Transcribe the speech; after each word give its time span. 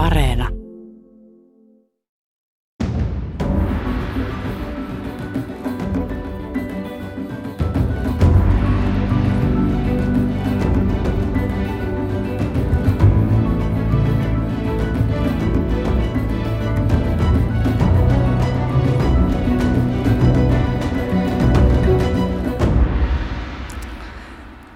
Areena. 0.00 0.48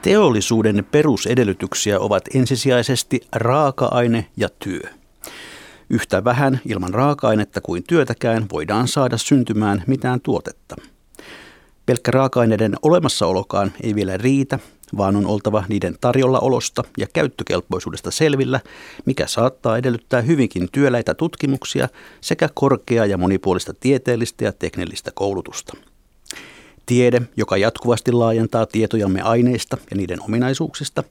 Teollisuuden 0.03 0.85
perusedellytyksiä 0.91 2.01
ovat 2.01 2.25
ensisijaisesti 2.35 3.21
raaka-aine 3.33 4.27
ja 4.37 4.49
työ. 4.59 5.04
Yhtä 5.91 6.25
vähän 6.25 6.61
ilman 6.67 6.95
raaka-ainetta 6.95 7.61
kuin 7.61 7.85
työtäkään 7.89 8.47
voidaan 8.53 8.89
saada 8.89 9.19
syntymään 9.19 9.83
mitään 9.87 10.21
tuotetta. 10.21 10.77
Pelkkä 11.87 12.11
raaka-aineiden 12.11 12.75
olemassaolokaan 12.83 13.73
ei 13.83 13.95
vielä 13.95 14.17
riitä, 14.17 14.59
vaan 14.97 15.17
on 15.17 15.27
oltava 15.27 15.65
niiden 15.69 15.97
tarjolla 16.01 16.41
olosta 16.41 16.85
ja 16.99 17.07
käyttökelpoisuudesta 17.13 18.11
selvillä, 18.11 18.61
mikä 19.07 19.27
saattaa 19.27 19.79
edellyttää 19.79 20.21
hyvinkin 20.21 20.69
työläitä 20.73 21.15
tutkimuksia 21.15 21.89
sekä 22.21 22.49
korkeaa 22.55 23.07
ja 23.07 23.19
monipuolista 23.19 23.75
tieteellistä 23.81 24.45
ja 24.45 24.53
teknillistä 24.53 25.11
koulutusta. 25.15 25.77
Tiede, 26.87 27.23
joka 27.37 27.57
jatkuvasti 27.57 28.13
laajentaa 28.13 28.67
tietojamme 28.67 29.23
aineista 29.23 29.77
ja 29.91 29.97
niiden 29.97 30.23
ominaisuuksista, 30.23 31.05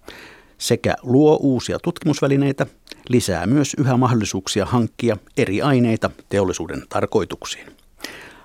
sekä 0.64 0.96
luo 1.02 1.38
uusia 1.42 1.80
tutkimusvälineitä, 1.80 2.66
lisää 3.10 3.48
myös 3.48 3.74
yhä 3.78 3.98
mahdollisuuksia 3.98 4.66
hankkia 4.66 5.18
eri 5.38 5.62
aineita 5.62 6.10
teollisuuden 6.30 6.84
tarkoituksiin. 6.90 7.68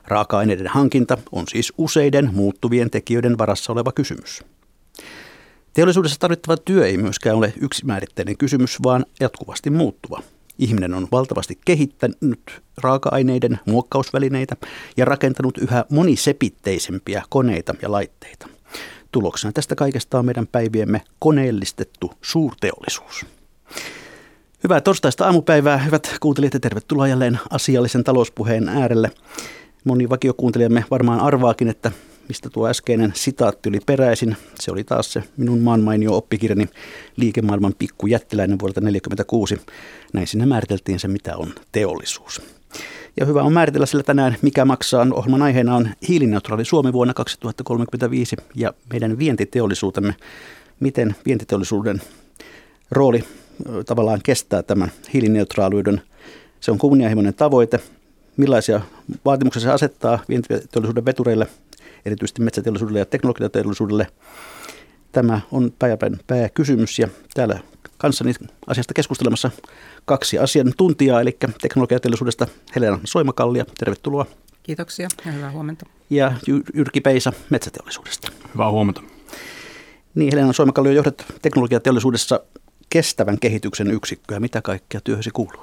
Raaka-aineiden 0.06 0.66
hankinta 0.66 1.18
on 1.32 1.44
siis 1.48 1.72
useiden 1.78 2.30
muuttuvien 2.34 2.90
tekijöiden 2.90 3.38
varassa 3.38 3.72
oleva 3.72 3.92
kysymys. 3.92 4.44
Teollisuudessa 5.72 6.20
tarvittava 6.20 6.56
työ 6.56 6.86
ei 6.86 6.96
myöskään 6.96 7.36
ole 7.36 7.52
yksimääritteinen 7.60 8.36
kysymys, 8.36 8.82
vaan 8.82 9.06
jatkuvasti 9.20 9.70
muuttuva– 9.70 10.22
Ihminen 10.58 10.94
on 10.94 11.08
valtavasti 11.12 11.58
kehittänyt 11.64 12.62
raaka-aineiden 12.82 13.60
muokkausvälineitä 13.66 14.56
ja 14.96 15.04
rakentanut 15.04 15.58
yhä 15.58 15.84
monisepitteisempiä 15.90 17.22
koneita 17.28 17.74
ja 17.82 17.92
laitteita. 17.92 18.48
Tuloksena 19.12 19.52
tästä 19.52 19.74
kaikesta 19.74 20.18
on 20.18 20.24
meidän 20.24 20.46
päiviemme 20.46 21.02
koneellistettu 21.18 22.12
suurteollisuus. 22.22 23.26
Hyvää 24.64 24.80
torstaista 24.80 25.24
aamupäivää, 25.24 25.78
hyvät 25.78 26.16
kuuntelijat 26.20 26.54
ja 26.54 26.60
tervetuloa 26.60 27.08
jälleen 27.08 27.38
asiallisen 27.50 28.04
talouspuheen 28.04 28.68
äärelle. 28.68 29.10
Moni 29.84 30.08
vakiokuuntelijamme 30.08 30.84
varmaan 30.90 31.20
arvaakin, 31.20 31.68
että 31.68 31.92
mistä 32.28 32.50
tuo 32.50 32.68
äskeinen 32.68 33.12
sitaatti 33.16 33.68
oli 33.68 33.78
peräisin. 33.86 34.36
Se 34.60 34.70
oli 34.72 34.84
taas 34.84 35.12
se 35.12 35.22
minun 35.36 35.60
maanmainio 35.60 36.16
oppikirjani 36.16 36.68
Liikemaailman 37.16 37.74
pikkujättiläinen 37.78 38.58
vuodelta 38.58 38.80
1946. 38.80 39.60
Näin 40.12 40.26
sinne 40.26 40.46
määriteltiin 40.46 41.00
se, 41.00 41.08
mitä 41.08 41.36
on 41.36 41.54
teollisuus. 41.72 42.57
Ja 43.20 43.26
hyvä 43.26 43.42
on 43.42 43.52
määritellä 43.52 43.86
sillä 43.86 44.02
tänään, 44.02 44.36
mikä 44.42 44.64
maksaa. 44.64 45.06
Ohjelman 45.12 45.42
aiheena 45.42 45.76
on 45.76 45.88
hiilineutraali 46.08 46.64
Suomi 46.64 46.92
vuonna 46.92 47.14
2035 47.14 48.36
ja 48.54 48.74
meidän 48.92 49.18
vientiteollisuutemme. 49.18 50.14
Miten 50.80 51.16
vientiteollisuuden 51.26 52.02
rooli 52.90 53.24
tavallaan 53.86 54.20
kestää 54.22 54.62
tämän 54.62 54.92
hiilineutraaliuden. 55.14 56.02
Se 56.60 56.70
on 56.70 56.78
kunnianhimoinen 56.78 57.34
tavoite. 57.34 57.80
Millaisia 58.36 58.80
vaatimuksia 59.24 59.62
se 59.62 59.70
asettaa 59.70 60.18
vientiteollisuuden 60.28 61.04
vetureille 61.04 61.46
erityisesti 62.04 62.42
metsäteollisuudelle 62.42 62.98
ja 62.98 63.06
teknologiateollisuudelle. 63.06 64.06
Tämä 65.12 65.40
on 65.52 65.72
päivän 65.78 66.18
pääkysymys 66.26 66.98
ja 66.98 67.08
täällä 67.34 67.60
kanssani 67.98 68.32
asiasta 68.66 68.94
keskustelemassa 68.94 69.50
kaksi 70.04 70.38
asiantuntijaa, 70.38 71.20
eli 71.20 71.36
teknologiateollisuudesta 71.60 72.46
Helena 72.74 72.98
Soimakallia, 73.04 73.64
tervetuloa. 73.78 74.26
Kiitoksia 74.62 75.08
ja 75.26 75.32
hyvää 75.32 75.50
huomenta. 75.50 75.86
Ja 76.10 76.32
Jyrki 76.74 77.00
Peisa 77.00 77.32
metsäteollisuudesta. 77.50 78.32
Hyvää 78.54 78.70
huomenta. 78.70 79.02
Niin, 80.14 80.30
Helena 80.32 80.52
Soimakallio 80.52 80.92
johdat 80.92 81.24
teknologiateollisuudessa 81.42 82.40
kestävän 82.90 83.38
kehityksen 83.38 83.90
yksikköä. 83.90 84.40
Mitä 84.40 84.62
kaikkea 84.62 85.00
työhösi 85.00 85.30
kuuluu? 85.30 85.62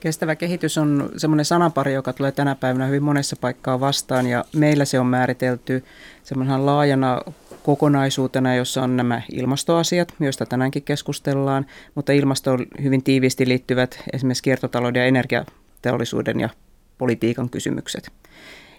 Kestävä 0.00 0.36
kehitys 0.36 0.78
on 0.78 1.10
semmoinen 1.16 1.44
sanapari, 1.44 1.94
joka 1.94 2.12
tulee 2.12 2.32
tänä 2.32 2.54
päivänä 2.54 2.86
hyvin 2.86 3.02
monessa 3.02 3.36
paikkaa 3.36 3.80
vastaan 3.80 4.26
ja 4.26 4.44
meillä 4.56 4.84
se 4.84 5.00
on 5.00 5.06
määritelty 5.06 5.84
semmoinen 6.22 6.66
laajana 6.66 7.20
kokonaisuutena, 7.62 8.54
jossa 8.54 8.82
on 8.82 8.96
nämä 8.96 9.22
ilmastoasiat, 9.32 10.14
joista 10.20 10.46
tänäänkin 10.46 10.82
keskustellaan, 10.82 11.66
mutta 11.94 12.12
ilmastoon 12.12 12.66
hyvin 12.82 13.02
tiiviisti 13.02 13.48
liittyvät 13.48 14.02
esimerkiksi 14.12 14.42
kiertotalouden 14.42 15.00
ja 15.00 15.06
energiateollisuuden 15.06 16.40
ja 16.40 16.48
politiikan 16.98 17.50
kysymykset. 17.50 18.12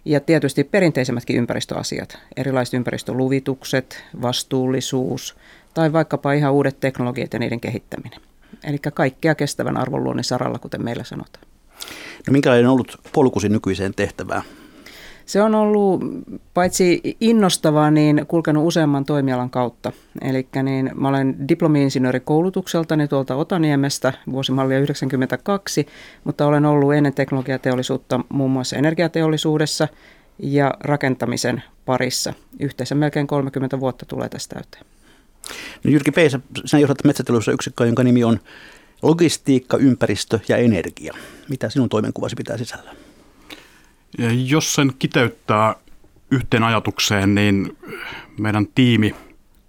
Ja 0.05 0.19
tietysti 0.19 0.63
perinteisemmätkin 0.63 1.35
ympäristöasiat, 1.35 2.17
erilaiset 2.37 2.73
ympäristöluvitukset, 2.73 4.03
vastuullisuus 4.21 5.35
tai 5.73 5.93
vaikkapa 5.93 6.33
ihan 6.33 6.53
uudet 6.53 6.79
teknologiat 6.79 7.33
ja 7.33 7.39
niiden 7.39 7.59
kehittäminen. 7.59 8.19
Eli 8.63 8.77
kaikkea 8.93 9.35
kestävän 9.35 9.77
arvonluonnin 9.77 10.23
saralla, 10.23 10.59
kuten 10.59 10.83
meillä 10.83 11.03
sanotaan. 11.03 11.45
No 12.27 12.31
minkälainen 12.31 12.67
on 12.67 12.73
ollut 12.73 12.97
polkusi 13.13 13.49
nykyiseen 13.49 13.93
tehtävään? 13.95 14.43
Se 15.29 15.41
on 15.41 15.55
ollut 15.55 16.01
paitsi 16.53 17.01
innostavaa, 17.21 17.91
niin 17.91 18.25
kulkenut 18.27 18.67
useamman 18.67 19.05
toimialan 19.05 19.49
kautta. 19.49 19.91
Eli 20.21 20.47
niin, 20.63 20.91
mä 20.95 21.07
olen 21.07 21.35
diplomi-insinööri 21.49 22.19
koulutukseltani 22.19 23.07
tuolta 23.07 23.35
Otaniemestä 23.35 24.13
vuosimallia 24.31 24.79
92, 24.79 25.87
mutta 26.23 26.45
olen 26.45 26.65
ollut 26.65 26.93
ennen 26.93 27.13
teknologiateollisuutta 27.13 28.19
muun 28.29 28.51
muassa 28.51 28.75
energiateollisuudessa 28.75 29.87
ja 30.39 30.73
rakentamisen 30.79 31.63
parissa. 31.85 32.33
Yhteensä 32.59 32.95
melkein 32.95 33.27
30 33.27 33.79
vuotta 33.79 34.05
tulee 34.05 34.29
tästä 34.29 34.55
täyteen. 34.55 34.85
No 35.83 35.91
Jyrki 35.91 36.11
Peisä, 36.11 36.39
sinä 36.65 36.79
johdat 36.79 37.03
metsäteollisuuden 37.03 37.55
yksikköä, 37.55 37.87
jonka 37.87 38.03
nimi 38.03 38.23
on 38.23 38.39
logistiikka, 39.01 39.77
ympäristö 39.77 40.39
ja 40.47 40.57
energia. 40.57 41.13
Mitä 41.49 41.69
sinun 41.69 41.89
toimenkuvasi 41.89 42.35
pitää 42.35 42.57
sisällä? 42.57 43.08
Ja 44.17 44.31
jos 44.31 44.73
sen 44.73 44.93
kiteyttää 44.99 45.75
yhteen 46.31 46.63
ajatukseen, 46.63 47.35
niin 47.35 47.77
meidän 48.39 48.67
tiimi 48.75 49.15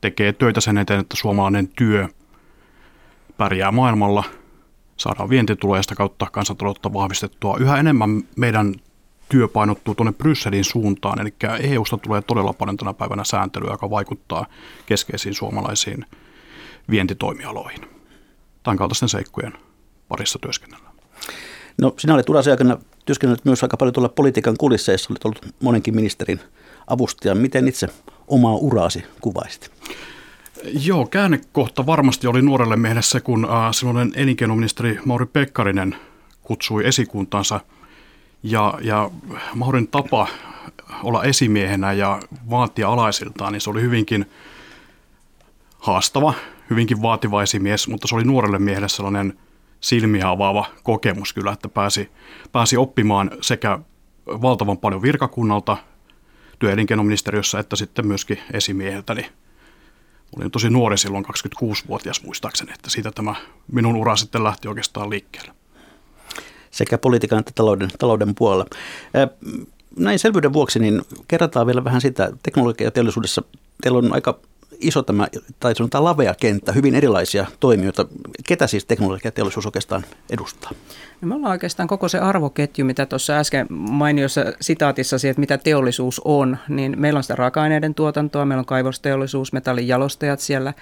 tekee 0.00 0.32
töitä 0.32 0.60
sen 0.60 0.78
eteen, 0.78 1.00
että 1.00 1.16
suomalainen 1.16 1.68
työ 1.68 2.08
pärjää 3.36 3.72
maailmalla, 3.72 4.24
saadaan 4.96 5.30
vientituloja 5.30 5.82
kautta 5.96 6.26
kansantaloutta 6.32 6.92
vahvistettua. 6.92 7.56
Yhä 7.60 7.76
enemmän 7.76 8.22
meidän 8.36 8.74
työ 9.28 9.48
painottuu 9.48 9.94
tuonne 9.94 10.12
Brysselin 10.12 10.64
suuntaan, 10.64 11.20
eli 11.20 11.34
EUsta 11.60 11.96
tulee 11.96 12.22
todella 12.22 12.52
paljon 12.52 12.76
tänä 12.76 12.94
päivänä 12.94 13.24
sääntelyä, 13.24 13.70
joka 13.70 13.90
vaikuttaa 13.90 14.46
keskeisiin 14.86 15.34
suomalaisiin 15.34 16.06
vientitoimialoihin. 16.90 17.80
Tämän 18.62 18.76
kaltaisten 18.76 19.08
seikkojen 19.08 19.52
parissa 20.08 20.38
työskennellään. 20.38 20.89
No 21.80 21.94
sinä 21.98 22.14
olet 22.14 22.28
urasi 22.28 22.50
aikana 22.50 22.78
työskennellyt 23.04 23.44
myös 23.44 23.62
aika 23.62 23.76
paljon 23.76 23.92
tuolla 23.92 24.08
politiikan 24.08 24.56
kulisseissa, 24.56 25.12
olet 25.12 25.24
ollut 25.24 25.54
monenkin 25.60 25.94
ministerin 25.94 26.40
avustaja. 26.86 27.34
Miten 27.34 27.68
itse 27.68 27.88
omaa 28.28 28.54
uraasi 28.54 29.04
kuvaisit? 29.20 29.70
Joo, 30.84 31.06
käännekohta 31.06 31.86
varmasti 31.86 32.26
oli 32.26 32.42
nuorelle 32.42 32.76
miehelle 32.76 33.02
se, 33.02 33.20
kun 33.20 33.44
äh, 33.44 33.50
silloinen 33.72 34.12
elinkeinoministeri 34.14 34.98
Mauri 35.04 35.26
Pekkarinen 35.26 35.96
kutsui 36.42 36.86
esikuntansa– 36.86 37.60
ja, 38.42 38.74
ja 38.82 39.10
Maurin 39.54 39.88
tapa 39.88 40.28
olla 41.02 41.24
esimiehenä 41.24 41.92
ja 41.92 42.20
vaatia 42.50 42.88
alaisiltaan, 42.88 43.52
niin 43.52 43.60
se 43.60 43.70
oli 43.70 43.82
hyvinkin 43.82 44.30
haastava, 45.78 46.34
hyvinkin 46.70 47.02
vaativa 47.02 47.42
esimies, 47.42 47.88
mutta 47.88 48.08
se 48.08 48.14
oli 48.14 48.24
nuorelle 48.24 48.58
miehelle 48.58 48.88
sellainen 48.88 49.38
silmiä 49.80 50.28
avaava 50.28 50.66
kokemus 50.82 51.32
kyllä, 51.32 51.52
että 51.52 51.68
pääsi, 51.68 52.10
pääsi 52.52 52.76
oppimaan 52.76 53.30
sekä 53.40 53.78
valtavan 54.26 54.78
paljon 54.78 55.02
virkakunnalta 55.02 55.76
työelinkeinoministeriössä 56.58 57.58
että 57.58 57.76
sitten 57.76 58.06
myöskin 58.06 58.38
esimieheltä. 58.52 59.14
Niin 59.14 59.26
olin 60.36 60.50
tosi 60.50 60.70
nuori 60.70 60.98
silloin, 60.98 61.24
26-vuotias 61.24 62.22
muistaakseni, 62.22 62.72
että 62.72 62.90
siitä 62.90 63.10
tämä 63.10 63.34
minun 63.72 63.96
ura 63.96 64.16
sitten 64.16 64.44
lähti 64.44 64.68
oikeastaan 64.68 65.10
liikkeelle 65.10 65.52
sekä 66.70 66.98
politiikan 66.98 67.38
että 67.38 67.52
talouden, 67.54 67.90
talouden 67.98 68.34
puolella. 68.34 68.66
Näin 69.96 70.18
selvyyden 70.18 70.52
vuoksi 70.52 70.78
niin 70.78 71.02
kerrataan 71.28 71.66
vielä 71.66 71.84
vähän 71.84 72.00
sitä, 72.00 72.32
teknologiateollisuudessa 72.42 73.42
teillä 73.82 73.98
on 73.98 74.14
aika 74.14 74.38
iso 74.80 75.02
tämä, 75.02 75.28
tai 75.60 75.74
sanotaan 75.74 76.04
lavea 76.04 76.34
kenttä, 76.34 76.72
hyvin 76.72 76.94
erilaisia 76.94 77.46
toimijoita. 77.60 78.06
Ketä 78.46 78.66
siis 78.66 78.84
teknologiateollisuus 78.84 79.66
oikeastaan 79.66 80.04
edustaa? 80.30 80.70
No 81.20 81.28
me 81.28 81.34
ollaan 81.34 81.50
oikeastaan 81.50 81.88
koko 81.88 82.08
se 82.08 82.18
arvoketju, 82.18 82.84
mitä 82.84 83.06
tuossa 83.06 83.36
äsken 83.36 83.66
mainiossa 83.70 84.44
sitaatissa, 84.60 85.16
että 85.28 85.40
mitä 85.40 85.58
teollisuus 85.58 86.20
on, 86.24 86.58
niin 86.68 86.94
meillä 86.98 87.18
on 87.18 87.24
sitä 87.24 87.36
raaka-aineiden 87.36 87.94
tuotantoa, 87.94 88.44
meillä 88.44 88.60
on 88.60 88.66
kaivosteollisuus, 88.66 89.52
metallijalostajat 89.52 90.40
siellä, 90.40 90.74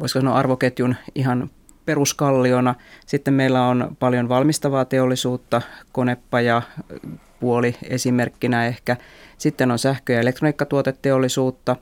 voisiko 0.00 0.20
sanoa 0.20 0.38
arvoketjun 0.38 0.96
ihan 1.14 1.50
peruskalliona. 1.86 2.74
Sitten 3.06 3.34
meillä 3.34 3.66
on 3.66 3.96
paljon 3.98 4.28
valmistavaa 4.28 4.84
teollisuutta, 4.84 5.62
konepaja, 5.92 6.62
puoli 7.40 7.76
esimerkkinä 7.82 8.66
ehkä. 8.66 8.96
Sitten 9.38 9.70
on 9.70 9.78
sähkö- 9.78 10.12
ja 10.12 10.20
elektroniikkatuoteteollisuutta, 10.20 11.76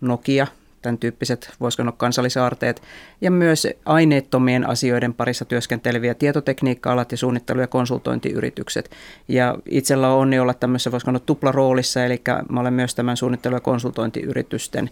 Nokia, 0.00 0.46
tämän 0.82 0.98
tyyppiset, 0.98 1.50
voisiko 1.60 1.80
sanoa 1.80 1.92
kansallisaarteet, 1.92 2.82
ja 3.20 3.30
myös 3.30 3.66
aineettomien 3.84 4.68
asioiden 4.68 5.14
parissa 5.14 5.44
työskenteleviä 5.44 6.14
tietotekniikka-alat 6.14 7.12
ja 7.12 7.18
suunnittelu- 7.18 7.60
ja 7.60 7.66
konsultointiyritykset. 7.66 8.90
Ja 9.28 9.58
itsellä 9.70 10.08
on 10.08 10.20
onni 10.20 10.38
olla 10.38 10.54
tämmöisessä, 10.54 10.92
voisiko 10.92 11.08
sanoa 11.08 11.20
tuplaroolissa, 11.20 12.04
eli 12.04 12.22
mä 12.48 12.60
olen 12.60 12.74
myös 12.74 12.94
tämän 12.94 13.16
suunnittelu- 13.16 13.54
ja 13.54 13.60
konsultointiyritysten 13.60 14.90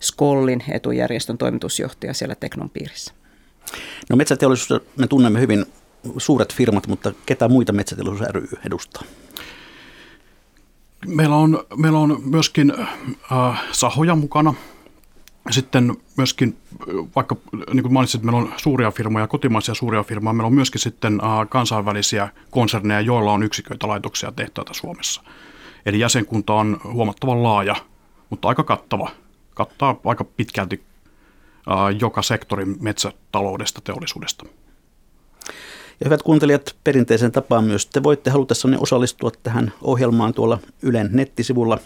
Skollin 0.00 0.64
etujärjestön 0.68 1.38
toimitusjohtaja 1.38 2.14
siellä 2.14 2.34
Teknon 2.34 2.70
piirissä. 2.70 3.14
No 4.10 4.16
metsäteollisuus, 4.16 4.82
me 4.96 5.06
tunnemme 5.06 5.40
hyvin 5.40 5.66
suuret 6.18 6.54
firmat, 6.54 6.86
mutta 6.86 7.12
ketä 7.26 7.48
muita 7.48 7.72
metsäteollisuus 7.72 8.30
ry 8.30 8.48
edustaa? 8.66 9.02
Meillä 11.06 11.36
on, 11.36 11.64
meillä 11.76 11.98
on 11.98 12.20
myöskin 12.24 12.72
äh, 13.32 13.62
sahoja 13.72 14.16
mukana. 14.16 14.54
Sitten 15.50 15.96
myöskin, 16.16 16.56
vaikka 17.16 17.36
niin 17.72 17.82
kuin 17.82 17.92
mainitsin, 17.92 18.18
että 18.18 18.32
meillä 18.32 18.48
on 18.48 18.52
suuria 18.56 18.90
firmoja, 18.90 19.26
kotimaisia 19.26 19.74
suuria 19.74 20.02
firmoja, 20.02 20.32
meillä 20.32 20.46
on 20.46 20.54
myöskin 20.54 20.80
sitten 20.80 21.20
kansainvälisiä 21.48 22.28
konserneja, 22.50 23.00
joilla 23.00 23.32
on 23.32 23.42
yksiköitä, 23.42 23.88
laitoksia 23.88 24.32
tehtaita 24.32 24.74
Suomessa. 24.74 25.22
Eli 25.86 25.98
jäsenkunta 25.98 26.54
on 26.54 26.80
huomattavan 26.92 27.42
laaja, 27.42 27.76
mutta 28.30 28.48
aika 28.48 28.64
kattava. 28.64 29.10
Kattaa 29.54 30.00
aika 30.04 30.24
pitkälti 30.24 30.82
joka 32.00 32.22
sektorin 32.22 32.76
metsätaloudesta, 32.80 33.80
teollisuudesta. 33.80 34.46
Ja 36.00 36.04
hyvät 36.04 36.22
kuuntelijat, 36.22 36.76
perinteisen 36.84 37.32
tapaan 37.32 37.64
myös 37.64 37.86
te 37.86 38.02
voitte 38.02 38.30
halutessanne 38.30 38.78
osallistua 38.80 39.30
tähän 39.42 39.72
ohjelmaan 39.82 40.34
tuolla 40.34 40.58
Ylen 40.82 41.08
nettisivulla. 41.12 41.78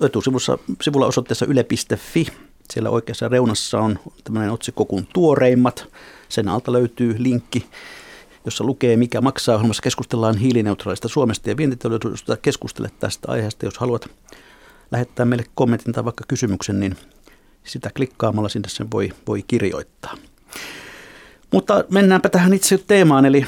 Etusivulla 0.00 0.58
sivulla 0.82 1.06
osoitteessa 1.06 1.46
yle.fi. 1.46 2.26
Siellä 2.72 2.90
oikeassa 2.90 3.28
reunassa 3.28 3.78
on 3.78 3.98
tämmöinen 4.24 4.50
otsikko 4.50 4.84
kuin 4.84 5.08
tuoreimmat. 5.12 5.86
Sen 6.28 6.48
alta 6.48 6.72
löytyy 6.72 7.14
linkki, 7.18 7.66
jossa 8.44 8.64
lukee, 8.64 8.96
mikä 8.96 9.20
maksaa. 9.20 9.54
Ohjelmassa 9.54 9.82
keskustellaan 9.82 10.36
hiilineutraalista 10.36 11.08
Suomesta 11.08 11.50
ja 11.50 11.56
vientiteollisuudesta. 11.56 12.36
Keskustele 12.36 12.90
tästä 13.00 13.32
aiheesta, 13.32 13.66
jos 13.66 13.78
haluat 13.78 14.08
lähettää 14.90 15.26
meille 15.26 15.44
kommentin 15.54 15.92
tai 15.92 16.04
vaikka 16.04 16.24
kysymyksen, 16.28 16.80
niin 16.80 16.96
sitä 17.64 17.90
klikkaamalla 17.96 18.48
sinne 18.48 18.68
sen 18.68 18.90
voi, 18.90 19.12
voi 19.26 19.42
kirjoittaa. 19.42 20.14
Mutta 21.52 21.84
mennäänpä 21.90 22.28
tähän 22.28 22.52
itse 22.52 22.78
teemaan, 22.78 23.26
eli 23.26 23.46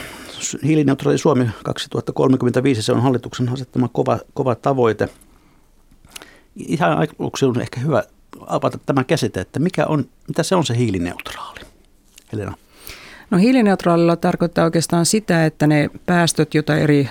hiilineutraali 0.64 1.18
Suomi 1.18 1.50
2035, 1.64 2.82
se 2.82 2.92
on 2.92 3.02
hallituksen 3.02 3.48
asettama 3.48 3.88
kova, 3.88 4.18
kova 4.34 4.54
tavoite. 4.54 5.08
Ihan 6.56 7.08
aluksi 7.18 7.44
on 7.44 7.60
ehkä 7.60 7.80
hyvä 7.80 8.02
avata 8.46 8.78
tämä 8.78 9.04
käsite, 9.04 9.40
että 9.40 9.58
mikä 9.58 9.86
on, 9.86 10.04
mitä 10.28 10.42
se 10.42 10.54
on 10.54 10.66
se 10.66 10.76
hiilineutraali? 10.76 11.60
Helena. 12.32 12.54
No 13.30 13.38
hiilineutraalilla 13.38 14.16
tarkoittaa 14.16 14.64
oikeastaan 14.64 15.06
sitä, 15.06 15.46
että 15.46 15.66
ne 15.66 15.90
päästöt, 16.06 16.54
joita 16.54 16.76
eri 16.76 17.08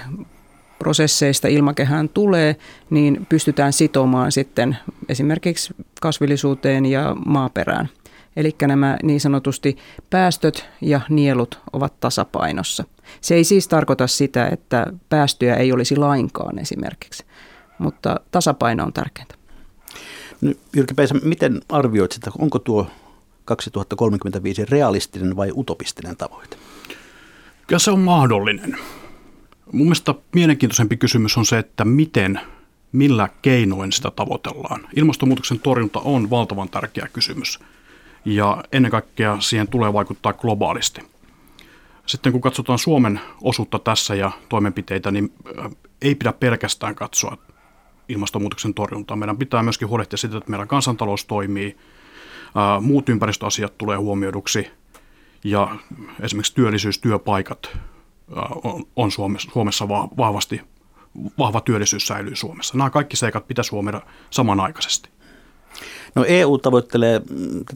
prosesseista 0.80 1.48
ilmakehään 1.48 2.10
tulee, 2.10 2.56
niin 2.90 3.26
pystytään 3.30 3.74
sitomaan 3.74 4.32
sitten 4.32 4.78
esimerkiksi 5.10 5.74
kasvillisuuteen 6.02 6.86
ja 6.86 7.16
maaperään. 7.26 7.90
Eli 8.36 8.56
nämä 8.62 8.98
niin 9.04 9.22
sanotusti 9.22 9.78
päästöt 10.10 10.70
ja 10.82 11.02
nielut 11.10 11.60
ovat 11.74 12.00
tasapainossa. 12.00 12.84
Se 13.22 13.36
ei 13.36 13.44
siis 13.44 13.68
tarkoita 13.68 14.08
sitä, 14.08 14.48
että 14.52 14.86
päästöjä 15.10 15.56
ei 15.56 15.72
olisi 15.72 15.96
lainkaan 15.96 16.60
esimerkiksi, 16.60 17.26
mutta 17.78 18.20
tasapaino 18.32 18.84
on 18.84 18.94
tärkeintä. 18.94 19.39
Jyrki 20.76 20.94
Peisä, 20.94 21.14
miten 21.24 21.62
arvioit 21.70 22.12
sitä, 22.12 22.32
onko 22.40 22.60
tuo 22.60 22.88
2035 23.46 24.66
realistinen 24.66 25.36
vai 25.36 25.52
utopistinen 25.56 26.18
tavoite? 26.18 26.58
Kyllä 27.68 27.80
se 27.80 27.92
on 27.92 28.00
mahdollinen. 28.00 28.78
Mun 29.72 29.86
mielestä 29.86 30.16
mielenkiintoisempi 30.36 30.98
kysymys 30.98 31.38
on 31.38 31.46
se, 31.46 31.58
että 31.58 31.86
miten, 31.86 32.40
millä 32.92 33.30
keinoin 33.42 33.92
sitä 33.92 34.12
tavoitellaan. 34.12 34.88
Ilmastonmuutoksen 34.96 35.60
torjunta 35.60 36.00
on 36.00 36.30
valtavan 36.30 36.70
tärkeä 36.70 37.08
kysymys 37.14 37.60
ja 38.26 38.64
ennen 38.72 38.92
kaikkea 38.92 39.38
siihen 39.40 39.68
tulee 39.68 39.94
vaikuttaa 39.94 40.34
globaalisti. 40.34 41.02
Sitten 42.06 42.32
kun 42.32 42.42
katsotaan 42.42 42.80
Suomen 42.80 43.20
osuutta 43.42 43.80
tässä 43.80 44.16
ja 44.16 44.32
toimenpiteitä, 44.50 45.12
niin 45.12 45.34
äh, 45.60 45.72
ei 46.02 46.16
pidä 46.16 46.34
pelkästään 46.34 46.96
katsoa 46.96 47.38
ilmastonmuutoksen 48.10 48.74
torjuntaa. 48.74 49.18
Meidän 49.18 49.38
pitää 49.38 49.64
myöskin 49.64 49.88
huolehtia 49.88 50.18
siitä, 50.18 50.38
että 50.38 50.50
meidän 50.50 50.68
kansantalous 50.68 51.26
toimii, 51.26 51.78
muut 52.82 53.10
ympäristöasiat 53.10 53.78
tulee 53.78 53.98
huomioiduksi 53.98 54.68
ja 55.44 55.76
esimerkiksi 56.20 56.56
työllisyys, 56.56 57.00
työpaikat 57.00 57.78
on 58.96 59.12
Suomessa, 59.12 59.50
Suomessa 59.54 59.88
vahvasti, 59.88 60.62
vahva 61.38 61.62
työllisyys 61.62 62.08
säilyy 62.08 62.36
Suomessa. 62.36 62.78
Nämä 62.78 62.90
kaikki 62.90 63.18
seikat 63.18 63.48
pitäisi 63.48 63.72
huomioida 63.72 64.02
samanaikaisesti. 64.30 65.10
No 66.16 66.26
EU 66.28 66.58
tavoittelee 66.58 67.22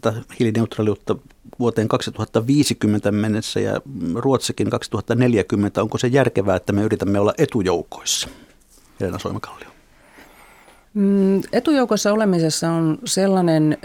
tätä 0.01 0.21
hiilineutraaliutta 0.39 1.15
vuoteen 1.59 1.87
2050 1.87 3.11
mennessä 3.11 3.59
ja 3.59 3.81
Ruotsikin 4.15 4.69
2040. 4.69 5.81
Onko 5.81 5.97
se 5.97 6.07
järkevää, 6.07 6.55
että 6.55 6.73
me 6.73 6.81
yritämme 6.81 7.19
olla 7.19 7.33
etujoukoissa? 7.37 8.29
Helena 8.99 9.19
Soimakallio. 9.19 9.72
Mm, 10.93 11.41
etujoukoissa 11.51 12.13
olemisessa 12.13 12.71
on 12.71 12.97
sellainen 13.05 13.77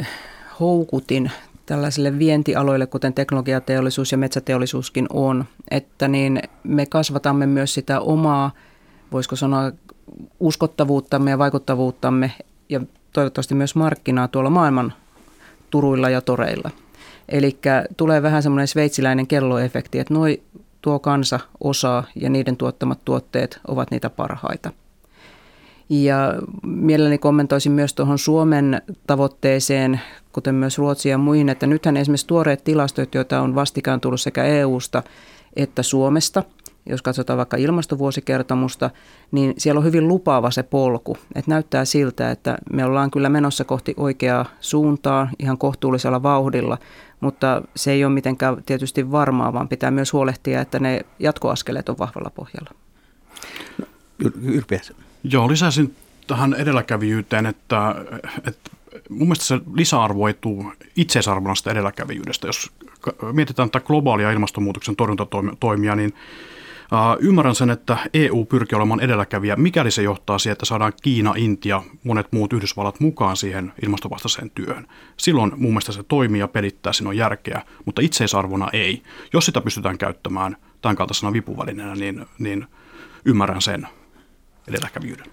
houkutin 0.60 1.30
tällaisille 1.66 2.18
vientialoille, 2.18 2.86
kuten 2.86 3.14
teknologiateollisuus 3.14 4.12
ja 4.12 4.18
metsäteollisuuskin 4.18 5.06
on, 5.12 5.44
että 5.70 6.08
niin 6.08 6.42
me 6.64 6.86
kasvatamme 6.86 7.46
myös 7.46 7.74
sitä 7.74 8.00
omaa, 8.00 8.50
voisiko 9.12 9.36
sanoa, 9.36 9.72
uskottavuuttamme 10.40 11.30
ja 11.30 11.38
vaikuttavuuttamme 11.38 12.32
ja 12.68 12.80
toivottavasti 13.12 13.54
myös 13.54 13.74
markkinaa 13.74 14.28
tuolla 14.28 14.50
maailman 14.50 14.92
turuilla 15.70 16.10
ja 16.10 16.20
toreilla. 16.20 16.70
Eli 17.28 17.58
tulee 17.96 18.22
vähän 18.22 18.42
semmoinen 18.42 18.68
sveitsiläinen 18.68 19.26
kelloefekti, 19.26 19.98
että 19.98 20.14
noi, 20.14 20.42
tuo 20.82 20.98
kansa 20.98 21.40
osaa 21.60 22.04
ja 22.14 22.30
niiden 22.30 22.56
tuottamat 22.56 22.98
tuotteet 23.04 23.60
ovat 23.68 23.90
niitä 23.90 24.10
parhaita. 24.10 24.70
Ja 25.88 26.34
mielelläni 26.62 27.18
kommentoisin 27.18 27.72
myös 27.72 27.94
tuohon 27.94 28.18
Suomen 28.18 28.82
tavoitteeseen, 29.06 30.00
kuten 30.32 30.54
myös 30.54 30.78
Ruotsia 30.78 31.10
ja 31.10 31.18
muihin, 31.18 31.48
että 31.48 31.66
nythän 31.66 31.96
esimerkiksi 31.96 32.26
tuoreet 32.26 32.64
tilastot, 32.64 33.14
joita 33.14 33.40
on 33.40 33.54
vastikään 33.54 34.00
tullut 34.00 34.20
sekä 34.20 34.44
EUsta 34.44 35.02
että 35.56 35.82
Suomesta– 35.82 36.42
jos 36.88 37.02
katsotaan 37.02 37.36
vaikka 37.36 37.56
ilmastovuosikertomusta, 37.56 38.90
niin 39.32 39.54
siellä 39.58 39.78
on 39.78 39.84
hyvin 39.84 40.08
lupaava 40.08 40.50
se 40.50 40.62
polku. 40.62 41.16
Että 41.34 41.50
näyttää 41.50 41.84
siltä, 41.84 42.30
että 42.30 42.58
me 42.72 42.84
ollaan 42.84 43.10
kyllä 43.10 43.28
menossa 43.28 43.64
kohti 43.64 43.94
oikeaa 43.96 44.46
suuntaa 44.60 45.30
ihan 45.38 45.58
kohtuullisella 45.58 46.22
vauhdilla, 46.22 46.78
mutta 47.20 47.62
se 47.76 47.92
ei 47.92 48.04
ole 48.04 48.12
mitenkään 48.12 48.62
tietysti 48.66 49.10
varmaa, 49.10 49.52
vaan 49.52 49.68
pitää 49.68 49.90
myös 49.90 50.12
huolehtia, 50.12 50.60
että 50.60 50.78
ne 50.78 51.00
jatkoaskeleet 51.18 51.88
on 51.88 51.98
vahvalla 51.98 52.30
pohjalla. 52.30 52.70
No, 53.78 54.30
Joo, 55.24 55.48
lisäisin 55.48 55.94
tähän 56.26 56.54
edelläkävijyyteen, 56.54 57.46
että, 57.46 57.94
että 58.46 58.70
mun 59.08 59.28
mielestä 59.28 59.44
se 59.44 59.60
lisäarvoituu 59.74 60.72
itseisarvona 60.96 61.54
sitä 61.54 61.70
edelläkävijyydestä. 61.70 62.46
Jos 62.46 62.72
mietitään 63.32 63.70
tätä 63.70 63.86
globaalia 63.86 64.30
ilmastonmuutoksen 64.30 64.96
torjuntatoimia, 64.96 65.96
niin 65.96 66.14
Ymmärrän 67.20 67.54
sen, 67.54 67.70
että 67.70 67.96
EU 68.14 68.44
pyrkii 68.44 68.76
olemaan 68.76 69.00
edelläkävijä, 69.00 69.56
mikäli 69.56 69.90
se 69.90 70.02
johtaa 70.02 70.38
siihen, 70.38 70.52
että 70.52 70.66
saadaan 70.66 70.92
Kiina, 71.02 71.34
Intia, 71.36 71.82
monet 72.04 72.32
muut 72.32 72.52
Yhdysvallat 72.52 73.00
mukaan 73.00 73.36
siihen 73.36 73.72
ilmastovastaiseen 73.82 74.50
työhön. 74.50 74.86
Silloin 75.16 75.52
mun 75.56 75.70
mielestä 75.70 75.92
se 75.92 76.02
toimii 76.02 76.40
ja 76.40 76.48
pelittää, 76.48 76.92
siinä 76.92 77.08
on 77.08 77.16
järkeä, 77.16 77.62
mutta 77.84 78.02
itseisarvona 78.02 78.68
ei. 78.72 79.02
Jos 79.32 79.46
sitä 79.46 79.60
pystytään 79.60 79.98
käyttämään 79.98 80.56
tämän 80.82 80.96
kaltaisena 80.96 81.32
vipuvälineenä, 81.32 81.94
niin, 81.94 82.26
niin 82.38 82.66
ymmärrän 83.24 83.62
sen 83.62 83.88
edelläkävijyyden. 84.68 85.26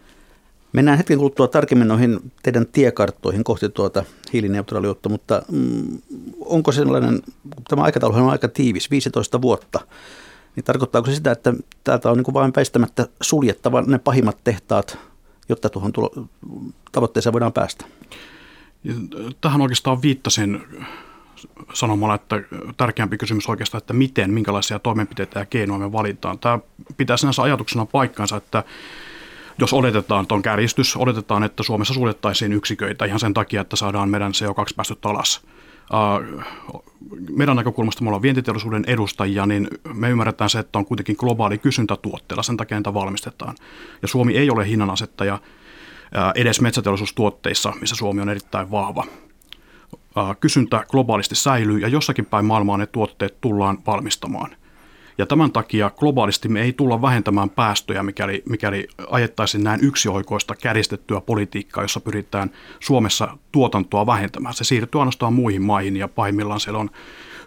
Mennään 0.74 0.98
hetken 0.98 1.18
kuluttua 1.18 1.48
tarkemmin 1.48 1.88
noihin 1.88 2.32
teidän 2.44 2.66
tiekarttoihin 2.68 3.44
kohti 3.44 3.70
tuota 3.70 4.04
hiilineutraaliutta, 4.34 5.10
mutta 5.10 5.42
mm, 5.52 6.02
onko 6.40 6.72
sellainen, 6.72 7.22
tämä 7.68 7.82
aikataulu 7.82 8.16
on 8.16 8.30
aika 8.30 8.48
tiivis, 8.48 8.92
15 8.92 9.42
vuotta, 9.42 9.80
niin 10.56 10.64
tarkoittaako 10.64 11.08
se 11.08 11.16
sitä, 11.16 11.32
että 11.32 11.54
täältä 11.84 12.12
on 12.12 12.18
niin 12.18 12.34
vain 12.34 12.54
väistämättä 12.56 13.08
suljettava 13.22 13.82
ne 13.82 14.00
pahimmat 14.00 14.38
tehtaat, 14.44 14.98
jotta 15.50 15.70
tuohon 15.70 15.94
tulo, 15.94 16.28
tavoitteeseen 16.92 17.34
voidaan 17.34 17.54
päästä? 17.54 17.86
Tähän 19.42 19.62
oikeastaan 19.62 20.02
viittasin 20.02 20.62
sanomalla, 21.74 22.16
että 22.16 22.42
tärkeämpi 22.78 23.18
kysymys 23.18 23.50
oikeastaan, 23.50 23.80
että 23.80 23.94
miten, 23.94 24.34
minkälaisia 24.34 24.80
toimenpiteitä 24.80 25.40
ja 25.40 25.46
keinoja 25.46 25.80
me 25.80 25.92
valitaan. 25.92 26.40
Tämä 26.40 26.60
pitää 26.98 27.18
sinänsä 27.18 27.42
ajatuksena 27.42 27.86
paikkansa, 27.86 28.38
että 28.38 28.64
jos 29.58 29.74
oletetaan, 29.74 30.22
että 30.22 30.36
on 30.36 30.42
kärjistys, 30.42 30.98
odotetaan, 30.98 31.44
että 31.44 31.64
Suomessa 31.64 31.94
suljettaisiin 31.94 32.54
yksiköitä 32.54 33.06
ihan 33.06 33.20
sen 33.20 33.34
takia, 33.34 33.62
että 33.62 33.76
saadaan 33.76 34.10
meidän 34.10 34.32
CO2-päästöt 34.32 35.06
alas. 35.06 35.42
Meidän 37.30 37.56
näkökulmasta 37.56 38.04
me 38.04 38.10
ollaan 38.10 38.22
vientiteollisuuden 38.22 38.84
edustajia, 38.88 39.46
niin 39.46 39.68
me 39.94 40.10
ymmärretään 40.10 40.50
se, 40.50 40.60
että 40.60 40.80
on 40.80 40.86
kuitenkin 40.86 41.16
globaali 41.20 41.58
kysyntä 41.58 41.96
tuotteella, 41.96 42.44
sen 42.44 42.58
takia 42.58 42.78
niitä 42.78 42.94
valmistetaan. 42.94 43.56
Ja 44.02 44.08
Suomi 44.08 44.38
ei 44.38 44.50
ole 44.50 44.68
hinnanasettaja 44.68 45.40
edes 46.36 46.62
metsäteollisuustuotteissa, 46.62 47.74
missä 47.82 47.96
Suomi 47.96 48.22
on 48.22 48.30
erittäin 48.30 48.72
vahva. 48.72 49.06
Kysyntä 50.40 50.84
globaalisti 50.90 51.36
säilyy 51.36 51.80
ja 51.80 51.88
jossakin 51.88 52.26
päin 52.26 52.46
maailmaa 52.46 52.78
ne 52.78 52.86
tuotteet 52.86 53.42
tullaan 53.42 53.78
valmistamaan– 53.88 54.56
ja 55.18 55.26
tämän 55.26 55.52
takia 55.52 55.90
globaalisti 55.90 56.50
me 56.50 56.62
ei 56.62 56.74
tulla 56.74 57.02
vähentämään 57.02 57.50
päästöjä, 57.50 58.04
mikäli, 58.04 58.44
mikäli 58.50 58.88
ajettaisiin 59.10 59.64
näin 59.64 59.80
yksioikoista 59.84 60.56
käristettyä 60.56 61.22
politiikkaa, 61.22 61.84
jossa 61.84 62.00
pyritään 62.00 62.52
Suomessa 62.80 63.38
tuotantoa 63.52 64.06
vähentämään. 64.06 64.54
Se 64.54 64.64
siirtyy 64.64 65.02
ainoastaan 65.02 65.34
muihin 65.34 65.62
maihin 65.62 65.98
ja 65.98 66.08
pahimmillaan 66.08 66.60
siellä 66.60 66.80
on 66.80 66.90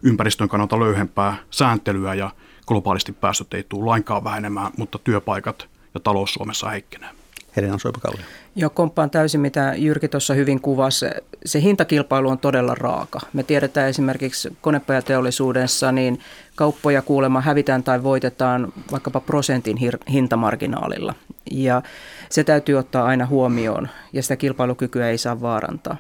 ympäristön 0.03 0.49
kannalta 0.49 0.81
löyhempää 0.81 1.37
sääntelyä 1.51 2.15
ja 2.15 2.31
globaalisti 2.67 3.13
päästöt 3.13 3.55
ei 3.55 3.65
tule 3.69 3.87
lainkaan 3.87 4.25
vähenemään, 4.25 4.73
mutta 4.77 4.99
työpaikat 4.99 5.69
ja 5.95 6.01
talous 6.01 6.35
Suomessa 6.35 6.69
heikkenee. 6.69 7.11
Helena 7.57 7.79
Soipakallio. 7.79 8.25
Joo, 8.59 8.71
komppaan 8.71 9.11
täysin, 9.11 9.41
mitä 9.41 9.75
Jyrki 9.77 10.09
tuossa 10.09 10.35
hyvin 10.35 10.61
kuvasi. 10.61 11.07
Se 11.45 11.61
hintakilpailu 11.61 12.29
on 12.29 12.39
todella 12.39 12.75
raaka. 12.75 13.21
Me 13.33 13.43
tiedetään 13.43 13.89
esimerkiksi 13.89 14.57
konepajateollisuudessa, 14.61 15.93
niin 15.93 16.21
kauppoja 16.55 17.03
kuulemma 17.03 17.41
hävitään 17.41 17.83
tai 17.83 18.03
voitetaan 18.03 18.73
vaikkapa 18.93 19.21
prosentin 19.21 19.77
hintamarginaalilla. 20.13 21.15
Ja 21.51 21.83
se 22.31 22.45
täytyy 22.45 22.75
ottaa 22.75 23.05
aina 23.05 23.27
huomioon 23.27 23.89
ja 24.13 24.23
sitä 24.23 24.37
kilpailukykyä 24.37 25.09
ei 25.09 25.19
saa 25.19 25.41
vaarantaa. 25.41 25.97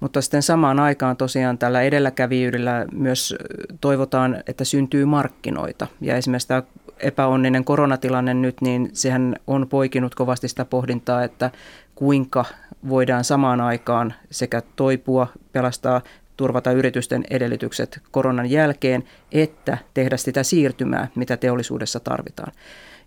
Mutta 0.00 0.22
sitten 0.22 0.42
samaan 0.42 0.80
aikaan 0.80 1.16
tosiaan 1.16 1.58
tällä 1.58 1.82
edelläkävijyydellä 1.82 2.86
myös 2.92 3.34
toivotaan, 3.80 4.42
että 4.46 4.64
syntyy 4.64 5.04
markkinoita. 5.04 5.86
Ja 6.00 6.16
esimerkiksi 6.16 6.48
tämä 6.48 6.62
epäonninen 7.00 7.64
koronatilanne 7.64 8.34
nyt, 8.34 8.60
niin 8.60 8.90
sehän 8.92 9.36
on 9.46 9.68
poikinut 9.68 10.14
kovasti 10.14 10.48
sitä 10.48 10.64
pohdintaa, 10.64 11.24
että 11.24 11.50
kuinka 11.94 12.44
voidaan 12.88 13.24
samaan 13.24 13.60
aikaan 13.60 14.14
sekä 14.30 14.62
toipua, 14.76 15.26
pelastaa, 15.52 16.00
turvata 16.36 16.72
yritysten 16.72 17.24
edellytykset 17.30 18.00
koronan 18.10 18.50
jälkeen, 18.50 19.04
että 19.32 19.78
tehdä 19.94 20.16
sitä 20.16 20.42
siirtymää, 20.42 21.08
mitä 21.14 21.36
teollisuudessa 21.36 22.00
tarvitaan. 22.00 22.52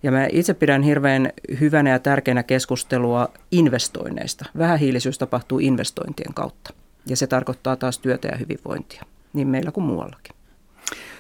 Ja 0.04 0.12
mä 0.12 0.28
itse 0.32 0.54
pidän 0.54 0.84
hirveän 0.84 1.30
hyvänä 1.60 1.90
ja 1.90 2.00
tärkeänä 2.00 2.44
keskustelua 2.44 3.30
investoinneista. 3.52 4.46
Vähähiilisyys 4.58 5.18
tapahtuu 5.18 5.60
investointien 5.60 6.34
kautta. 6.34 6.74
Ja 7.06 7.18
se 7.18 7.28
tarkoittaa 7.28 7.76
taas 7.76 8.00
työtä 8.00 8.28
ja 8.28 8.38
hyvinvointia, 8.38 9.04
niin 9.34 9.48
meillä 9.48 9.72
kuin 9.72 9.84
muuallakin. 9.84 10.37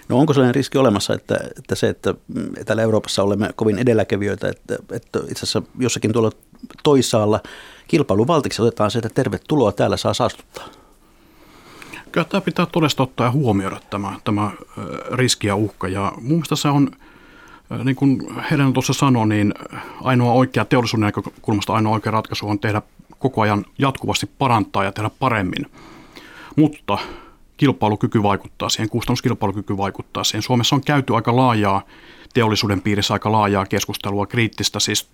No 0.09 0.19
onko 0.19 0.33
sellainen 0.33 0.55
riski 0.55 0.77
olemassa, 0.77 1.13
että, 1.13 1.39
että 1.57 1.75
se, 1.75 1.89
että 1.89 2.15
täällä 2.65 2.83
Euroopassa 2.83 3.23
olemme 3.23 3.49
kovin 3.55 3.79
edelläkävijöitä, 3.79 4.49
että, 4.49 4.75
että 4.91 5.19
itse 5.19 5.43
asiassa 5.43 5.61
jossakin 5.79 6.13
tuolla 6.13 6.31
toisaalla 6.83 7.39
kilpailuvaltiksi 7.87 8.61
otetaan 8.61 8.91
se, 8.91 8.99
että 8.99 9.09
tervetuloa 9.09 9.71
täällä 9.71 9.97
saa 9.97 10.13
saastuttaa? 10.13 10.65
Kyllä 12.11 12.25
tämä 12.25 12.41
pitää 12.41 12.65
todesta 12.65 13.03
ottaa 13.03 13.27
ja 13.27 13.31
huomioida 13.31 13.79
tämä, 13.89 14.19
tämä 14.23 14.51
riski 15.11 15.47
ja 15.47 15.55
uhka. 15.55 15.87
Ja 15.87 16.13
mun 16.15 16.31
mielestä 16.31 16.55
se 16.55 16.67
on, 16.67 16.91
niin 17.83 17.95
kuin 17.95 18.35
Helena 18.51 18.71
tuossa 18.71 18.93
sanoi, 18.93 19.27
niin 19.27 19.53
ainoa 20.03 20.33
oikea 20.33 20.65
teollisuuden 20.65 21.05
näkökulmasta 21.05 21.73
ainoa 21.73 21.93
oikea 21.93 22.11
ratkaisu 22.11 22.49
on 22.49 22.59
tehdä 22.59 22.81
koko 23.19 23.41
ajan 23.41 23.65
jatkuvasti 23.77 24.29
parantaa 24.37 24.83
ja 24.83 24.91
tehdä 24.91 25.09
paremmin. 25.19 25.65
Mutta 26.55 26.97
kilpailukyky 27.57 28.23
vaikuttaa 28.23 28.69
siihen, 28.69 28.89
kustannuskilpailukyky 28.89 29.77
vaikuttaa 29.77 30.23
siihen. 30.23 30.41
Suomessa 30.41 30.75
on 30.75 30.83
käyty 30.83 31.15
aika 31.15 31.35
laajaa 31.35 31.81
teollisuuden 32.33 32.81
piirissä 32.81 33.13
aika 33.13 33.31
laajaa 33.31 33.65
keskustelua, 33.65 34.27
kriittistä 34.27 34.79
siis 34.79 35.09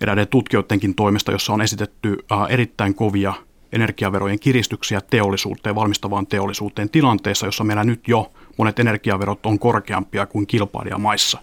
eräiden 0.00 0.28
tutkijoidenkin 0.28 0.94
toimesta, 0.94 1.32
jossa 1.32 1.52
on 1.52 1.60
esitetty 1.60 2.16
erittäin 2.48 2.94
kovia 2.94 3.34
energiaverojen 3.72 4.38
kiristyksiä 4.38 5.00
teollisuuteen, 5.00 5.74
valmistavaan 5.74 6.26
teollisuuteen 6.26 6.90
tilanteessa, 6.90 7.46
jossa 7.46 7.64
meillä 7.64 7.84
nyt 7.84 8.08
jo 8.08 8.32
monet 8.56 8.78
energiaverot 8.78 9.46
on 9.46 9.58
korkeampia 9.58 10.26
kuin 10.26 10.46
kilpailijamaissa. 10.46 11.38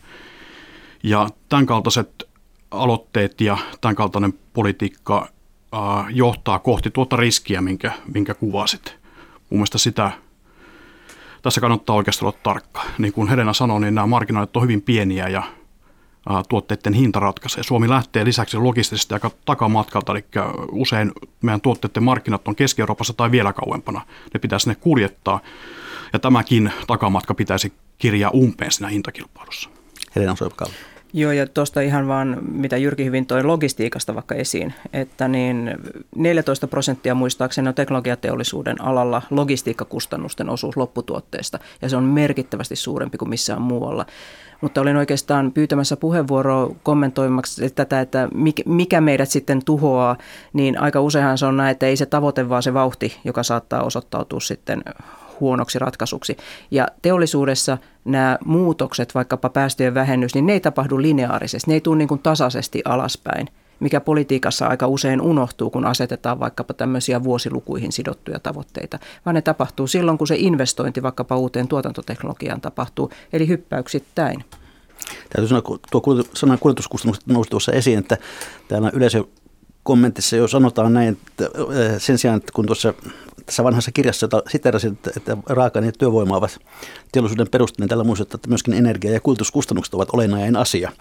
Ja 1.04 1.30
tämän 1.50 1.66
kaltaiset 1.66 2.24
aloitteet 2.72 3.42
ja 3.42 3.58
tämän 3.82 3.96
kaltainen 3.96 4.34
politiikka 4.54 5.28
johtaa 6.10 6.60
kohti 6.60 6.92
tuota 6.92 7.16
riskiä, 7.16 7.62
minkä, 7.62 7.92
minkä 8.14 8.34
kuvasit 8.34 8.96
mun 9.56 9.60
mielestä 9.60 9.78
sitä, 9.78 10.12
tässä 11.42 11.62
kannattaa 11.62 11.96
oikeasti 11.96 12.26
olla 12.26 12.38
tarkka. 12.44 12.82
Niin 12.98 13.14
kuin 13.14 13.30
Helena 13.30 13.54
sanoi, 13.54 13.82
niin 13.82 13.96
nämä 13.96 14.08
marginaalit 14.08 14.58
on 14.58 14.64
hyvin 14.64 14.82
pieniä 14.82 15.28
ja 15.28 15.44
tuotteiden 16.50 16.94
hinta 16.94 17.20
ratkaisee. 17.20 17.64
Suomi 17.64 17.90
lähtee 17.90 18.26
lisäksi 18.26 18.58
logistisesti 18.58 19.14
aika 19.14 19.32
takamatkalta, 19.46 20.12
eli 20.12 20.26
usein 20.72 21.12
meidän 21.42 21.62
tuotteiden 21.62 22.04
markkinat 22.04 22.48
on 22.48 22.56
Keski-Euroopassa 22.56 23.14
tai 23.14 23.32
vielä 23.32 23.54
kauempana. 23.54 24.02
Ne 24.34 24.40
pitää 24.40 24.60
sinne 24.60 24.76
kuljettaa, 24.76 25.40
ja 26.14 26.20
tämäkin 26.20 26.74
takamatka 26.88 27.34
pitäisi 27.34 27.74
kirjaa 27.98 28.32
umpeen 28.32 28.72
siinä 28.72 28.88
hintakilpailussa. 28.88 29.70
Helena 30.16 30.36
Soipkaalla. 30.36 30.76
Joo, 31.18 31.32
ja 31.32 31.48
tuosta 31.48 31.82
ihan 31.82 32.08
vaan, 32.08 32.38
mitä 32.52 32.78
Jyrki 32.78 33.06
hyvin 33.06 33.26
toi 33.26 33.44
logistiikasta 33.44 34.16
vaikka 34.16 34.36
esiin, 34.36 34.74
että 34.94 35.28
niin 35.28 35.72
14 36.16 36.68
prosenttia 36.68 37.16
muistaakseni 37.16 37.68
on 37.68 37.76
teknologiateollisuuden 37.76 38.82
alalla 38.82 39.22
logistiikkakustannusten 39.30 40.50
osuus 40.50 40.78
lopputuotteesta, 40.78 41.60
ja 41.82 41.90
se 41.90 41.98
on 41.98 42.04
merkittävästi 42.04 42.76
suurempi 42.76 43.18
kuin 43.18 43.30
missään 43.30 43.62
muualla. 43.62 44.06
Mutta 44.62 44.82
olin 44.82 44.98
oikeastaan 44.98 45.52
pyytämässä 45.52 45.98
puheenvuoroa 45.98 46.76
kommentoimaksi 46.84 47.70
tätä, 47.70 48.02
että 48.02 48.30
mikä 48.66 49.02
meidät 49.02 49.30
sitten 49.30 49.66
tuhoaa, 49.66 50.18
niin 50.54 50.82
aika 50.82 51.02
useinhan 51.02 51.38
se 51.38 51.46
on 51.46 51.58
näin, 51.58 51.72
että 51.72 51.86
ei 51.86 51.98
se 51.98 52.06
tavoite, 52.06 52.50
vaan 52.50 52.64
se 52.64 52.74
vauhti, 52.74 53.18
joka 53.24 53.44
saattaa 53.44 53.84
osoittautua 53.84 54.40
sitten 54.40 54.84
huonoksi 55.40 55.80
ratkaisuksi. 55.80 56.38
Ja 56.72 56.88
teollisuudessa 57.02 57.78
nämä 58.06 58.38
muutokset, 58.46 59.16
vaikkapa 59.16 59.50
päästöjen 59.50 59.94
vähennys, 59.94 60.36
niin 60.36 60.46
ne 60.46 60.54
ei 60.54 60.60
tapahdu 60.60 61.02
lineaarisesti, 61.02 61.72
ne 61.72 61.74
ei 61.74 61.82
tule 61.82 61.98
niin 61.98 62.08
kuin 62.08 62.22
tasaisesti 62.22 62.82
alaspäin, 62.86 63.48
mikä 63.80 64.02
politiikassa 64.02 64.68
aika 64.68 64.88
usein 64.88 65.22
unohtuu, 65.22 65.70
kun 65.70 65.86
asetetaan 65.86 66.40
vaikkapa 66.40 66.74
tämmöisiä 66.74 67.24
vuosilukuihin 67.24 67.92
sidottuja 67.92 68.40
tavoitteita, 68.40 69.00
vaan 69.26 69.36
ne 69.36 69.42
tapahtuu 69.42 69.88
silloin, 69.88 70.18
kun 70.18 70.28
se 70.28 70.36
investointi 70.38 71.04
vaikkapa 71.04 71.38
uuteen 71.38 71.68
tuotantoteknologiaan 71.68 72.62
tapahtuu, 72.62 73.12
eli 73.34 73.48
hyppäyksittäin. 73.48 74.46
Täytyy 75.30 75.48
sanoa, 75.48 75.62
kun 75.62 75.80
tuo 75.92 76.02
sanan 76.34 76.60
kuljetuskustannukset 76.60 77.28
nousi 77.28 77.50
tuossa 77.50 77.72
esiin, 77.72 78.00
että 78.00 78.18
täällä 78.68 78.92
yleisö 78.94 79.24
kommentissa 79.86 80.36
jo 80.36 80.48
sanotaan 80.48 80.94
näin, 80.94 81.10
että 81.10 81.50
sen 81.98 82.18
sijaan, 82.18 82.38
että 82.38 82.52
kun 82.52 82.66
tuossa 82.66 82.94
tässä 83.46 83.64
vanhassa 83.64 83.92
kirjassa, 83.92 84.24
jota 84.24 84.44
siterasin, 84.50 84.98
että, 85.18 85.38
raaka 85.50 85.80
ja 85.80 85.92
työvoima 85.92 86.38
ovat 86.38 86.60
teollisuuden 87.12 87.48
peruste, 87.52 87.82
niin 87.82 87.90
tällä 87.90 88.04
muistuttaa, 88.04 88.36
että 88.36 88.50
myöskin 88.50 88.74
energia- 88.74 89.12
ja 89.12 89.20
kulutuskustannukset 89.20 89.94
ovat 89.94 90.10
olennainen 90.14 90.56
asia. 90.56 90.92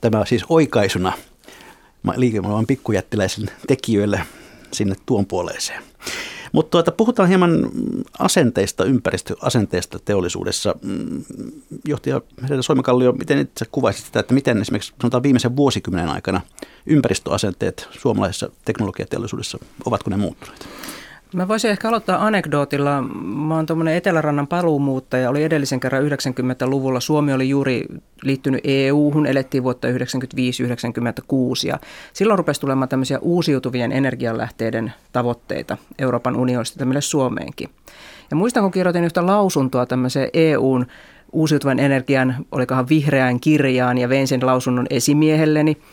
Tämä 0.00 0.24
siis 0.24 0.44
oikaisuna 0.48 1.12
liikemaailman 2.16 2.66
pikkujättiläisen 2.66 3.50
tekijöille 3.66 4.20
sinne 4.72 4.94
tuon 5.06 5.26
puoleeseen. 5.26 5.82
Mutta 6.52 6.70
tuota, 6.70 6.92
puhutaan 6.92 7.28
hieman 7.28 7.70
asenteista, 8.18 8.84
ympäristöasenteista 8.84 9.98
teollisuudessa. 9.98 10.74
Mm, 10.82 11.24
johtaja 11.84 12.20
Helena 12.42 12.62
Soimikallio, 12.62 13.12
miten 13.12 13.38
itse 13.38 13.64
kuvaisit 13.72 14.06
sitä, 14.06 14.20
että 14.20 14.34
miten 14.34 14.60
esimerkiksi 14.60 14.92
sanotaan 15.00 15.22
viimeisen 15.22 15.56
vuosikymmenen 15.56 16.08
aikana 16.08 16.40
ympäristöasenteet 16.86 17.88
suomalaisessa 17.90 18.50
teknologiateollisuudessa, 18.64 19.58
ovatko 19.84 20.10
ne 20.10 20.16
muuttuneet? 20.16 20.66
Mä 21.34 21.48
voisin 21.48 21.70
ehkä 21.70 21.88
aloittaa 21.88 22.26
anekdootilla. 22.26 23.02
Mä 23.22 23.54
oon 23.54 23.66
tuommoinen 23.66 23.94
Etelärannan 23.94 24.46
paluumuuttaja. 24.46 25.30
Oli 25.30 25.44
edellisen 25.44 25.80
kerran 25.80 26.02
90-luvulla. 26.02 27.00
Suomi 27.00 27.32
oli 27.32 27.48
juuri 27.48 27.84
liittynyt 28.22 28.60
EU-hun, 28.64 29.26
elettiin 29.26 29.62
vuotta 29.62 29.88
1995-1996. 29.88 29.92
Ja 31.66 31.78
silloin 32.12 32.38
rupesi 32.38 32.60
tulemaan 32.60 32.88
tämmöisiä 32.88 33.18
uusiutuvien 33.18 33.92
energianlähteiden 33.92 34.92
tavoitteita 35.12 35.76
Euroopan 35.98 36.36
unionista 36.36 36.78
tämmöille 36.78 37.00
Suomeenkin. 37.00 37.68
Ja 38.30 38.36
muistan, 38.36 38.62
kun 38.62 38.72
kirjoitin 38.72 39.04
yhtä 39.04 39.26
lausuntoa 39.26 39.86
tämmöiseen 39.86 40.30
EUn 40.32 40.86
uusiutuvan 41.32 41.78
energian, 41.78 42.46
olikohan 42.52 42.88
vihreään 42.88 43.40
kirjaan 43.40 43.98
ja 43.98 44.08
vein 44.08 44.28
sen 44.28 44.46
lausunnon 44.46 44.86
esimiehelleni– 44.90 45.76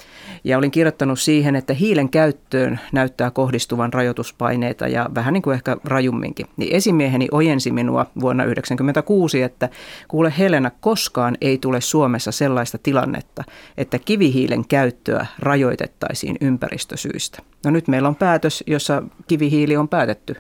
ja 0.43 0.57
olin 0.57 0.71
kirjoittanut 0.71 1.19
siihen, 1.19 1.55
että 1.55 1.73
hiilen 1.73 2.09
käyttöön 2.09 2.79
näyttää 2.93 3.31
kohdistuvan 3.31 3.93
rajoituspaineita 3.93 4.88
ja 4.88 5.09
vähän 5.15 5.33
niin 5.33 5.41
kuin 5.41 5.53
ehkä 5.53 5.77
rajumminkin. 5.83 6.45
Niin 6.57 6.75
esimieheni 6.75 7.27
ojensi 7.31 7.71
minua 7.71 8.05
vuonna 8.19 8.43
1996, 8.43 9.41
että 9.41 9.69
kuule 10.07 10.33
Helena, 10.38 10.71
koskaan 10.79 11.38
ei 11.41 11.57
tule 11.57 11.81
Suomessa 11.81 12.31
sellaista 12.31 12.77
tilannetta, 12.77 13.43
että 13.77 14.00
kivihiilen 14.00 14.67
käyttöä 14.67 15.25
rajoitettaisiin 15.39 16.38
ympäristösyistä. 16.41 17.39
No 17.65 17.71
nyt 17.71 17.88
meillä 17.88 18.07
on 18.07 18.15
päätös, 18.15 18.63
jossa 18.67 19.03
kivihiili 19.27 19.77
on 19.77 19.88
päätetty 19.88 20.35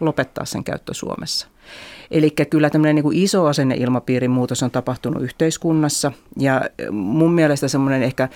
lopettaa 0.00 0.44
sen 0.44 0.64
käyttö 0.64 0.94
Suomessa. 0.94 1.48
Eli 2.10 2.30
kyllä 2.30 2.70
tämmöinen 2.70 2.94
niin 2.94 3.02
kuin 3.02 3.18
iso 3.18 3.46
asenneilmapiirin 3.46 4.30
muutos 4.30 4.62
on 4.62 4.70
tapahtunut 4.70 5.22
yhteiskunnassa 5.22 6.12
ja 6.38 6.62
mun 6.90 7.32
mielestä 7.32 7.68
semmoinen 7.68 8.02
ehkä 8.02 8.28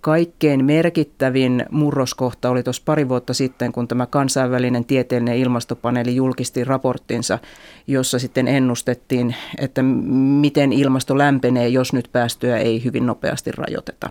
kaikkein 0.00 0.64
merkittävin 0.64 1.66
murroskohta 1.70 2.50
oli 2.50 2.62
tuossa 2.62 2.82
pari 2.84 3.08
vuotta 3.08 3.34
sitten, 3.34 3.72
kun 3.72 3.88
tämä 3.88 4.06
kansainvälinen 4.06 4.84
tieteellinen 4.84 5.36
ilmastopaneeli 5.36 6.16
julkisti 6.16 6.64
raporttinsa, 6.64 7.38
jossa 7.86 8.18
sitten 8.18 8.48
ennustettiin, 8.48 9.34
että 9.58 9.82
miten 9.82 10.72
ilmasto 10.72 11.18
lämpenee, 11.18 11.68
jos 11.68 11.92
nyt 11.92 12.08
päästöjä 12.12 12.56
ei 12.56 12.84
hyvin 12.84 13.06
nopeasti 13.06 13.52
rajoiteta. 13.52 14.10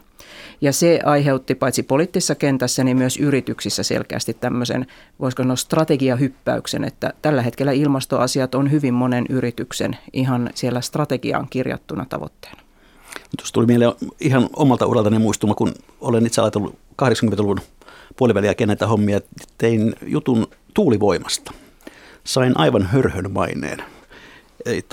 Ja 0.61 0.73
se 0.73 0.99
aiheutti 1.05 1.55
paitsi 1.55 1.83
poliittisessa 1.83 2.35
kentässä, 2.35 2.83
niin 2.83 2.97
myös 2.97 3.17
yrityksissä 3.17 3.83
selkeästi 3.83 4.33
tämmöisen, 4.33 4.87
voisiko 5.19 5.43
sanoa 5.43 5.55
strategiahyppäyksen, 5.55 6.83
että 6.83 7.13
tällä 7.21 7.41
hetkellä 7.41 7.71
ilmastoasiat 7.71 8.55
on 8.55 8.71
hyvin 8.71 8.93
monen 8.93 9.25
yrityksen 9.29 9.97
ihan 10.13 10.49
siellä 10.53 10.81
strategiaan 10.81 11.47
kirjattuna 11.49 12.05
tavoitteena. 12.09 12.66
Tuossa 13.37 13.53
tuli 13.53 13.65
mieleen 13.65 13.93
ihan 14.19 14.49
omalta 14.55 14.85
uraltani 14.85 15.19
muistuma, 15.19 15.55
kun 15.55 15.73
olen 16.01 16.25
itse 16.25 16.41
ajatellut 16.41 16.75
80-luvun 17.01 17.59
puoliväliä 18.17 18.55
kenetä 18.55 18.87
hommia, 18.87 19.19
tein 19.57 19.95
jutun 20.05 20.47
tuulivoimasta. 20.73 21.53
Sain 22.23 22.57
aivan 22.57 22.83
hörhön 22.83 23.31
maineen. 23.31 23.83
Ei 24.65 24.83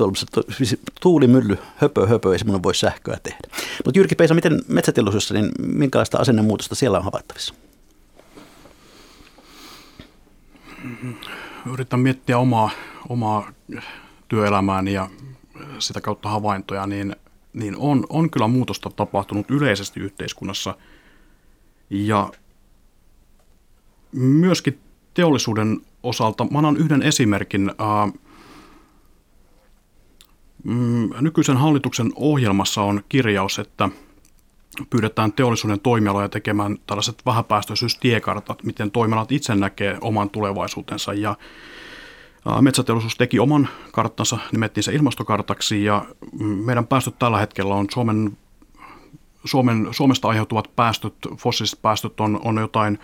siis 0.57 0.77
tuulimylly, 1.01 1.59
höpö, 1.77 2.07
höpö, 2.07 2.33
ei 2.33 2.39
semmoinen 2.39 2.63
voi 2.63 2.75
sähköä 2.75 3.19
tehdä. 3.23 3.39
Mutta 3.85 3.99
Jyrki 3.99 4.15
Peisa, 4.15 4.35
miten 4.35 4.63
metsäteollisuudessa, 4.69 5.35
niin 5.35 5.51
minkälaista 5.59 6.19
asennemuutosta 6.19 6.75
siellä 6.75 6.99
on 6.99 7.05
havaittavissa? 7.05 7.55
Yritän 11.73 12.01
miettiä 12.01 12.39
omaa, 12.39 12.71
omaa 13.09 13.53
työelämääni 14.29 14.93
ja 14.93 15.09
sitä 15.79 16.01
kautta 16.01 16.29
havaintoja, 16.29 16.87
niin 16.87 17.17
niin 17.55 17.77
on, 17.79 18.07
on 18.09 18.31
kyllä 18.31 18.49
muutosta 18.49 18.91
tapahtunut 18.91 19.51
yleisesti 19.51 20.01
yhteiskunnassa. 20.01 20.77
Ja 21.91 22.33
myöskin 24.13 24.79
teollisuuden 25.15 25.81
osalta, 26.03 26.45
mä 26.45 26.59
annan 26.59 26.77
yhden 26.77 27.03
esimerkin. 27.03 27.73
Ää, 27.79 28.09
mm, 30.65 31.11
nykyisen 31.21 31.57
hallituksen 31.57 32.13
ohjelmassa 32.15 32.83
on 32.83 33.05
kirjaus, 33.09 33.59
että 33.59 33.89
pyydetään 34.91 35.33
teollisuuden 35.33 35.81
toimialoja 35.81 36.29
tekemään 36.29 36.79
tällaiset 36.87 37.23
vähäpäästöisyystiekartat, 37.27 38.63
miten 38.63 38.91
toimialat 38.91 39.33
itse 39.33 39.55
näkee 39.55 39.99
oman 40.01 40.31
tulevaisuutensa. 40.31 41.15
Ja 41.15 41.37
Metsäteollisuus 42.61 43.17
teki 43.17 43.39
oman 43.39 43.69
karttansa, 43.93 44.39
nimettiin 44.53 44.85
se 44.85 44.93
ilmastokartaksi 44.93 45.85
ja 45.85 46.07
meidän 46.41 46.87
päästöt 46.87 47.19
tällä 47.19 47.39
hetkellä 47.39 47.75
on 47.75 47.87
Suomen, 47.93 48.37
Suomen, 49.45 49.89
Suomesta 49.91 50.29
aiheutuvat 50.29 50.77
päästöt, 50.77 51.15
fossiiliset 51.37 51.83
päästöt 51.83 52.21
on, 52.21 52.41
on 52.45 52.59
jotain 52.59 52.99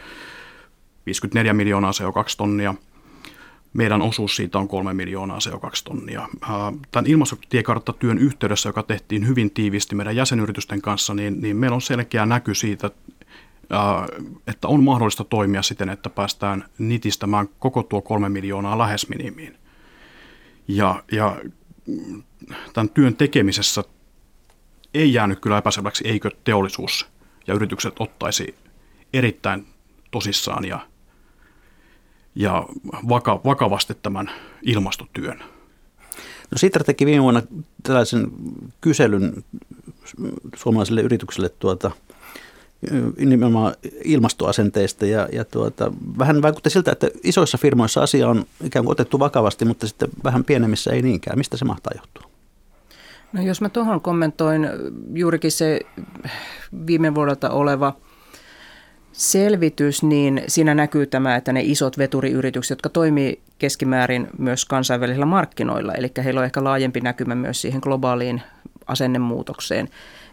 54 1.06 1.52
miljoonaa 1.52 1.90
CO2-tonnia. 1.90 2.74
Meidän 3.72 4.02
osuus 4.02 4.36
siitä 4.36 4.58
on 4.58 4.68
3 4.68 4.94
miljoonaa 4.94 5.38
CO2-tonnia. 5.38 6.28
Tämän 6.92 7.06
ilmastotiekarttatyön 7.06 8.18
yhteydessä, 8.18 8.68
joka 8.68 8.82
tehtiin 8.82 9.28
hyvin 9.28 9.50
tiiviisti 9.50 9.94
meidän 9.94 10.16
jäsenyritysten 10.16 10.82
kanssa, 10.82 11.14
niin, 11.14 11.40
niin 11.40 11.56
meillä 11.56 11.74
on 11.74 11.80
selkeä 11.80 12.26
näky 12.26 12.54
siitä, 12.54 12.90
että 14.46 14.68
on 14.68 14.84
mahdollista 14.84 15.24
toimia 15.24 15.62
siten, 15.62 15.88
että 15.88 16.10
päästään 16.10 16.64
nitistämään 16.78 17.48
koko 17.58 17.82
tuo 17.82 18.02
kolme 18.02 18.28
miljoonaa 18.28 18.78
lähes 18.78 19.08
minimiin. 19.08 19.58
Ja, 20.68 21.02
ja 21.12 21.36
tämän 22.72 22.88
työn 22.88 23.16
tekemisessä 23.16 23.84
ei 24.94 25.12
jäänyt 25.12 25.40
kyllä 25.40 25.58
epäselväksi, 25.58 26.08
eikö 26.08 26.30
teollisuus 26.44 27.06
ja 27.46 27.54
yritykset 27.54 27.94
ottaisi 27.98 28.54
erittäin 29.12 29.66
tosissaan 30.10 30.64
ja, 30.64 30.86
ja 32.34 32.66
vaka, 33.08 33.40
vakavasti 33.44 33.94
tämän 33.94 34.30
ilmastotyön. 34.62 35.38
No 36.50 36.56
Sitra 36.58 36.84
teki 36.84 37.06
viime 37.06 37.22
vuonna 37.22 37.42
tällaisen 37.82 38.30
kyselyn 38.80 39.44
suomalaisille 40.56 41.00
yrityksille 41.00 41.48
tuota, 41.48 41.90
nimenomaan 43.18 43.74
ilmastoasenteista 44.04 45.06
ja, 45.06 45.28
ja 45.32 45.44
tuota, 45.44 45.92
vähän 46.18 46.42
vaikutti 46.42 46.70
siltä, 46.70 46.92
että 46.92 47.08
isoissa 47.22 47.58
firmoissa 47.58 48.02
asia 48.02 48.28
on 48.28 48.44
ikään 48.64 48.84
kuin 48.84 48.92
otettu 48.92 49.18
vakavasti, 49.18 49.64
mutta 49.64 49.86
sitten 49.86 50.08
vähän 50.24 50.44
pienemmissä 50.44 50.92
ei 50.92 51.02
niinkään. 51.02 51.38
Mistä 51.38 51.56
se 51.56 51.64
mahtaa 51.64 51.92
johtua? 51.96 52.30
No 53.32 53.42
jos 53.42 53.60
mä 53.60 53.68
tuohon 53.68 54.00
kommentoin 54.00 54.68
juurikin 55.14 55.52
se 55.52 55.80
viime 56.86 57.14
vuodelta 57.14 57.50
oleva 57.50 57.96
selvitys, 59.12 60.02
niin 60.02 60.42
siinä 60.48 60.74
näkyy 60.74 61.06
tämä, 61.06 61.36
että 61.36 61.52
ne 61.52 61.60
isot 61.64 61.98
veturiyritykset, 61.98 62.70
jotka 62.70 62.88
toimii 62.88 63.40
keskimäärin 63.58 64.26
myös 64.38 64.64
kansainvälisillä 64.64 65.26
markkinoilla, 65.26 65.92
eli 65.94 66.12
heillä 66.24 66.38
on 66.40 66.44
ehkä 66.44 66.64
laajempi 66.64 67.00
näkymä 67.00 67.34
myös 67.34 67.60
siihen 67.60 67.80
globaaliin 67.82 68.42
asennemuutokseen, 68.86 69.88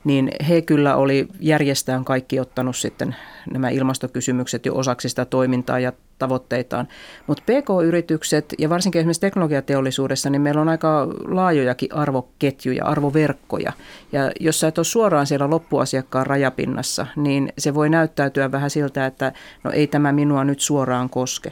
niin 0.08 0.32
he 0.50 0.62
kyllä 0.62 0.96
oli 0.96 1.28
järjestään 1.40 2.06
kaikki 2.06 2.40
ottanut 2.40 2.76
sitten 2.76 3.16
nämä 3.52 3.70
ilmastokysymykset 3.70 4.66
jo 4.66 4.76
osaksi 4.76 5.10
sitä 5.10 5.26
toimintaa 5.26 5.80
ja 5.80 5.94
tavoitteitaan. 6.20 6.88
Mutta 7.28 7.44
PK-yritykset 7.44 8.54
ja 8.60 8.70
varsinkin 8.70 9.00
esimerkiksi 9.00 9.22
teknologiateollisuudessa, 9.22 10.30
niin 10.30 10.42
meillä 10.42 10.62
on 10.62 10.70
aika 10.70 11.08
laajojakin 11.26 11.94
arvoketjuja, 11.94 12.86
arvoverkkoja. 12.86 13.74
Ja 14.12 14.32
jos 14.40 14.60
sä 14.60 14.68
et 14.68 14.78
ole 14.78 14.86
suoraan 14.86 15.28
siellä 15.28 15.50
loppuasiakkaan 15.50 16.28
rajapinnassa, 16.28 17.08
niin 17.16 17.54
se 17.58 17.74
voi 17.74 17.90
näyttäytyä 17.90 18.52
vähän 18.52 18.70
siltä, 18.70 19.06
että 19.06 19.32
no 19.64 19.72
ei 19.72 19.88
tämä 19.88 20.12
minua 20.12 20.44
nyt 20.44 20.60
suoraan 20.60 21.10
koske. 21.10 21.52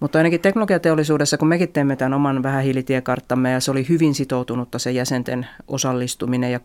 Mutta 0.00 0.18
ainakin 0.18 0.40
teknologiateollisuudessa, 0.40 1.38
kun 1.38 1.48
mekin 1.48 1.72
teemme 1.72 1.96
tämän 1.96 2.14
oman 2.14 2.42
vähähiilitiekarttamme 2.42 3.50
ja 3.50 3.60
se 3.60 3.70
oli 3.70 3.88
hyvin 3.88 4.14
sitoutunutta 4.14 4.78
se 4.78 4.90
jäsenten 4.90 5.46
osallistuminen 5.68 6.52
ja 6.52 6.60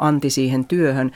anti 0.00 0.30
siihen 0.30 0.64
työhön, 0.64 1.10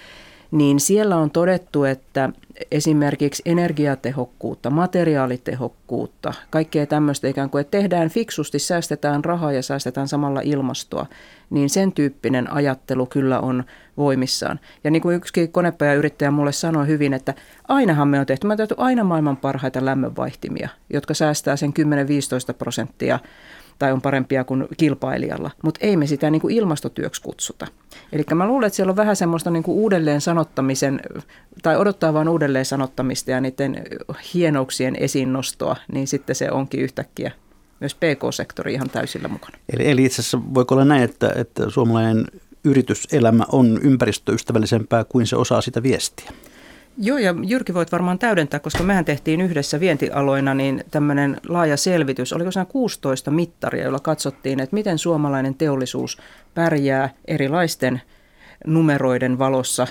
niin 0.50 0.80
siellä 0.80 1.16
on 1.16 1.30
todettu, 1.30 1.84
että 1.84 2.30
esimerkiksi 2.70 3.42
energiatehokkuutta, 3.46 4.70
materiaalitehokkuutta, 4.70 6.34
kaikkea 6.50 6.86
tämmöistä 6.86 7.28
ikään 7.28 7.50
kuin, 7.50 7.60
että 7.60 7.78
tehdään 7.78 8.10
fiksusti, 8.10 8.58
säästetään 8.58 9.24
rahaa 9.24 9.52
ja 9.52 9.62
säästetään 9.62 10.08
samalla 10.08 10.40
ilmastoa, 10.40 11.06
niin 11.50 11.70
sen 11.70 11.92
tyyppinen 11.92 12.52
ajattelu 12.52 13.06
kyllä 13.06 13.40
on 13.40 13.64
voimissaan. 13.96 14.60
Ja 14.84 14.90
niin 14.90 15.02
kuin 15.02 15.16
yksi 15.16 15.48
konepajayrittäjä 15.48 16.30
mulle 16.30 16.52
sanoi 16.52 16.86
hyvin, 16.86 17.14
että 17.14 17.34
ainahan 17.68 18.08
me 18.08 18.20
on 18.20 18.26
tehty, 18.26 18.46
me 18.46 18.52
on 18.52 18.56
tehty 18.56 18.74
aina 18.78 19.04
maailman 19.04 19.36
parhaita 19.36 19.84
lämmönvaihtimia, 19.84 20.68
jotka 20.92 21.14
säästää 21.14 21.56
sen 21.56 21.72
10-15 22.50 22.54
prosenttia 22.58 23.18
tai 23.78 23.92
on 23.92 24.02
parempia 24.02 24.44
kuin 24.44 24.66
kilpailijalla, 24.76 25.50
mutta 25.62 25.80
ei 25.82 25.96
me 25.96 26.06
sitä 26.06 26.30
niin 26.30 26.40
kuin 26.40 26.56
ilmastotyöksi 26.56 27.22
kutsuta. 27.22 27.66
Eli 28.12 28.24
mä 28.34 28.46
luulen, 28.46 28.66
että 28.66 28.76
siellä 28.76 28.90
on 28.90 28.96
vähän 28.96 29.16
semmoista 29.16 29.50
niin 29.50 29.62
kuin 29.62 29.78
uudelleen 29.78 30.20
sanottamisen, 30.20 31.00
tai 31.62 31.76
odottaa 31.76 32.14
vain 32.14 32.28
uudelleen 32.28 32.64
sanottamista 32.64 33.30
ja 33.30 33.40
niiden 33.40 33.82
hienouksien 34.34 34.96
esiin 34.96 35.32
nostoa, 35.32 35.76
niin 35.92 36.06
sitten 36.06 36.37
se 36.37 36.50
onkin 36.50 36.80
yhtäkkiä 36.80 37.32
myös 37.80 37.94
PK-sektori 37.94 38.74
ihan 38.74 38.90
täysillä 38.90 39.28
mukana. 39.28 39.58
Eli, 39.72 39.90
eli 39.90 40.04
itse 40.04 40.22
asiassa 40.22 40.40
voiko 40.54 40.74
olla 40.74 40.84
näin, 40.84 41.02
että, 41.02 41.32
että 41.37 41.70
suomalainen 41.70 42.24
yrityselämä 42.64 43.44
on 43.52 43.80
ympäristöystävällisempää 43.82 45.04
kuin 45.04 45.26
se 45.26 45.37
osaa 45.37 45.60
sitä 45.60 45.82
viestiä? 45.82 46.30
Joo, 46.98 47.18
ja 47.18 47.35
Jyrki 47.46 47.74
voit 47.74 47.92
varmaan 47.92 48.18
täydentää, 48.18 48.61
koska 48.61 48.83
mehän 48.83 49.04
tehtiin 49.04 49.40
yhdessä 49.40 49.80
vientialoina 49.80 50.54
niin 50.54 50.85
tämmöinen 50.90 51.40
laaja 51.48 51.76
selvitys. 51.76 52.33
Oliko 52.33 52.50
se 52.50 52.64
16 52.68 53.30
mittaria, 53.30 53.83
joilla 53.83 53.98
katsottiin, 54.00 54.61
että 54.61 54.74
miten 54.74 54.98
suomalainen 54.98 55.54
teollisuus 55.54 56.18
pärjää 56.54 57.11
erilaisten 57.24 58.02
numeroiden 58.66 59.38
valossa 59.38 59.87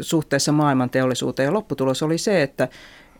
suhteessa 0.00 0.52
maailman 0.52 0.90
teollisuuteen. 0.90 1.46
Ja 1.46 1.52
lopputulos 1.52 2.02
oli 2.02 2.18
se, 2.18 2.42
että 2.42 2.68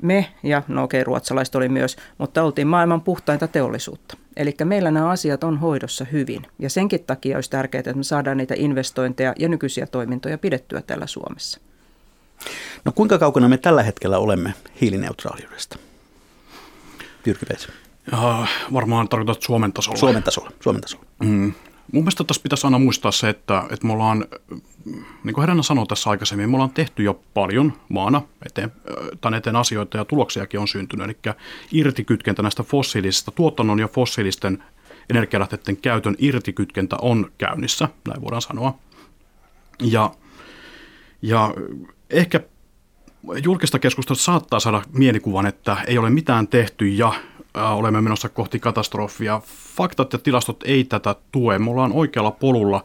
me, 0.02 0.26
ja 0.42 0.62
no 0.68 0.82
okei, 0.82 1.04
ruotsalaiset 1.04 1.54
oli 1.54 1.68
myös, 1.68 1.96
mutta 2.18 2.42
oltiin 2.42 2.66
maailman 2.66 3.00
puhtainta 3.00 3.48
teollisuutta. 3.48 4.16
Eli 4.36 4.54
meillä 4.64 4.90
nämä 4.90 5.10
asiat 5.10 5.44
on 5.44 5.58
hoidossa 5.58 6.04
hyvin. 6.04 6.42
Ja 6.58 6.70
senkin 6.70 7.04
takia 7.04 7.36
olisi 7.36 7.50
tärkeää, 7.50 7.80
että 7.80 7.92
me 7.92 8.02
saadaan 8.02 8.36
niitä 8.36 8.54
investointeja 8.56 9.34
ja 9.38 9.48
nykyisiä 9.48 9.86
toimintoja 9.86 10.38
pidettyä 10.38 10.82
täällä 10.82 11.06
Suomessa. 11.06 11.60
No 12.84 12.92
kuinka 12.92 13.18
kaukana 13.18 13.48
me 13.48 13.58
tällä 13.58 13.82
hetkellä 13.82 14.18
olemme 14.18 14.54
hiilineutraaliudesta? 14.80 15.78
Jyrki 17.26 17.46
Veitsi. 17.48 17.68
varmaan 18.72 19.08
tarkoitat 19.08 19.42
Suomen 19.42 19.72
tasolla. 19.72 19.98
Suomen 19.98 20.22
tasolla. 20.22 20.50
Suomen 20.60 20.82
tasolla. 20.82 21.04
Mm. 21.22 21.52
Mun 21.92 22.02
mielestä 22.02 22.24
tässä 22.24 22.42
pitäisi 22.42 22.66
aina 22.66 22.78
muistaa 22.78 23.12
se, 23.12 23.28
että, 23.28 23.64
että 23.70 23.86
me 23.86 23.92
ollaan, 23.92 24.24
niin 25.24 25.34
kuin 25.34 25.42
Helena 25.42 25.62
sanoi 25.62 25.86
tässä 25.86 26.10
aikaisemmin, 26.10 26.50
me 26.50 26.56
ollaan 26.56 26.70
tehty 26.70 27.02
jo 27.02 27.20
paljon 27.34 27.72
maana 27.88 28.22
eteen, 28.46 28.72
tämän 29.20 29.38
eteen 29.38 29.56
asioita 29.56 29.98
ja 29.98 30.04
tuloksiakin 30.04 30.60
on 30.60 30.68
syntynyt. 30.68 31.04
Eli 31.04 31.34
irtikytkentä 31.72 32.42
näistä 32.42 32.62
fossiilisista, 32.62 33.30
tuotannon 33.30 33.78
ja 33.78 33.88
fossiilisten 33.88 34.64
energialähteiden 35.10 35.76
käytön 35.76 36.16
irtikytkentä 36.18 36.96
on 37.02 37.32
käynnissä, 37.38 37.88
näin 38.08 38.22
voidaan 38.22 38.42
sanoa. 38.42 38.78
Ja, 39.80 40.10
ja 41.22 41.54
ehkä 42.12 42.40
julkista 43.44 43.78
keskustelua 43.78 44.18
saattaa 44.18 44.60
saada 44.60 44.82
mielikuvan, 44.92 45.46
että 45.46 45.76
ei 45.86 45.98
ole 45.98 46.10
mitään 46.10 46.48
tehty 46.48 46.88
ja 46.88 47.12
olemme 47.54 48.00
menossa 48.00 48.28
kohti 48.28 48.58
katastrofia. 48.58 49.40
Faktat 49.76 50.12
ja 50.12 50.18
tilastot 50.18 50.62
ei 50.64 50.84
tätä 50.84 51.16
tue. 51.32 51.58
Me 51.58 51.70
ollaan 51.70 51.92
oikealla 51.92 52.30
polulla 52.30 52.84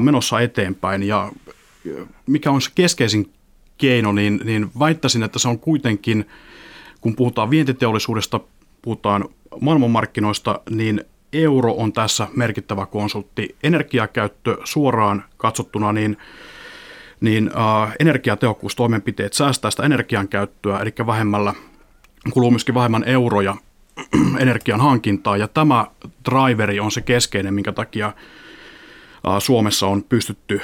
menossa 0.00 0.40
eteenpäin 0.40 1.02
ja 1.02 1.32
mikä 2.26 2.50
on 2.50 2.62
se 2.62 2.70
keskeisin 2.74 3.32
keino, 3.78 4.12
niin, 4.12 4.40
niin 4.44 4.70
väittäisin, 4.78 5.22
että 5.22 5.38
se 5.38 5.48
on 5.48 5.58
kuitenkin, 5.58 6.28
kun 7.00 7.16
puhutaan 7.16 7.50
vientiteollisuudesta, 7.50 8.40
puhutaan 8.82 9.24
maailmanmarkkinoista, 9.60 10.60
niin 10.70 11.04
euro 11.32 11.72
on 11.72 11.92
tässä 11.92 12.28
merkittävä 12.36 12.86
konsultti. 12.86 13.56
Energiakäyttö 13.62 14.56
suoraan 14.64 15.24
katsottuna, 15.36 15.92
niin 15.92 16.16
niin 17.20 17.50
äh, 17.56 17.94
energiatehokkuustoimenpiteet 18.00 19.32
säästää 19.32 19.70
sitä 19.70 19.82
energiankäyttöä, 19.82 20.78
eli 20.78 20.94
vähemmällä 21.06 21.54
kuluu 22.30 22.50
myöskin 22.50 22.74
vähemmän 22.74 23.04
euroja 23.04 23.56
energian 24.40 24.80
hankintaa, 24.80 25.36
ja 25.36 25.48
tämä 25.48 25.86
driveri 26.30 26.80
on 26.80 26.90
se 26.90 27.00
keskeinen, 27.00 27.54
minkä 27.54 27.72
takia 27.72 28.06
äh, 28.06 29.38
Suomessa 29.38 29.86
on 29.86 30.02
pystytty 30.02 30.60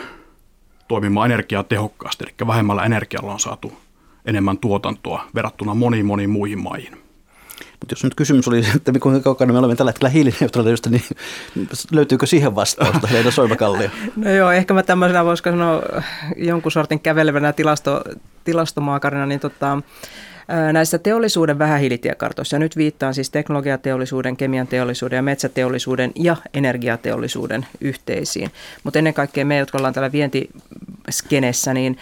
toimimaan 0.88 1.30
energiaa 1.30 1.62
tehokkaasti, 1.62 2.24
eli 2.24 2.46
vähemmällä 2.46 2.84
energialla 2.84 3.32
on 3.32 3.40
saatu 3.40 3.72
enemmän 4.24 4.58
tuotantoa 4.58 5.24
verrattuna 5.34 5.74
moniin 5.74 6.06
moniin 6.06 6.30
muihin 6.30 6.62
maihin. 6.62 7.03
Mutta 7.84 7.92
jos 7.92 8.04
nyt 8.04 8.14
kysymys 8.14 8.48
oli, 8.48 8.58
että 8.76 8.92
kuinka 9.00 9.20
kaukana 9.20 9.52
me 9.52 9.58
olemme 9.58 9.76
tällä 9.76 9.90
hetkellä 9.90 10.08
hiilineutraaliudesta, 10.08 10.90
niin 10.90 11.02
löytyykö 11.92 12.26
siihen 12.26 12.54
vastausta, 12.54 13.08
Leena 13.12 13.30
Soimakallio? 13.30 13.88
No 14.16 14.30
joo, 14.30 14.50
ehkä 14.50 14.74
mä 14.74 14.82
tämmöisenä 14.82 15.24
voisiko 15.24 15.50
sanoa 15.50 15.82
jonkun 16.36 16.72
sortin 16.72 17.00
kävelevänä 17.00 17.52
tilasto, 17.52 18.04
tilastomaakarina, 18.44 19.26
niin 19.26 19.40
tota, 19.40 19.82
näissä 20.72 20.98
teollisuuden 20.98 21.58
vähähiilitiekartoissa, 21.58 22.56
ja 22.56 22.60
nyt 22.60 22.76
viittaan 22.76 23.14
siis 23.14 23.30
teknologiateollisuuden, 23.30 24.36
kemian 24.36 24.66
teollisuuden 24.66 25.16
ja 25.16 25.22
metsäteollisuuden 25.22 26.12
ja 26.14 26.36
energiateollisuuden 26.54 27.66
yhteisiin. 27.80 28.50
Mutta 28.84 28.98
ennen 28.98 29.14
kaikkea 29.14 29.44
me, 29.44 29.58
jotka 29.58 29.78
ollaan 29.78 29.94
täällä 29.94 30.12
vientiskenessä, 30.12 31.74
niin 31.74 31.98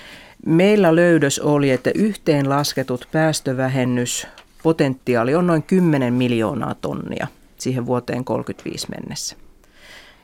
meillä 0.47 0.95
löydös 0.97 1.39
oli, 1.39 1.71
että 1.71 1.91
yhteenlasketut 1.95 3.09
päästövähennys 3.13 4.27
potentiaali 4.63 5.35
on 5.35 5.47
noin 5.47 5.63
10 5.63 6.15
miljoonaa 6.15 6.75
tonnia 6.75 7.27
siihen 7.57 7.87
vuoteen 7.87 8.25
35 8.25 8.87
mennessä. 8.91 9.37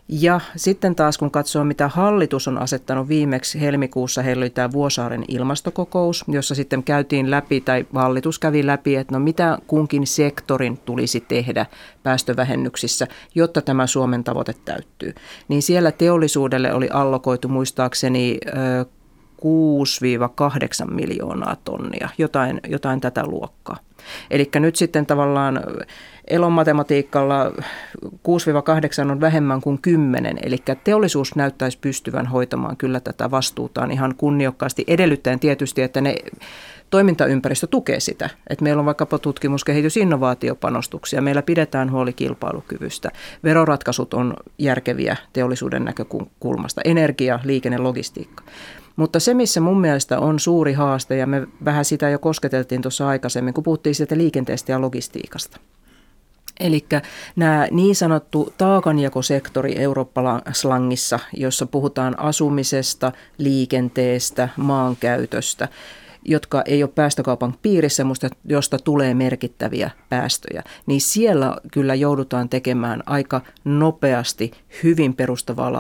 Ja 0.08 0.40
sitten 0.56 0.94
taas 0.94 1.18
kun 1.18 1.30
katsoo, 1.30 1.64
mitä 1.64 1.88
hallitus 1.88 2.48
on 2.48 2.58
asettanut 2.58 3.08
viimeksi 3.08 3.60
helmikuussa, 3.60 4.22
heillä 4.22 4.42
oli 4.42 4.50
tämä 4.50 4.72
Vuosaaren 4.72 5.24
ilmastokokous, 5.28 6.24
jossa 6.28 6.54
sitten 6.54 6.82
käytiin 6.82 7.30
läpi, 7.30 7.60
tai 7.60 7.86
hallitus 7.94 8.38
kävi 8.38 8.66
läpi, 8.66 8.96
että 8.96 9.14
no 9.14 9.20
mitä 9.20 9.58
kunkin 9.66 10.06
sektorin 10.06 10.78
tulisi 10.78 11.20
tehdä 11.20 11.66
päästövähennyksissä, 12.02 13.06
jotta 13.34 13.62
tämä 13.62 13.86
Suomen 13.86 14.24
tavoite 14.24 14.54
täyttyy. 14.64 15.14
Niin 15.48 15.62
siellä 15.62 15.92
teollisuudelle 15.92 16.74
oli 16.74 16.88
allokoitu 16.92 17.48
muistaakseni 17.48 18.38
6-8 20.84 20.90
miljoonaa 20.90 21.56
tonnia, 21.64 22.08
jotain, 22.18 22.60
jotain 22.68 23.00
tätä 23.00 23.26
luokkaa. 23.26 23.76
Eli 24.30 24.50
nyt 24.54 24.76
sitten 24.76 25.06
tavallaan 25.06 25.60
elon 26.28 26.52
matematiikalla 26.52 27.52
6-8 29.06 29.10
on 29.10 29.20
vähemmän 29.20 29.60
kuin 29.60 29.78
10, 29.82 30.38
eli 30.42 30.56
teollisuus 30.84 31.36
näyttäisi 31.36 31.78
pystyvän 31.80 32.26
hoitamaan 32.26 32.76
kyllä 32.76 33.00
tätä 33.00 33.30
vastuutaan 33.30 33.90
ihan 33.90 34.14
kunniokkaasti, 34.16 34.84
edellyttäen 34.86 35.40
tietysti, 35.40 35.82
että 35.82 36.00
ne 36.00 36.14
toimintaympäristö 36.90 37.66
tukee 37.66 38.00
sitä. 38.00 38.30
Että 38.50 38.62
meillä 38.62 38.80
on 38.80 38.86
vaikkapa 38.86 39.18
tutkimus, 39.18 39.64
kehitys, 39.64 39.96
innovaatiopanostuksia, 39.96 41.22
meillä 41.22 41.42
pidetään 41.42 41.92
huoli 41.92 42.12
kilpailukyvystä. 42.12 43.10
Veroratkaisut 43.44 44.14
on 44.14 44.34
järkeviä 44.58 45.16
teollisuuden 45.32 45.84
näkökulmasta, 45.84 46.80
energia, 46.84 47.40
liikenne, 47.44 47.78
logistiikka. 47.78 48.44
Mutta 48.98 49.20
se, 49.20 49.34
missä 49.34 49.60
mun 49.60 49.80
mielestä 49.80 50.18
on 50.18 50.40
suuri 50.40 50.72
haaste, 50.72 51.16
ja 51.16 51.26
me 51.26 51.46
vähän 51.64 51.84
sitä 51.84 52.08
jo 52.08 52.18
kosketeltiin 52.18 52.82
tuossa 52.82 53.08
aikaisemmin, 53.08 53.54
kun 53.54 53.64
puhuttiin 53.64 53.94
siitä 53.94 54.16
liikenteestä 54.16 54.72
ja 54.72 54.80
logistiikasta. 54.80 55.60
Eli 56.60 56.84
nämä 57.36 57.68
niin 57.70 57.96
sanottu 57.96 58.52
taakanjakosektori 58.58 59.78
Eurooppa-slangissa, 59.78 61.18
jossa 61.32 61.66
puhutaan 61.66 62.18
asumisesta, 62.18 63.12
liikenteestä, 63.38 64.48
maankäytöstä, 64.56 65.68
jotka 66.28 66.62
ei 66.66 66.82
ole 66.82 66.90
päästökaupan 66.94 67.54
piirissä, 67.62 68.04
mutta 68.04 68.28
josta 68.44 68.78
tulee 68.78 69.14
merkittäviä 69.14 69.90
päästöjä, 70.08 70.62
niin 70.86 71.00
siellä 71.00 71.56
kyllä 71.72 71.94
joudutaan 71.94 72.48
tekemään 72.48 73.02
aika 73.06 73.40
nopeasti 73.64 74.50
hyvin 74.82 75.14
perustavaa 75.14 75.72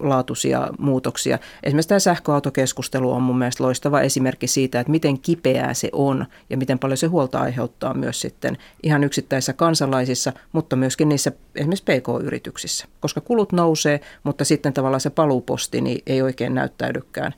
laatuisia 0.00 0.68
muutoksia. 0.78 1.38
Esimerkiksi 1.62 1.88
tämä 1.88 1.98
sähköautokeskustelu 1.98 3.12
on 3.12 3.22
mun 3.22 3.38
mielestä 3.38 3.64
loistava 3.64 4.00
esimerkki 4.00 4.46
siitä, 4.46 4.80
että 4.80 4.90
miten 4.90 5.20
kipeää 5.20 5.74
se 5.74 5.88
on 5.92 6.26
ja 6.50 6.56
miten 6.56 6.78
paljon 6.78 6.96
se 6.96 7.06
huolta 7.06 7.40
aiheuttaa 7.40 7.94
myös 7.94 8.20
sitten 8.20 8.58
ihan 8.82 9.04
yksittäisissä 9.04 9.52
kansalaisissa, 9.52 10.32
mutta 10.52 10.76
myöskin 10.76 11.08
niissä 11.08 11.32
esimerkiksi 11.54 11.84
PK-yrityksissä, 11.84 12.86
koska 13.00 13.20
kulut 13.20 13.52
nousee, 13.52 14.00
mutta 14.22 14.44
sitten 14.44 14.72
tavallaan 14.72 15.00
se 15.00 15.10
paluuposti 15.10 15.80
niin 15.80 16.02
ei 16.06 16.22
oikein 16.22 16.54
näyttäydykään 16.54 17.34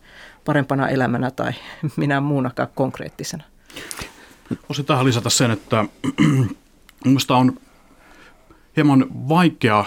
parempana 0.48 0.88
elämänä 0.88 1.30
tai 1.30 1.52
minä 1.96 2.20
muunakaan 2.20 2.68
konkreettisena. 2.74 3.44
Voisin 4.68 4.84
tähän 4.84 5.04
lisätä 5.04 5.30
sen, 5.30 5.50
että 5.50 5.84
minusta 7.04 7.36
on 7.36 7.60
hieman 8.76 9.06
vaikea 9.10 9.84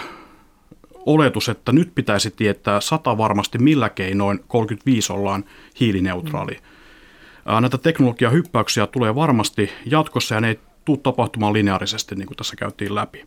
oletus, 1.06 1.48
että 1.48 1.72
nyt 1.72 1.94
pitäisi 1.94 2.30
tietää 2.30 2.80
sata 2.80 3.18
varmasti 3.18 3.58
millä 3.58 3.88
keinoin 3.88 4.44
35 4.48 5.12
ollaan 5.12 5.44
hiilineutraali. 5.80 6.52
Mm. 6.54 7.60
Näitä 7.60 7.78
teknologiahyppäyksiä 7.78 8.86
tulee 8.86 9.14
varmasti 9.14 9.70
jatkossa 9.86 10.34
ja 10.34 10.40
ne 10.40 10.48
ei 10.48 10.60
tule 10.84 10.98
tapahtumaan 11.02 11.52
lineaarisesti, 11.52 12.14
niin 12.14 12.26
kuin 12.26 12.36
tässä 12.36 12.56
käytiin 12.56 12.94
läpi. 12.94 13.24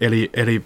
Eli, 0.00 0.30
eli 0.34 0.62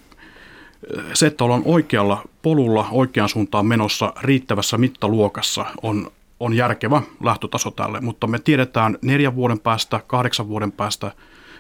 se, 1.14 1.26
että 1.26 1.44
ollaan 1.44 1.62
oikealla 1.64 2.24
polulla, 2.42 2.88
oikeaan 2.90 3.28
suuntaan 3.28 3.66
menossa 3.66 4.12
riittävässä 4.22 4.78
mittaluokassa 4.78 5.66
on, 5.82 6.10
on 6.40 6.54
järkevä 6.54 7.02
lähtötaso 7.22 7.70
tälle, 7.70 8.00
mutta 8.00 8.26
me 8.26 8.38
tiedetään 8.38 8.98
neljän 9.02 9.34
vuoden 9.34 9.58
päästä, 9.58 10.00
kahdeksan 10.06 10.48
vuoden 10.48 10.72
päästä, 10.72 11.12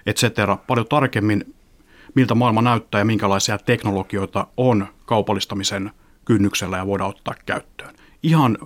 et 0.06 0.16
cetera, 0.16 0.56
paljon 0.56 0.86
tarkemmin, 0.88 1.54
miltä 2.14 2.34
maailma 2.34 2.62
näyttää 2.62 2.98
ja 2.98 3.04
minkälaisia 3.04 3.58
teknologioita 3.58 4.46
on 4.56 4.86
kaupallistamisen 5.06 5.90
kynnyksellä 6.24 6.76
ja 6.76 6.86
voidaan 6.86 7.10
ottaa 7.10 7.34
käyttöön. 7.46 7.94
Ihan 8.22 8.58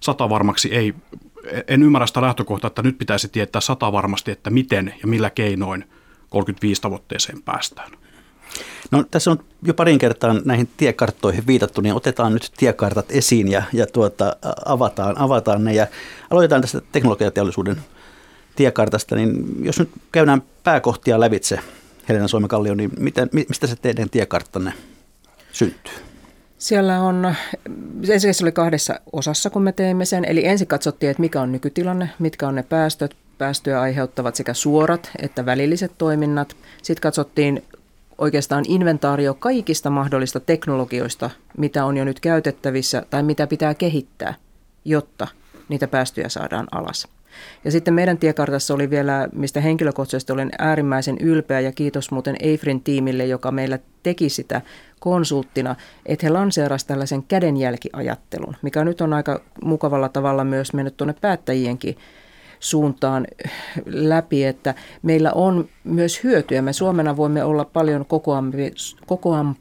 sata 0.00 0.28
varmaksi 0.28 0.74
ei, 0.74 0.94
en 1.68 1.82
ymmärrä 1.82 2.06
sitä 2.06 2.20
lähtökohtaa, 2.20 2.68
että 2.68 2.82
nyt 2.82 2.98
pitäisi 2.98 3.28
tietää 3.28 3.60
sata 3.60 3.92
varmasti, 3.92 4.30
että 4.30 4.50
miten 4.50 4.94
ja 5.02 5.08
millä 5.08 5.30
keinoin 5.30 5.84
35 6.28 6.82
tavoitteeseen 6.82 7.42
päästään. 7.42 8.03
No, 8.90 9.04
tässä 9.10 9.30
on 9.30 9.38
jo 9.62 9.74
parin 9.74 9.98
kertaan 9.98 10.42
näihin 10.44 10.68
tiekarttoihin 10.76 11.46
viitattu, 11.46 11.80
niin 11.80 11.94
otetaan 11.94 12.32
nyt 12.32 12.52
tiekartat 12.56 13.06
esiin 13.08 13.48
ja, 13.48 13.62
ja 13.72 13.86
tuota, 13.86 14.36
avataan, 14.64 15.18
avataan 15.18 15.64
ne. 15.64 15.74
Ja 15.74 15.86
aloitetaan 16.30 16.60
tästä 16.60 16.80
teknologiateollisuuden 16.92 17.76
tiekartasta, 18.56 19.16
niin 19.16 19.44
jos 19.64 19.78
nyt 19.78 19.90
käydään 20.12 20.42
pääkohtia 20.64 21.20
lävitse, 21.20 21.58
Helena 22.08 22.28
Suomekallio, 22.28 22.74
niin 22.74 22.90
miten, 22.98 23.30
mistä 23.32 23.66
se 23.66 23.76
teidän 23.76 24.10
tiekarttanne 24.10 24.72
syntyy? 25.52 25.92
Siellä 26.58 27.00
on, 27.00 27.34
ensin 28.08 28.34
se 28.34 28.44
oli 28.44 28.52
kahdessa 28.52 29.00
osassa, 29.12 29.50
kun 29.50 29.62
me 29.62 29.72
teimme 29.72 30.04
sen. 30.04 30.24
Eli 30.24 30.46
ensin 30.46 30.66
katsottiin, 30.66 31.10
että 31.10 31.20
mikä 31.20 31.40
on 31.40 31.52
nykytilanne, 31.52 32.10
mitkä 32.18 32.48
on 32.48 32.54
ne 32.54 32.62
päästöt, 32.62 33.16
päästöjä 33.38 33.80
aiheuttavat 33.80 34.36
sekä 34.36 34.54
suorat 34.54 35.10
että 35.22 35.46
välilliset 35.46 35.92
toiminnat. 35.98 36.56
Sitten 36.82 37.02
katsottiin 37.02 37.62
oikeastaan 38.18 38.64
inventaario 38.68 39.34
kaikista 39.34 39.90
mahdollista 39.90 40.40
teknologioista, 40.40 41.30
mitä 41.58 41.84
on 41.84 41.96
jo 41.96 42.04
nyt 42.04 42.20
käytettävissä 42.20 43.02
tai 43.10 43.22
mitä 43.22 43.46
pitää 43.46 43.74
kehittää, 43.74 44.34
jotta 44.84 45.26
niitä 45.68 45.88
päästöjä 45.88 46.28
saadaan 46.28 46.66
alas. 46.72 47.08
Ja 47.64 47.70
sitten 47.70 47.94
meidän 47.94 48.18
tiekartassa 48.18 48.74
oli 48.74 48.90
vielä, 48.90 49.28
mistä 49.32 49.60
henkilökohtaisesti 49.60 50.32
olen 50.32 50.50
äärimmäisen 50.58 51.16
ylpeä 51.20 51.60
ja 51.60 51.72
kiitos 51.72 52.10
muuten 52.10 52.36
Eifrin 52.40 52.80
tiimille, 52.80 53.26
joka 53.26 53.50
meillä 53.50 53.78
teki 54.02 54.28
sitä 54.28 54.60
konsulttina, 55.00 55.76
että 56.06 56.26
he 56.26 56.30
lanseerasivat 56.30 56.88
tällaisen 56.88 57.22
kädenjälkiajattelun, 57.22 58.56
mikä 58.62 58.84
nyt 58.84 59.00
on 59.00 59.12
aika 59.12 59.40
mukavalla 59.64 60.08
tavalla 60.08 60.44
myös 60.44 60.72
mennyt 60.72 60.96
tuonne 60.96 61.14
päättäjienkin 61.20 61.96
suuntaan 62.64 63.26
läpi, 63.86 64.44
että 64.44 64.74
meillä 65.02 65.32
on 65.32 65.68
myös 65.84 66.24
hyötyä. 66.24 66.62
Me 66.62 66.72
Suomena 66.72 67.16
voimme 67.16 67.44
olla 67.44 67.64
paljon 67.64 68.04
kokoamme, 68.06 68.72
kokoamme 69.06 69.54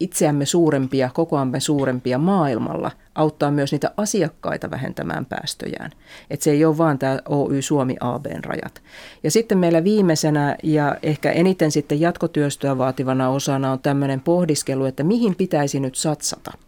itseämme 0.00 0.46
suurempia, 0.46 1.10
kokoamme 1.14 1.60
suurempia 1.60 2.18
maailmalla, 2.18 2.90
auttaa 3.14 3.50
myös 3.50 3.72
niitä 3.72 3.90
asiakkaita 3.96 4.70
vähentämään 4.70 5.26
päästöjään. 5.26 5.90
Että 6.30 6.44
se 6.44 6.50
ei 6.50 6.64
ole 6.64 6.78
vaan 6.78 6.98
tämä 6.98 7.18
Oy 7.28 7.62
Suomi 7.62 7.96
ABn 8.00 8.44
rajat. 8.44 8.82
Ja 9.22 9.30
sitten 9.30 9.58
meillä 9.58 9.84
viimeisenä 9.84 10.56
ja 10.62 10.96
ehkä 11.02 11.30
eniten 11.30 11.70
sitten 11.70 12.00
jatkotyöstöä 12.00 12.78
vaativana 12.78 13.28
osana 13.28 13.72
on 13.72 13.80
tämmöinen 13.80 14.20
pohdiskelu, 14.20 14.84
että 14.84 15.04
mihin 15.04 15.34
pitäisi 15.34 15.80
nyt 15.80 15.94
satsata– 15.94 16.52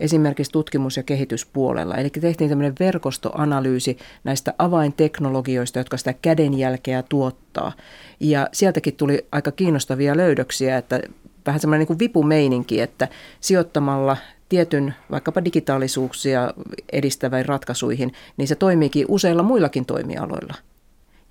esimerkiksi 0.00 0.52
tutkimus- 0.52 0.96
ja 0.96 1.02
kehityspuolella. 1.02 1.96
Eli 1.96 2.10
tehtiin 2.10 2.50
tämmöinen 2.50 2.74
verkostoanalyysi 2.80 3.98
näistä 4.24 4.54
avainteknologioista, 4.58 5.78
jotka 5.78 5.96
sitä 5.96 6.14
kädenjälkeä 6.22 7.02
tuottaa. 7.02 7.72
Ja 8.20 8.48
sieltäkin 8.52 8.96
tuli 8.96 9.26
aika 9.32 9.52
kiinnostavia 9.52 10.16
löydöksiä, 10.16 10.78
että 10.78 11.00
vähän 11.46 11.60
semmoinen 11.60 11.86
niin 11.88 11.98
vipumeininki, 11.98 12.80
että 12.80 13.08
sijoittamalla 13.40 14.16
tietyn 14.48 14.94
vaikkapa 15.10 15.44
digitaalisuuksia 15.44 16.54
edistäviin 16.92 17.46
ratkaisuihin, 17.46 18.12
niin 18.36 18.48
se 18.48 18.54
toimiikin 18.54 19.04
useilla 19.08 19.42
muillakin 19.42 19.86
toimialoilla. 19.86 20.54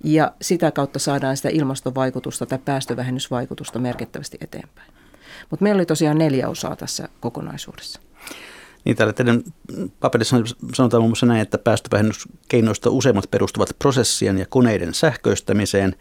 Ja 0.04 0.32
sitä 0.42 0.70
kautta 0.70 0.98
saadaan 0.98 1.36
sitä 1.36 1.48
ilmastovaikutusta 1.48 2.46
tai 2.46 2.58
päästövähennysvaikutusta 2.64 3.78
merkittävästi 3.78 4.38
eteenpäin. 4.40 4.92
Mutta 5.50 5.62
meillä 5.62 5.78
oli 5.78 5.86
tosiaan 5.86 6.18
neljä 6.18 6.48
osaa 6.48 6.76
tässä 6.76 7.08
kokonaisuudessa. 7.20 8.00
Niin 8.84 8.96
täällä 8.96 9.12
teidän 9.12 9.42
paperissa 10.00 10.36
sanotaan 10.74 11.02
muun 11.02 11.10
muassa 11.10 11.26
näin, 11.26 11.40
että 11.40 11.58
päästövähennyskeinoista 11.58 12.90
useimmat 12.90 13.30
perustuvat 13.30 13.76
prosessien 13.78 14.38
ja 14.38 14.46
koneiden 14.46 14.94
sähköistämiseen, 14.94 15.96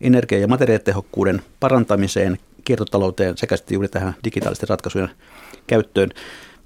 energia- 0.00 0.38
ja 0.38 0.48
materiaalitehokkuuden 0.48 1.42
parantamiseen, 1.60 2.38
kiertotalouteen 2.64 3.36
sekä 3.36 3.56
sitten 3.56 3.74
juuri 3.74 3.88
tähän 3.88 4.14
digitaalisten 4.24 4.68
ratkaisujen 4.68 5.10
käyttöön. 5.66 6.10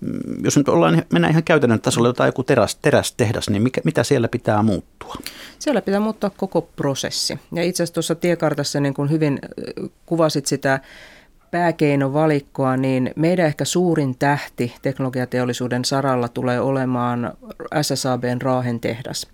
Mm, 0.00 0.44
jos 0.44 0.56
nyt 0.56 0.68
ollaan, 0.68 1.02
mennään 1.12 1.30
ihan 1.30 1.44
käytännön 1.44 1.80
tasolla, 1.80 2.08
jotain 2.08 2.28
joku 2.28 2.42
teräs, 2.42 2.76
terästehdas, 2.76 3.50
niin 3.50 3.62
mikä, 3.62 3.80
mitä 3.84 4.04
siellä 4.04 4.28
pitää 4.28 4.62
muuttua? 4.62 5.14
Siellä 5.58 5.82
pitää 5.82 6.00
muuttaa 6.00 6.30
koko 6.30 6.62
prosessi. 6.62 7.38
Ja 7.52 7.62
itse 7.62 7.82
asiassa 7.82 7.94
tuossa 7.94 8.14
tiekartassa 8.14 8.80
niin 8.80 8.94
kuin 8.94 9.10
hyvin 9.10 9.38
kuvasit 10.06 10.46
sitä 10.46 10.80
pääkeinovalikkoa, 11.50 12.76
niin 12.76 13.11
meidän 13.16 13.46
ehkä 13.46 13.64
suurin 13.64 14.18
tähti 14.18 14.74
teknologiateollisuuden 14.82 15.84
saralla 15.84 16.28
tulee 16.28 16.61
olemaan 16.61 17.32
SSABn 17.82 18.42
Raahen 18.42 18.80
tehdas, 18.80 19.26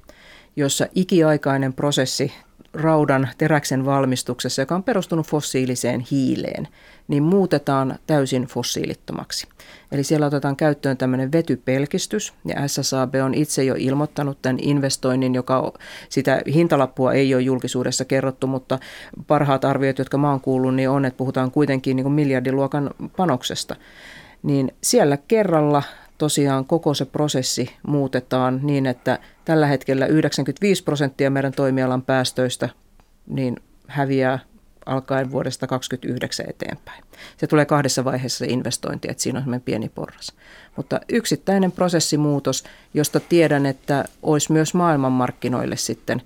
jossa 0.56 0.86
ikiaikainen 0.94 1.72
prosessi 1.72 2.32
raudan 2.74 3.28
teräksen 3.38 3.84
valmistuksessa, 3.84 4.62
joka 4.62 4.74
on 4.74 4.82
perustunut 4.82 5.26
fossiiliseen 5.26 6.04
hiileen, 6.10 6.68
niin 7.08 7.22
muutetaan 7.22 7.98
täysin 8.06 8.44
fossiilittomaksi. 8.44 9.46
Eli 9.92 10.04
siellä 10.04 10.26
otetaan 10.26 10.56
käyttöön 10.56 10.96
tämmöinen 10.96 11.32
vetypelkistys, 11.32 12.34
ja 12.44 12.68
SSAB 12.68 13.14
on 13.24 13.34
itse 13.34 13.64
jo 13.64 13.74
ilmoittanut 13.78 14.38
tämän 14.42 14.58
investoinnin, 14.60 15.34
joka 15.34 15.72
sitä 16.08 16.42
hintalappua 16.54 17.12
ei 17.12 17.34
ole 17.34 17.42
julkisuudessa 17.42 18.04
kerrottu, 18.04 18.46
mutta 18.46 18.78
parhaat 19.26 19.64
arviot, 19.64 19.98
jotka 19.98 20.18
mä 20.18 20.30
oon 20.30 20.40
kuullut, 20.40 20.74
niin 20.74 20.90
on, 20.90 21.04
että 21.04 21.18
puhutaan 21.18 21.50
kuitenkin 21.50 21.96
niin 21.96 22.04
kuin 22.04 22.12
miljardiluokan 22.12 22.90
panoksesta. 23.16 23.76
Niin 24.42 24.74
siellä 24.82 25.16
kerralla 25.16 25.82
tosiaan 26.18 26.64
koko 26.64 26.94
se 26.94 27.04
prosessi 27.04 27.70
muutetaan 27.86 28.60
niin, 28.62 28.86
että 28.86 29.18
tällä 29.44 29.66
hetkellä 29.66 30.06
95 30.06 30.84
prosenttia 30.84 31.30
meidän 31.30 31.52
toimialan 31.52 32.02
päästöistä 32.02 32.68
niin 33.26 33.56
häviää 33.86 34.38
alkaen 34.86 35.30
vuodesta 35.30 35.66
2029 35.66 36.46
eteenpäin. 36.48 37.04
Se 37.36 37.46
tulee 37.46 37.64
kahdessa 37.64 38.04
vaiheessa 38.04 38.38
se 38.38 38.46
investointi, 38.46 39.08
että 39.10 39.22
siinä 39.22 39.38
on 39.38 39.42
semmoinen 39.42 39.64
pieni 39.64 39.88
porras. 39.88 40.32
Mutta 40.76 41.00
yksittäinen 41.08 41.72
prosessimuutos, 41.72 42.64
josta 42.94 43.20
tiedän, 43.20 43.66
että 43.66 44.04
olisi 44.22 44.52
myös 44.52 44.74
maailmanmarkkinoille 44.74 45.76
sitten 45.76 46.22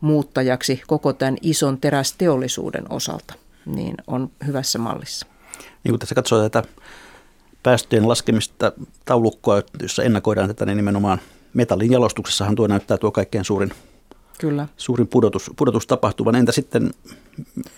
muuttajaksi 0.00 0.82
koko 0.86 1.12
tämän 1.12 1.36
ison 1.42 1.80
terästeollisuuden 1.80 2.92
osalta, 2.92 3.34
niin 3.66 3.94
on 4.06 4.30
hyvässä 4.46 4.78
mallissa. 4.78 5.26
Niin 5.84 5.92
kun 5.92 5.98
tässä 5.98 6.14
katsoo 6.14 6.48
tätä 6.48 6.68
päästöjen 7.62 8.08
laskemista 8.08 8.72
taulukkoa, 9.04 9.62
jossa 9.82 10.02
ennakoidaan 10.02 10.48
tätä, 10.48 10.66
niin 10.66 10.76
nimenomaan 10.76 11.20
metallin 11.54 11.92
jalostuksessahan 11.92 12.54
tuo 12.54 12.66
näyttää 12.66 12.98
tuo 12.98 13.10
kaikkein 13.10 13.44
suurin, 13.44 13.70
Kyllä. 14.38 14.68
suurin 14.76 15.08
pudotus, 15.08 15.50
pudotus 15.56 15.86
tapahtuvan. 15.86 16.34
Entä 16.34 16.52
sitten 16.52 16.90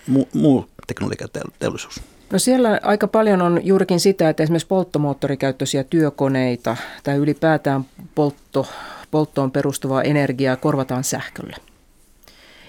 muu, 0.06 0.28
muu 0.34 0.66
teknologiateollisuus? 0.86 2.00
No 2.32 2.38
siellä 2.38 2.80
aika 2.82 3.08
paljon 3.08 3.42
on 3.42 3.60
juurikin 3.66 4.00
sitä, 4.00 4.28
että 4.28 4.42
esimerkiksi 4.42 4.68
polttomoottorikäyttöisiä 4.68 5.84
työkoneita 5.84 6.76
tai 7.02 7.16
ylipäätään 7.16 7.84
poltto, 8.14 8.66
polttoon 9.10 9.50
perustuvaa 9.50 10.02
energiaa 10.02 10.56
korvataan 10.56 11.04
sähköllä. 11.04 11.56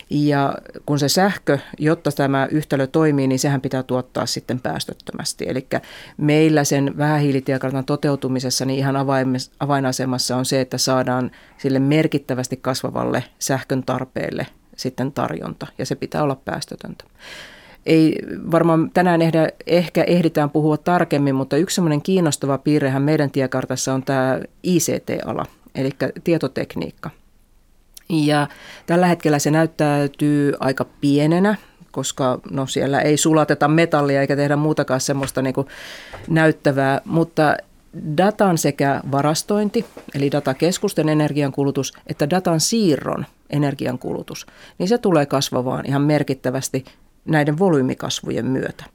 Ja 0.09 0.55
kun 0.85 0.99
se 0.99 1.09
sähkö, 1.09 1.57
jotta 1.79 2.11
tämä 2.11 2.47
yhtälö 2.51 2.87
toimii, 2.87 3.27
niin 3.27 3.39
sehän 3.39 3.61
pitää 3.61 3.83
tuottaa 3.83 4.25
sitten 4.25 4.59
päästöttömästi. 4.59 5.45
Eli 5.47 5.67
meillä 6.17 6.63
sen 6.63 6.97
vähähiilitiekartan 6.97 7.85
toteutumisessa 7.85 8.65
niin 8.65 8.79
ihan 8.79 8.95
avainasemassa 9.59 10.37
on 10.37 10.45
se, 10.45 10.61
että 10.61 10.77
saadaan 10.77 11.31
sille 11.57 11.79
merkittävästi 11.79 12.57
kasvavalle 12.57 13.23
sähkön 13.39 13.83
tarpeelle 13.83 14.45
sitten 14.75 15.11
tarjonta, 15.11 15.67
ja 15.77 15.85
se 15.85 15.95
pitää 15.95 16.23
olla 16.23 16.35
päästötöntä. 16.35 17.05
Ei 17.85 18.15
varmaan 18.51 18.91
tänään 18.93 19.21
ehdä, 19.21 19.49
ehkä 19.67 20.03
ehditään 20.03 20.49
puhua 20.49 20.77
tarkemmin, 20.77 21.35
mutta 21.35 21.57
yksi 21.57 21.75
semmoinen 21.75 22.01
kiinnostava 22.01 22.57
piirrehän 22.57 23.01
meidän 23.01 23.31
tiekartassa 23.31 23.93
on 23.93 24.03
tämä 24.03 24.41
ICT-ala, 24.63 25.45
eli 25.75 25.89
tietotekniikka. 26.23 27.09
Ja 28.09 28.47
tällä 28.85 29.07
hetkellä 29.07 29.39
se 29.39 29.51
näyttäytyy 29.51 30.53
aika 30.59 30.85
pienenä, 31.01 31.55
koska 31.91 32.39
no, 32.51 32.67
siellä 32.67 33.01
ei 33.01 33.17
sulateta 33.17 33.67
metallia 33.67 34.21
eikä 34.21 34.35
tehdä 34.35 34.55
muutakaan 34.55 35.01
semmoista 35.01 35.41
niin 35.41 35.55
näyttävää, 36.27 37.01
mutta 37.05 37.57
datan 38.17 38.57
sekä 38.57 39.01
varastointi, 39.11 39.85
eli 40.15 40.31
datakeskusten 40.31 41.09
energiankulutus, 41.09 41.93
että 42.07 42.29
datan 42.29 42.59
siirron 42.59 43.25
energiankulutus, 43.49 44.47
niin 44.77 44.89
se 44.89 44.97
tulee 44.97 45.25
kasvavaan 45.25 45.85
ihan 45.85 46.01
merkittävästi 46.01 46.85
näiden 47.25 47.59
volyymikasvujen 47.59 48.45
myötä. 48.45 48.85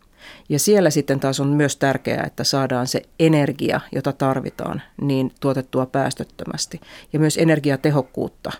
Ja 0.48 0.58
siellä 0.58 0.90
sitten 0.90 1.20
taas 1.20 1.40
on 1.40 1.48
myös 1.48 1.76
tärkeää, 1.76 2.24
että 2.24 2.44
saadaan 2.44 2.86
se 2.86 3.02
energia, 3.20 3.80
jota 3.92 4.12
tarvitaan, 4.12 4.82
niin 5.00 5.32
tuotettua 5.40 5.86
päästöttömästi. 5.86 6.80
Ja 7.12 7.18
myös 7.18 7.38
energiatehokkuutta 7.38 8.52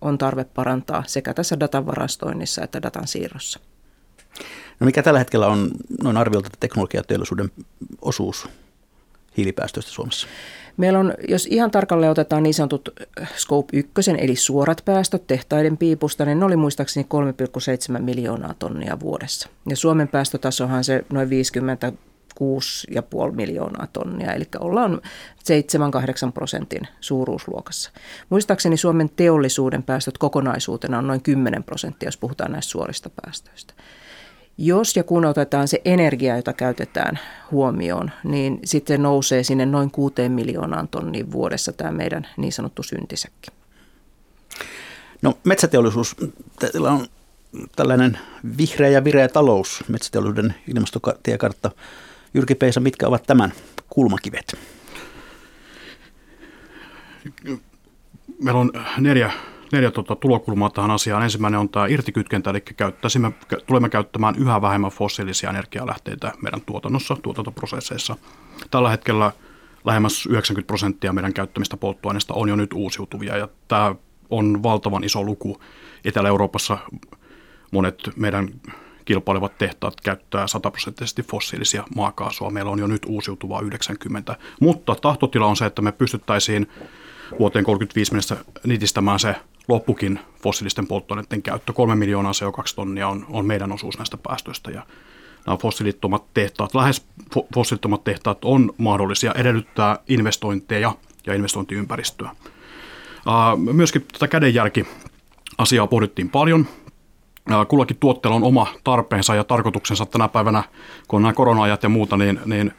on 0.00 0.18
tarve 0.18 0.44
parantaa 0.44 1.04
sekä 1.06 1.34
tässä 1.34 1.60
datan 1.60 1.86
varastoinnissa 1.86 2.64
että 2.64 2.82
datan 2.82 3.06
siirrossa. 3.06 3.60
No 4.80 4.84
mikä 4.84 5.02
tällä 5.02 5.18
hetkellä 5.18 5.46
on 5.46 5.70
noin 6.02 6.16
arviolta 6.16 6.50
teknologiateollisuuden 6.60 7.50
osuus 8.02 8.48
hiilipäästöistä 9.36 9.92
Suomessa? 9.92 10.26
Meillä 10.76 10.98
on, 10.98 11.14
jos 11.28 11.46
ihan 11.46 11.70
tarkalleen 11.70 12.12
otetaan 12.12 12.42
niin 12.42 12.54
sanotut 12.54 12.88
Scope 13.36 13.68
1, 13.72 14.10
eli 14.18 14.36
suorat 14.36 14.82
päästöt 14.84 15.26
tehtaiden 15.26 15.76
piipusta, 15.76 16.24
niin 16.24 16.38
ne 16.38 16.44
oli 16.44 16.56
muistaakseni 16.56 17.06
3,7 17.94 18.02
miljoonaa 18.02 18.54
tonnia 18.58 19.00
vuodessa. 19.00 19.48
Ja 19.68 19.76
Suomen 19.76 20.08
päästötasohan 20.08 20.84
se 20.84 21.04
noin 21.12 21.30
50 21.30 21.92
6,5 22.40 23.32
miljoonaa 23.32 23.86
tonnia, 23.86 24.32
eli 24.32 24.44
ollaan 24.58 25.00
7-8 26.28 26.32
prosentin 26.32 26.88
suuruusluokassa. 27.00 27.90
Muistaakseni 28.30 28.76
Suomen 28.76 29.10
teollisuuden 29.16 29.82
päästöt 29.82 30.18
kokonaisuutena 30.18 30.98
on 30.98 31.06
noin 31.06 31.22
10 31.22 31.64
prosenttia, 31.64 32.06
jos 32.06 32.16
puhutaan 32.16 32.52
näistä 32.52 32.70
suorista 32.70 33.10
päästöistä. 33.22 33.74
Jos 34.58 34.96
ja 34.96 35.04
kun 35.04 35.24
otetaan 35.24 35.68
se 35.68 35.80
energia, 35.84 36.36
jota 36.36 36.52
käytetään 36.52 37.18
huomioon, 37.50 38.10
niin 38.24 38.60
sitten 38.64 39.02
nousee 39.02 39.42
sinne 39.42 39.66
noin 39.66 39.90
6 39.90 40.14
miljoonaan 40.28 40.88
tonniin 40.88 41.32
vuodessa 41.32 41.72
tämä 41.72 41.92
meidän 41.92 42.28
niin 42.36 42.52
sanottu 42.52 42.82
syntisäkki. 42.82 43.50
No 45.22 45.38
metsäteollisuus, 45.44 46.16
teillä 46.58 46.90
on 46.90 47.06
tällainen 47.76 48.18
vihreä 48.58 48.88
ja 48.88 49.04
vireä 49.04 49.28
talous, 49.28 49.84
metsäteollisuuden 49.88 50.54
ilmastotiekartta. 50.68 51.70
Jyrki 52.34 52.54
Peisa, 52.54 52.80
mitkä 52.80 53.08
ovat 53.08 53.22
tämän 53.22 53.52
kulmakivet? 53.88 54.58
Meillä 58.42 58.60
on 58.60 58.72
neljä, 58.98 59.32
neljä 59.72 59.90
tuota, 59.90 60.16
tulokulmaa 60.16 60.70
tähän 60.70 60.90
asiaan. 60.90 61.22
Ensimmäinen 61.22 61.60
on 61.60 61.68
tämä 61.68 61.86
irtikytkentä, 61.86 62.50
eli 62.50 62.60
käyttäisimme, 62.60 63.32
tulemme 63.66 63.88
käyttämään 63.88 64.34
yhä 64.38 64.62
vähemmän 64.62 64.90
fossiilisia 64.90 65.50
energialähteitä 65.50 66.32
meidän 66.42 66.60
tuotannossa, 66.60 67.16
tuotantoprosesseissa. 67.22 68.16
Tällä 68.70 68.90
hetkellä 68.90 69.32
lähemmäs 69.84 70.26
90 70.26 70.66
prosenttia 70.66 71.12
meidän 71.12 71.32
käyttämistä 71.32 71.76
polttoaineista 71.76 72.34
on 72.34 72.48
jo 72.48 72.56
nyt 72.56 72.72
uusiutuvia, 72.72 73.36
ja 73.36 73.48
tämä 73.68 73.94
on 74.30 74.62
valtavan 74.62 75.04
iso 75.04 75.22
luku. 75.22 75.60
Etelä-Euroopassa 76.04 76.78
monet 77.70 78.10
meidän 78.16 78.48
kilpailevat 79.08 79.58
tehtaat 79.58 80.00
käyttää 80.00 80.46
sataprosenttisesti 80.46 81.22
fossiilisia 81.22 81.84
maakaasua. 81.96 82.50
Meillä 82.50 82.70
on 82.70 82.78
jo 82.78 82.86
nyt 82.86 83.02
uusiutuvaa 83.06 83.60
90, 83.60 84.36
mutta 84.60 84.94
tahtotila 84.94 85.46
on 85.46 85.56
se, 85.56 85.66
että 85.66 85.82
me 85.82 85.92
pystyttäisiin 85.92 86.66
vuoteen 87.38 87.64
35 87.64 88.12
mennessä 88.12 88.36
nitistämään 88.64 89.18
se 89.18 89.34
loppukin 89.68 90.20
fossiilisten 90.42 90.86
polttoaineiden 90.86 91.42
käyttö. 91.42 91.72
Kolme 91.72 91.96
miljoonaa 91.96 92.32
CO2-tonnia 92.32 93.08
on, 93.08 93.26
on 93.28 93.46
meidän 93.46 93.72
osuus 93.72 93.98
näistä 93.98 94.16
päästöistä 94.16 94.70
ja 94.70 94.86
nämä 95.46 95.56
fossiilittomat 95.56 96.24
tehtaat, 96.34 96.74
lähes 96.74 97.06
fossiilittomat 97.54 98.04
tehtaat 98.04 98.44
on 98.44 98.74
mahdollisia 98.78 99.32
edellyttää 99.32 99.98
investointeja 100.08 100.92
ja 101.26 101.34
investointiympäristöä. 101.34 102.30
Myöskin 103.72 104.06
tätä 104.12 104.28
kädenjälki 104.28 104.86
asiaa 105.58 105.86
pohdittiin 105.86 106.30
paljon. 106.30 106.66
Kullakin 107.68 107.96
tuotteella 108.00 108.36
on 108.36 108.44
oma 108.44 108.66
tarpeensa 108.84 109.34
ja 109.34 109.44
tarkoituksensa 109.44 110.06
tänä 110.06 110.28
päivänä, 110.28 110.62
kun 111.08 111.16
on 111.16 111.22
nämä 111.22 111.32
korona-ajat 111.32 111.82
ja 111.82 111.88
muuta, 111.88 112.16
niin, 112.16 112.40
niin 112.44 112.72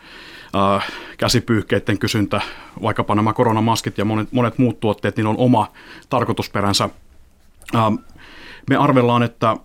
äh, 0.55 0.87
käsipyyhkeiden 1.17 1.99
kysyntä, 1.99 2.41
vaikkapa 2.81 3.15
nämä 3.15 3.33
koronamaskit 3.33 3.97
ja 3.97 4.05
monet, 4.05 4.31
monet 4.31 4.57
muut 4.57 4.79
tuotteet, 4.79 5.17
niin 5.17 5.27
on 5.27 5.37
oma 5.37 5.71
tarkoitusperänsä. 6.09 6.89
Äh, 7.75 7.81
me 8.69 8.75
arvellaan, 8.75 9.23
että, 9.23 9.57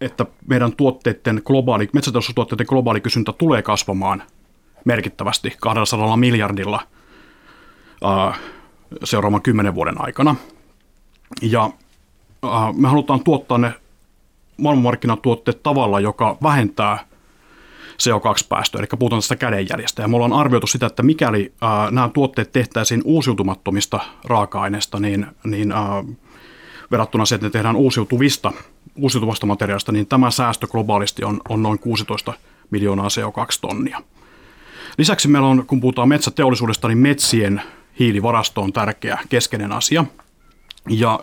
että 0.00 0.26
meidän 0.46 0.72
tuotteiden 0.72 1.42
globaali, 1.44 1.88
metsäteollisuustuotteiden 1.92 2.66
globaali 2.68 3.00
kysyntä 3.00 3.32
tulee 3.32 3.62
kasvamaan 3.62 4.22
merkittävästi 4.84 5.56
200 5.60 6.16
miljardilla 6.16 6.80
äh, 8.04 8.40
seuraavan 9.04 9.42
kymmenen 9.42 9.74
vuoden 9.74 10.00
aikana. 10.00 10.36
Ja 11.42 11.70
äh, 12.44 12.74
me 12.74 12.88
halutaan 12.88 13.24
tuottaa 13.24 13.58
ne 13.58 13.74
maailmanmarkkinatuotteet 14.56 15.62
tavalla, 15.62 16.00
joka 16.00 16.36
vähentää 16.42 16.98
CO2-päästöjä, 18.02 18.80
eli 18.80 18.98
puhutaan 18.98 19.22
tästä 19.22 19.36
kädenjäljestä. 19.36 20.02
Ja 20.02 20.08
me 20.08 20.16
ollaan 20.16 20.32
arvioitu 20.32 20.66
sitä, 20.66 20.86
että 20.86 21.02
mikäli 21.02 21.52
ää, 21.60 21.90
nämä 21.90 22.08
tuotteet 22.08 22.52
tehtäisiin 22.52 23.02
uusiutumattomista 23.04 24.00
raaka-aineista, 24.24 25.00
niin, 25.00 25.26
niin 25.44 25.72
ää, 25.72 26.04
verrattuna 26.90 27.26
se, 27.26 27.34
että 27.34 27.46
ne 27.46 27.50
tehdään 27.50 27.76
uusiutuvista, 27.76 28.52
uusiutuvasta 28.96 29.46
materiaalista, 29.46 29.92
niin 29.92 30.06
tämä 30.06 30.30
säästö 30.30 30.66
globaalisti 30.66 31.24
on, 31.24 31.40
on 31.48 31.62
noin 31.62 31.78
16 31.78 32.32
miljoonaa 32.70 33.08
CO2-tonnia. 33.08 34.02
Lisäksi 34.98 35.28
meillä 35.28 35.48
on, 35.48 35.66
kun 35.66 35.80
puhutaan 35.80 36.08
metsäteollisuudesta, 36.08 36.88
niin 36.88 36.98
metsien 36.98 37.62
hiilivarasto 37.98 38.62
on 38.62 38.72
tärkeä 38.72 39.18
keskeinen 39.28 39.72
asia. 39.72 40.04
Ja 40.88 41.20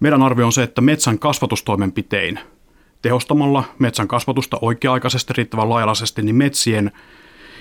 meidän 0.00 0.22
arvio 0.22 0.46
on 0.46 0.52
se, 0.52 0.62
että 0.62 0.80
metsän 0.80 1.18
kasvatustoimenpitein 1.18 2.40
tehostamalla 3.02 3.64
metsän 3.78 4.08
kasvatusta 4.08 4.58
oikea-aikaisesti, 4.62 5.32
riittävän 5.36 5.70
laajalaisesti, 5.70 6.22
niin 6.22 6.36
metsien 6.36 6.92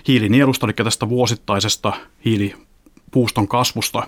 hiilinielusta, 0.07 0.65
eli 0.65 0.73
tästä 0.73 1.09
vuosittaisesta 1.09 1.93
hiilipuuston 2.25 3.47
kasvusta 3.47 4.07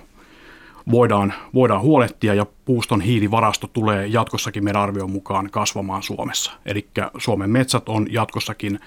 voidaan, 0.90 1.34
voidaan 1.54 1.80
huolehtia 1.80 2.34
ja 2.34 2.46
puuston 2.64 3.00
hiilivarasto 3.00 3.66
tulee 3.66 4.06
jatkossakin 4.06 4.64
meidän 4.64 4.82
arvion 4.82 5.10
mukaan 5.10 5.50
kasvamaan 5.50 6.02
Suomessa. 6.02 6.52
Eli 6.66 6.88
Suomen 7.18 7.50
metsät 7.50 7.88
on 7.88 8.06
jatkossakin 8.10 8.80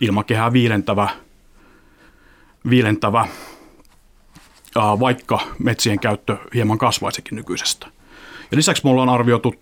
ilmakehää 0.00 0.52
viilentävä, 0.52 1.08
viilentävä 2.70 3.28
vaikka 5.00 5.40
metsien 5.58 6.00
käyttö 6.00 6.36
hieman 6.54 6.78
kasvaisikin 6.78 7.36
nykyisestä. 7.36 7.86
Ja 8.50 8.56
lisäksi 8.56 8.84
me 8.84 8.90
ollaan 8.90 9.08
arvioitu 9.08 9.54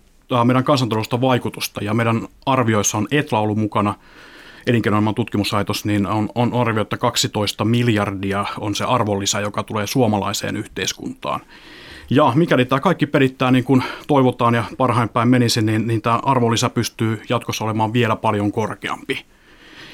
meidän 0.43 0.63
kansantaloudesta 0.63 1.21
vaikutusta 1.21 1.83
ja 1.83 1.93
meidän 1.93 2.27
arvioissa 2.45 2.97
on 2.97 3.07
ETLA 3.11 3.39
ollut 3.39 3.57
mukana, 3.57 3.95
elinkeinoelämän 4.67 5.15
tutkimuslaitos, 5.15 5.85
niin 5.85 6.07
on, 6.07 6.29
on 6.35 6.53
arvio, 6.53 6.81
että 6.81 6.97
12 6.97 7.65
miljardia 7.65 8.45
on 8.59 8.75
se 8.75 8.83
arvonlisä, 8.83 9.39
joka 9.39 9.63
tulee 9.63 9.87
suomalaiseen 9.87 10.57
yhteiskuntaan. 10.57 11.39
Ja 12.09 12.31
mikäli 12.35 12.65
tämä 12.65 12.79
kaikki 12.79 13.05
perittää 13.05 13.51
niin 13.51 13.63
kuin 13.63 13.83
toivotaan 14.07 14.53
ja 14.53 14.63
parhain 14.77 15.09
päin 15.09 15.27
menisi, 15.27 15.61
niin, 15.61 15.87
niin 15.87 16.01
tämä 16.01 16.19
arvonlisä 16.23 16.69
pystyy 16.69 17.21
jatkossa 17.29 17.63
olemaan 17.63 17.93
vielä 17.93 18.15
paljon 18.15 18.51
korkeampi. 18.51 19.25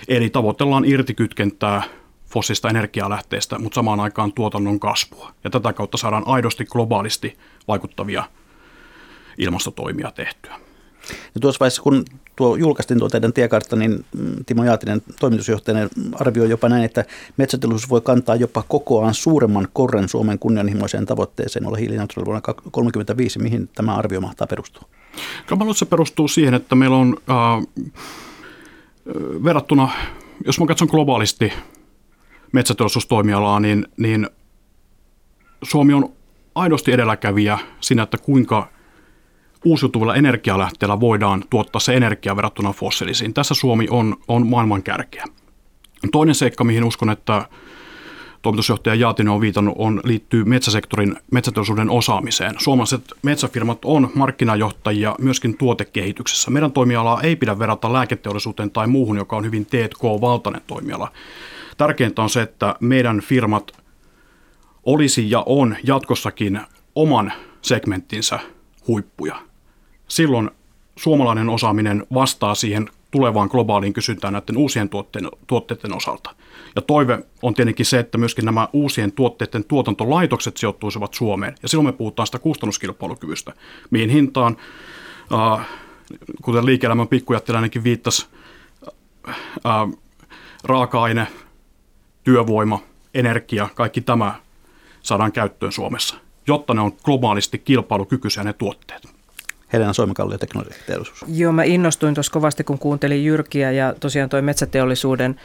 Eli 0.08 0.30
tavoitellaan 0.30 0.86
irtikytkentää 0.86 1.84
fossiista 2.30 2.70
energialähteistä, 2.70 3.60
mutta 3.60 3.76
samaan 3.76 4.00
aikaan 4.00 4.34
tuotannon 4.34 4.80
kasvua. 4.80 5.32
Ja 5.44 5.50
tätä 5.50 5.74
kautta 5.74 5.98
saadaan 5.98 6.24
aidosti 6.26 6.66
globaalisti 6.66 7.38
vaikuttavia 7.68 8.24
ilmastotoimia 9.38 10.12
tehtyä. 10.12 10.60
Ja 11.10 11.42
tuossa 11.42 11.60
vaiheessa, 11.60 11.82
kun 11.82 12.06
tuo 12.36 12.56
julkaistiin 12.56 13.00
tuo 13.00 13.10
teidän 13.10 13.34
tiekartta, 13.34 13.76
niin 13.76 14.06
Timo 14.46 14.64
Jaatinen, 14.64 15.02
toimitusjohtajana, 15.20 15.90
arvioi 16.14 16.50
jopa 16.50 16.70
näin, 16.70 16.84
että 16.84 17.06
metsäteollisuus 17.38 17.90
voi 17.90 18.02
kantaa 18.02 18.36
jopa 18.36 18.64
kokoaan 18.68 19.14
suuremman 19.14 19.68
korren 19.74 20.10
Suomen 20.10 20.40
kunnianhimoiseen 20.40 21.06
tavoitteeseen 21.06 21.68
olla 21.68 21.78
hiilineutraali 21.78 22.26
vuonna 22.26 22.42
2035. 22.42 23.40
Mihin 23.40 23.70
tämä 23.76 23.96
arvio 23.96 24.22
mahtaa 24.22 24.48
perustua? 24.48 24.88
Kyllä 25.48 25.74
se 25.74 25.86
perustuu 25.86 26.28
siihen, 26.28 26.54
että 26.54 26.76
meillä 26.76 26.98
on 26.98 27.18
äh, 27.30 27.86
verrattuna, 29.44 29.90
jos 30.46 30.60
mä 30.60 30.66
katson 30.66 30.88
globaalisti 30.92 31.54
metsäteollisuustoimialaa, 32.52 33.60
niin, 33.60 33.88
niin 33.98 34.30
Suomi 35.64 35.94
on 35.94 36.14
aidosti 36.56 36.92
edelläkävijä 36.92 37.60
siinä, 37.82 38.04
että 38.04 38.18
kuinka 38.18 38.75
uusiutuvilla 39.66 40.16
energialähteillä 40.16 41.00
voidaan 41.00 41.44
tuottaa 41.50 41.80
se 41.80 41.96
energia 41.96 42.36
verrattuna 42.36 42.74
fossiilisiin. 42.74 43.34
Tässä 43.34 43.54
Suomi 43.54 43.88
on, 43.90 44.16
on 44.28 44.48
maailman 44.48 44.84
kärkeä. 44.84 45.26
Toinen 46.12 46.36
seikka, 46.36 46.64
mihin 46.64 46.84
uskon, 46.84 47.10
että 47.10 47.48
toimitusjohtaja 48.42 48.96
Jaatinen 48.96 49.34
on 49.34 49.42
viitannut, 49.42 49.76
on, 49.78 50.02
liittyy 50.04 50.44
metsäsektorin, 50.44 51.16
metsäteollisuuden 51.32 51.90
osaamiseen. 51.90 52.56
Suomalaiset 52.58 53.14
metsäfirmat 53.24 53.86
on 53.86 54.12
markkinajohtajia 54.16 55.16
myöskin 55.20 55.58
tuotekehityksessä. 55.58 56.52
Meidän 56.52 56.72
toimialaa 56.72 57.22
ei 57.22 57.36
pidä 57.36 57.60
verrata 57.60 57.94
lääketeollisuuteen 57.94 58.72
tai 58.72 58.88
muuhun, 58.88 59.18
joka 59.18 59.36
on 59.36 59.46
hyvin 59.46 59.66
T&K-valtainen 59.66 60.62
toimiala. 60.68 61.12
Tärkeintä 61.78 62.22
on 62.22 62.30
se, 62.30 62.42
että 62.42 62.76
meidän 62.80 63.20
firmat 63.20 63.72
olisi 64.84 65.32
ja 65.32 65.44
on 65.46 65.76
jatkossakin 65.84 66.62
oman 66.96 67.34
segmenttinsä 67.62 68.40
huippuja 68.88 69.36
silloin 70.08 70.52
suomalainen 70.96 71.50
osaaminen 71.50 72.06
vastaa 72.14 72.56
siihen 72.56 72.90
tulevaan 73.12 73.50
globaaliin 73.52 73.94
kysyntään 73.94 74.34
näiden 74.34 74.58
uusien 74.58 74.90
tuotteiden, 74.90 75.32
tuotteiden 75.48 75.96
osalta. 75.96 76.36
Ja 76.76 76.82
toive 76.82 77.26
on 77.42 77.54
tietenkin 77.54 77.86
se, 77.86 78.00
että 78.00 78.18
myöskin 78.18 78.46
nämä 78.46 78.68
uusien 78.74 79.12
tuotteiden 79.12 79.64
tuotantolaitokset 79.64 80.58
sijoittuisivat 80.58 81.14
Suomeen. 81.14 81.56
Ja 81.64 81.70
silloin 81.70 81.86
me 81.86 81.92
puhutaan 81.92 82.28
sitä 82.28 82.40
kustannuskilpailukyvystä, 82.40 83.54
mihin 83.90 84.10
hintaan, 84.10 84.58
kuten 86.42 86.66
liike-elämän 86.66 87.08
pikkujättiläinenkin 87.08 87.84
viittasi, 87.84 88.28
raaka-aine, 90.64 91.28
työvoima, 92.24 92.80
energia, 93.14 93.70
kaikki 93.76 94.02
tämä 94.02 94.36
saadaan 95.02 95.32
käyttöön 95.32 95.72
Suomessa, 95.72 96.16
jotta 96.48 96.74
ne 96.74 96.82
on 96.82 96.92
globaalisti 97.04 97.60
kilpailukykyisiä 97.60 98.44
ne 98.44 98.54
tuotteet. 98.54 99.15
Helena 99.76 99.94
Soimakallio, 99.94 100.38
teknologiateollisuus. 100.38 101.26
Joo, 101.28 101.52
mä 101.52 101.64
innostuin 101.64 102.14
tuossa 102.14 102.32
kovasti, 102.32 102.64
kun 102.64 102.80
kuuntelin 102.80 103.26
Jyrkiä 103.26 103.72
ja 103.72 103.94
tosiaan 104.00 104.30
toi 104.30 104.42
metsäteollisuuden, 104.42 105.36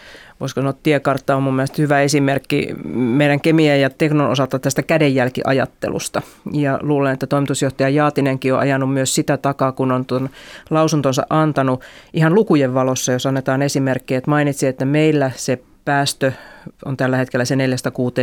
voisiko 0.41 0.61
sanoa 0.61 0.75
tiekartta 0.83 1.37
on 1.37 1.43
mun 1.43 1.55
mielestä 1.55 1.83
hyvä 1.83 2.01
esimerkki 2.01 2.75
meidän 2.95 3.41
kemian 3.41 3.81
ja 3.81 3.91
teknon 3.91 4.31
osalta 4.31 4.59
tästä 4.59 4.83
kädenjälkiajattelusta. 4.83 6.23
Ja 6.53 6.79
luulen, 6.83 7.13
että 7.13 7.27
toimitusjohtaja 7.27 7.89
Jaatinenkin 7.89 8.55
on 8.55 8.61
ajanut 8.61 8.93
myös 8.95 9.15
sitä 9.15 9.37
takaa, 9.37 9.73
kun 9.73 9.93
on 9.93 10.05
tuon 10.05 10.31
lausuntonsa 10.71 11.27
antanut 11.31 11.81
ihan 12.13 12.35
lukujen 12.35 12.75
valossa, 12.75 13.13
jos 13.13 13.27
annetaan 13.27 13.63
esimerkki, 13.63 14.15
että 14.15 14.31
mainitsi, 14.31 14.67
että 14.67 14.85
meillä 14.85 15.31
se 15.37 15.63
päästö 15.85 16.33
on 16.85 16.97
tällä 16.97 17.17
hetkellä 17.17 17.45
se 17.45 17.55
4-6 17.55 17.59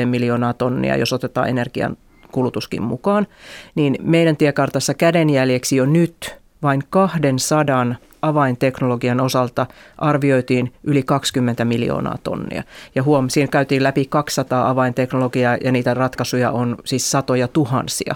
miljoonaa 0.05 0.53
tonnia, 0.53 0.97
jos 0.97 1.13
otetaan 1.13 1.49
energian 1.49 1.97
kulutuskin 2.37 2.83
mukaan, 2.83 3.27
niin 3.75 3.97
meidän 4.01 4.37
tiekartassa 4.37 4.93
kädenjäljeksi 4.93 5.75
jo 5.75 5.85
nyt 5.85 6.35
vain 6.63 6.83
200 6.89 7.95
avainteknologian 8.21 9.21
osalta 9.21 9.67
arvioitiin 9.97 10.73
yli 10.83 11.03
20 11.03 11.65
miljoonaa 11.65 12.17
tonnia. 12.23 12.63
Ja 12.95 13.03
huom, 13.03 13.29
siinä 13.29 13.47
käytiin 13.47 13.83
läpi 13.83 14.05
200 14.05 14.69
avainteknologiaa 14.69 15.57
ja 15.63 15.71
niitä 15.71 15.93
ratkaisuja 15.93 16.51
on 16.51 16.77
siis 16.85 17.11
satoja 17.11 17.47
tuhansia. 17.47 18.15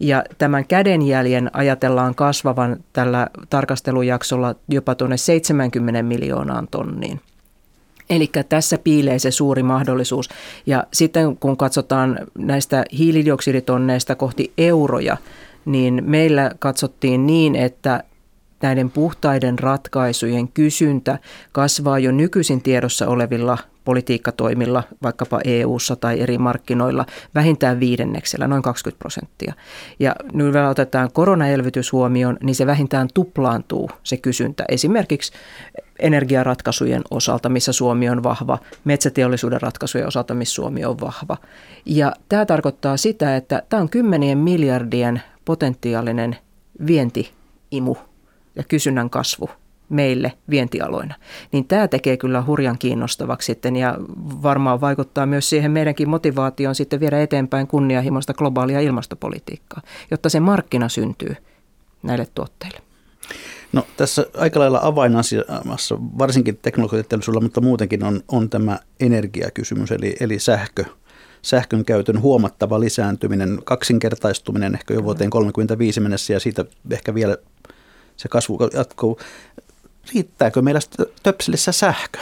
Ja 0.00 0.24
tämän 0.38 0.66
kädenjäljen 0.66 1.50
ajatellaan 1.52 2.14
kasvavan 2.14 2.76
tällä 2.92 3.26
tarkastelujaksolla 3.50 4.54
jopa 4.68 4.94
tuonne 4.94 5.16
70 5.16 6.02
miljoonaan 6.02 6.68
tonniin. 6.70 7.20
Eli 8.10 8.30
tässä 8.48 8.78
piilee 8.78 9.18
se 9.18 9.30
suuri 9.30 9.62
mahdollisuus. 9.62 10.28
Ja 10.66 10.84
sitten 10.92 11.36
kun 11.36 11.56
katsotaan 11.56 12.18
näistä 12.38 12.84
hiilidioksiditonneista 12.98 14.14
kohti 14.14 14.52
euroja, 14.58 15.16
niin 15.64 16.02
meillä 16.06 16.50
katsottiin 16.58 17.26
niin, 17.26 17.56
että 17.56 18.04
näiden 18.62 18.90
puhtaiden 18.90 19.58
ratkaisujen 19.58 20.48
kysyntä 20.48 21.18
kasvaa 21.52 21.98
jo 21.98 22.12
nykyisin 22.12 22.62
tiedossa 22.62 23.06
olevilla 23.08 23.58
politiikkatoimilla, 23.84 24.82
vaikkapa 25.02 25.40
EU-ssa 25.44 25.96
tai 25.96 26.20
eri 26.20 26.38
markkinoilla, 26.38 27.06
vähintään 27.34 27.80
viidenneksellä, 27.80 28.48
noin 28.48 28.62
20 28.62 28.98
prosenttia. 28.98 29.54
Ja 29.98 30.16
nyt 30.32 30.52
vielä 30.52 30.68
otetaan 30.68 31.12
koronaelvytys 31.12 31.92
huomioon, 31.92 32.36
niin 32.42 32.54
se 32.54 32.66
vähintään 32.66 33.08
tuplaantuu 33.14 33.90
se 34.02 34.16
kysyntä. 34.16 34.64
Esimerkiksi 34.68 35.32
energiaratkaisujen 35.98 37.02
osalta, 37.10 37.48
missä 37.48 37.72
Suomi 37.72 38.08
on 38.08 38.22
vahva, 38.22 38.58
metsäteollisuuden 38.84 39.60
ratkaisujen 39.60 40.06
osalta, 40.06 40.34
missä 40.34 40.54
Suomi 40.54 40.84
on 40.84 41.00
vahva. 41.00 41.36
Ja 41.86 42.12
tämä 42.28 42.46
tarkoittaa 42.46 42.96
sitä, 42.96 43.36
että 43.36 43.62
tämä 43.68 43.82
on 43.82 43.88
kymmenien 43.88 44.38
miljardien 44.38 45.22
potentiaalinen 45.44 46.36
vientiimu 46.86 47.96
ja 48.56 48.64
kysynnän 48.68 49.10
kasvu 49.10 49.50
meille 49.88 50.32
vientialoina. 50.50 51.14
Niin 51.52 51.64
tämä 51.64 51.88
tekee 51.88 52.16
kyllä 52.16 52.42
hurjan 52.42 52.78
kiinnostavaksi 52.78 53.46
sitten 53.46 53.76
ja 53.76 53.96
varmaan 54.42 54.80
vaikuttaa 54.80 55.26
myös 55.26 55.50
siihen 55.50 55.70
meidänkin 55.70 56.08
motivaatioon 56.08 56.74
sitten 56.74 57.00
viedä 57.00 57.22
eteenpäin 57.22 57.66
kunnianhimoista 57.66 58.34
globaalia 58.34 58.80
ilmastopolitiikkaa, 58.80 59.82
jotta 60.10 60.28
se 60.28 60.40
markkina 60.40 60.88
syntyy 60.88 61.36
näille 62.02 62.26
tuotteille. 62.34 62.87
No 63.72 63.86
tässä 63.96 64.26
aika 64.34 64.60
lailla 64.60 64.80
avainasiassa, 64.82 65.96
varsinkin 66.18 66.58
teknologiateollisuudella, 66.62 67.42
mutta 67.42 67.60
muutenkin 67.60 68.04
on, 68.04 68.22
on 68.28 68.50
tämä 68.50 68.78
energiakysymys, 69.00 69.90
eli, 69.90 70.16
eli 70.20 70.38
sähkö, 70.38 70.84
sähkön 71.42 71.84
käytön 71.84 72.20
huomattava 72.20 72.80
lisääntyminen, 72.80 73.58
kaksinkertaistuminen 73.64 74.74
ehkä 74.74 74.94
jo 74.94 75.04
vuoteen 75.04 75.30
35 75.30 76.00
mennessä 76.00 76.32
ja 76.32 76.40
siitä 76.40 76.64
ehkä 76.90 77.14
vielä 77.14 77.36
se 78.16 78.28
kasvu 78.28 78.58
jatkuu. 78.74 79.20
Riittääkö 80.14 80.62
meillä 80.62 80.80
töpselissä 81.22 81.72
sähkö? 81.72 82.18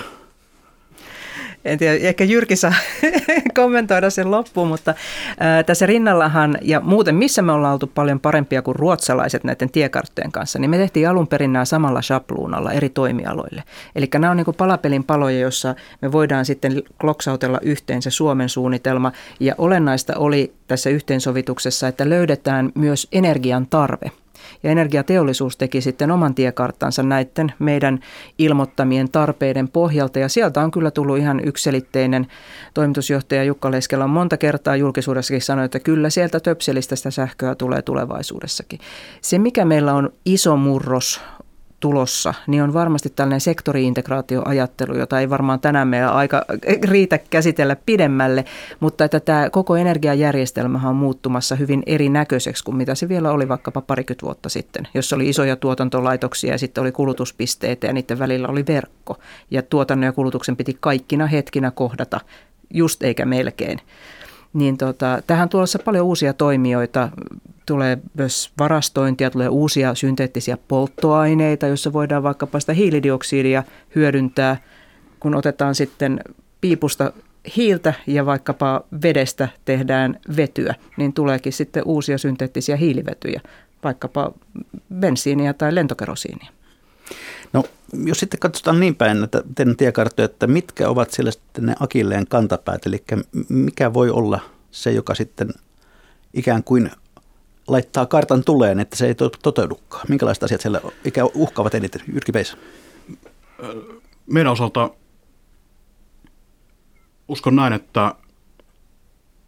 En 1.66 1.78
tiedä, 1.78 2.08
ehkä 2.08 2.24
Jyrki 2.24 2.56
saa 2.56 2.74
kommentoida 3.54 4.10
sen 4.10 4.30
loppuun, 4.30 4.68
mutta 4.68 4.94
tässä 5.66 5.86
rinnallahan 5.86 6.58
ja 6.62 6.80
muuten, 6.80 7.14
missä 7.14 7.42
me 7.42 7.52
ollaan 7.52 7.72
oltu 7.72 7.86
paljon 7.86 8.20
parempia 8.20 8.62
kuin 8.62 8.76
ruotsalaiset 8.76 9.44
näiden 9.44 9.70
tiekarttojen 9.70 10.32
kanssa, 10.32 10.58
niin 10.58 10.70
me 10.70 10.76
tehtiin 10.76 11.08
alun 11.08 11.28
perin 11.28 11.52
nämä 11.52 11.64
samalla 11.64 12.02
shapluunalla 12.02 12.72
eri 12.72 12.88
toimialoille. 12.88 13.62
Eli 13.94 14.08
nämä 14.14 14.30
on 14.30 14.36
niin 14.36 14.44
kuin 14.44 14.56
palapelin 14.56 15.04
paloja, 15.04 15.38
jossa 15.38 15.74
me 16.02 16.12
voidaan 16.12 16.44
sitten 16.44 16.82
kloksautella 17.00 17.58
yhteen 17.62 18.02
se 18.02 18.10
Suomen 18.10 18.48
suunnitelma 18.48 19.12
ja 19.40 19.54
olennaista 19.58 20.12
oli 20.16 20.54
tässä 20.68 20.90
yhteensovituksessa, 20.90 21.88
että 21.88 22.08
löydetään 22.08 22.72
myös 22.74 23.08
energian 23.12 23.66
tarve– 23.66 24.10
ja 24.62 24.70
energiateollisuus 24.70 25.56
teki 25.56 25.80
sitten 25.80 26.10
oman 26.10 26.34
tiekarttansa 26.34 27.02
näiden 27.02 27.52
meidän 27.58 27.98
ilmoittamien 28.38 29.10
tarpeiden 29.10 29.68
pohjalta. 29.68 30.18
Ja 30.18 30.28
sieltä 30.28 30.60
on 30.60 30.70
kyllä 30.70 30.90
tullut 30.90 31.18
ihan 31.18 31.40
ykselitteinen 31.44 32.26
toimitusjohtaja 32.74 33.44
Jukka 33.44 33.70
Leskellä 33.70 34.04
on 34.04 34.10
monta 34.10 34.36
kertaa 34.36 34.76
julkisuudessakin 34.76 35.42
sanonut, 35.42 35.64
että 35.64 35.80
kyllä 35.80 36.10
sieltä 36.10 36.40
töpselistä 36.40 36.96
sitä 36.96 37.10
sähköä 37.10 37.54
tulee 37.54 37.82
tulevaisuudessakin. 37.82 38.80
Se, 39.20 39.38
mikä 39.38 39.64
meillä 39.64 39.94
on 39.94 40.12
iso 40.24 40.56
murros 40.56 41.20
tulossa, 41.80 42.34
niin 42.46 42.62
on 42.62 42.72
varmasti 42.72 43.10
tällainen 43.10 43.40
sektoriintegraatioajattelu, 43.40 44.96
jota 44.96 45.20
ei 45.20 45.30
varmaan 45.30 45.60
tänään 45.60 45.88
meillä 45.88 46.10
aika 46.10 46.44
riitä 46.84 47.18
käsitellä 47.18 47.76
pidemmälle, 47.86 48.44
mutta 48.80 49.04
että 49.04 49.20
tämä 49.20 49.50
koko 49.50 49.76
energiajärjestelmä 49.76 50.88
on 50.88 50.96
muuttumassa 50.96 51.54
hyvin 51.54 51.82
erinäköiseksi 51.86 52.64
kuin 52.64 52.76
mitä 52.76 52.94
se 52.94 53.08
vielä 53.08 53.30
oli 53.30 53.48
vaikkapa 53.48 53.80
parikymmentä 53.80 54.26
vuotta 54.26 54.48
sitten, 54.48 54.88
jossa 54.94 55.16
oli 55.16 55.28
isoja 55.28 55.56
tuotantolaitoksia 55.56 56.52
ja 56.52 56.58
sitten 56.58 56.82
oli 56.82 56.92
kulutuspisteitä 56.92 57.86
ja 57.86 57.92
niiden 57.92 58.18
välillä 58.18 58.48
oli 58.48 58.64
verkko. 58.66 59.18
Ja 59.50 59.62
tuotannon 59.62 60.06
ja 60.06 60.12
kulutuksen 60.12 60.56
piti 60.56 60.76
kaikkina 60.80 61.26
hetkinä 61.26 61.70
kohdata, 61.70 62.20
just 62.74 63.02
eikä 63.02 63.24
melkein 63.24 63.80
niin 64.56 64.78
tota, 64.78 65.22
tähän 65.26 65.48
tulossa 65.48 65.78
paljon 65.78 66.06
uusia 66.06 66.32
toimijoita. 66.32 67.08
Tulee 67.66 67.98
myös 68.14 68.50
varastointia, 68.58 69.30
tulee 69.30 69.48
uusia 69.48 69.94
synteettisiä 69.94 70.58
polttoaineita, 70.68 71.66
joissa 71.66 71.92
voidaan 71.92 72.22
vaikkapa 72.22 72.60
sitä 72.60 72.72
hiilidioksidia 72.72 73.62
hyödyntää, 73.94 74.56
kun 75.20 75.34
otetaan 75.34 75.74
sitten 75.74 76.20
piipusta 76.60 77.12
hiiltä 77.56 77.94
ja 78.06 78.26
vaikkapa 78.26 78.80
vedestä 79.02 79.48
tehdään 79.64 80.20
vetyä, 80.36 80.74
niin 80.96 81.12
tuleekin 81.12 81.52
sitten 81.52 81.82
uusia 81.86 82.18
synteettisiä 82.18 82.76
hiilivetyjä, 82.76 83.40
vaikkapa 83.84 84.32
bensiiniä 84.94 85.52
tai 85.54 85.74
lentokerosiinia. 85.74 86.50
No 87.56 87.64
jos 88.04 88.20
sitten 88.20 88.40
katsotaan 88.40 88.80
niin 88.80 88.96
päin 88.96 89.24
että 89.24 89.42
teidän 89.54 89.76
tiekarttoja, 89.76 90.24
että 90.24 90.46
mitkä 90.46 90.88
ovat 90.88 91.10
siellä 91.10 91.30
sitten 91.30 91.66
ne 91.66 91.74
akilleen 91.80 92.26
kantapäät, 92.26 92.86
eli 92.86 93.04
mikä 93.48 93.94
voi 93.94 94.10
olla 94.10 94.40
se, 94.70 94.92
joka 94.92 95.14
sitten 95.14 95.48
ikään 96.34 96.64
kuin 96.64 96.90
laittaa 97.68 98.06
kartan 98.06 98.44
tuleen, 98.44 98.80
että 98.80 98.96
se 98.96 99.06
ei 99.06 99.14
toteudukaan. 99.42 100.06
Minkälaiset 100.08 100.42
asiat 100.42 100.60
siellä 100.60 100.80
ikä 101.04 101.24
uhkaavat 101.24 101.74
eniten? 101.74 102.00
Jyrki 102.12 102.32
Peis. 102.32 102.56
Meidän 104.26 104.52
osalta 104.52 104.90
uskon 107.28 107.56
näin, 107.56 107.72
että 107.72 108.14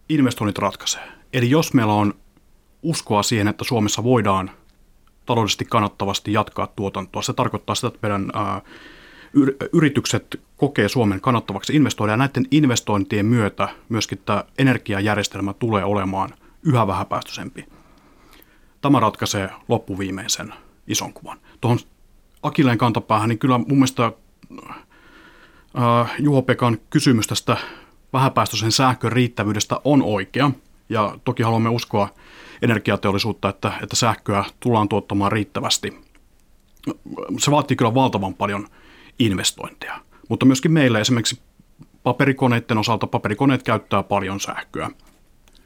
investoinnit 0.08 0.58
ratkaisee. 0.58 1.08
Eli 1.32 1.50
jos 1.50 1.74
meillä 1.74 1.92
on 1.92 2.14
uskoa 2.82 3.22
siihen, 3.22 3.48
että 3.48 3.64
Suomessa 3.64 4.04
voidaan 4.04 4.50
taloudellisesti 5.28 5.64
kannattavasti 5.64 6.32
jatkaa 6.32 6.66
tuotantoa. 6.66 7.22
Se 7.22 7.32
tarkoittaa 7.32 7.74
sitä, 7.74 7.88
että 7.88 7.98
meidän 8.02 8.30
ää, 8.34 8.60
yritykset 9.72 10.40
kokee 10.56 10.88
Suomen 10.88 11.20
kannattavaksi 11.20 11.76
investoida 11.76 12.12
ja 12.12 12.16
näiden 12.16 12.46
investointien 12.50 13.26
myötä 13.26 13.68
myöskin 13.88 14.18
tämä 14.24 14.44
energiajärjestelmä 14.58 15.52
tulee 15.52 15.84
olemaan 15.84 16.30
yhä 16.62 16.86
vähäpäästöisempi. 16.86 17.66
Tämä 18.80 19.00
ratkaisee 19.00 19.50
loppuviimeisen 19.68 20.54
ison 20.86 21.12
kuvan. 21.12 21.38
Tuohon 21.60 21.78
Akilleen 22.42 22.78
kantapäähän, 22.78 23.28
niin 23.28 23.38
kyllä 23.38 23.58
mun 23.58 23.66
mielestä 23.78 24.12
Juho-Pekan 26.18 26.78
kysymys 26.90 27.26
tästä 27.26 27.56
vähäpäästöisen 28.12 28.72
sähkön 28.72 29.12
riittävyydestä 29.12 29.80
on 29.84 30.02
oikea. 30.02 30.50
Ja 30.88 31.18
toki 31.24 31.42
haluamme 31.42 31.68
uskoa 31.68 32.08
energiateollisuutta, 32.62 33.48
että, 33.48 33.72
että 33.82 33.96
sähköä 33.96 34.44
tullaan 34.60 34.88
tuottamaan 34.88 35.32
riittävästi. 35.32 36.00
Se 37.38 37.50
vaatii 37.50 37.76
kyllä 37.76 37.94
valtavan 37.94 38.34
paljon 38.34 38.68
investointeja, 39.18 40.00
mutta 40.28 40.46
myöskin 40.46 40.72
meillä 40.72 40.98
esimerkiksi 41.00 41.40
paperikoneiden 42.02 42.78
osalta 42.78 43.06
paperikoneet 43.06 43.62
käyttää 43.62 44.02
paljon 44.02 44.40
sähköä. 44.40 44.90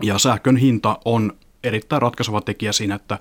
Ja 0.02 0.18
sähkön 0.18 0.56
hinta 0.56 0.98
on 1.04 1.32
erittäin 1.64 2.02
ratkaiseva 2.02 2.40
tekijä 2.40 2.72
siinä, 2.72 2.94
että 2.94 3.18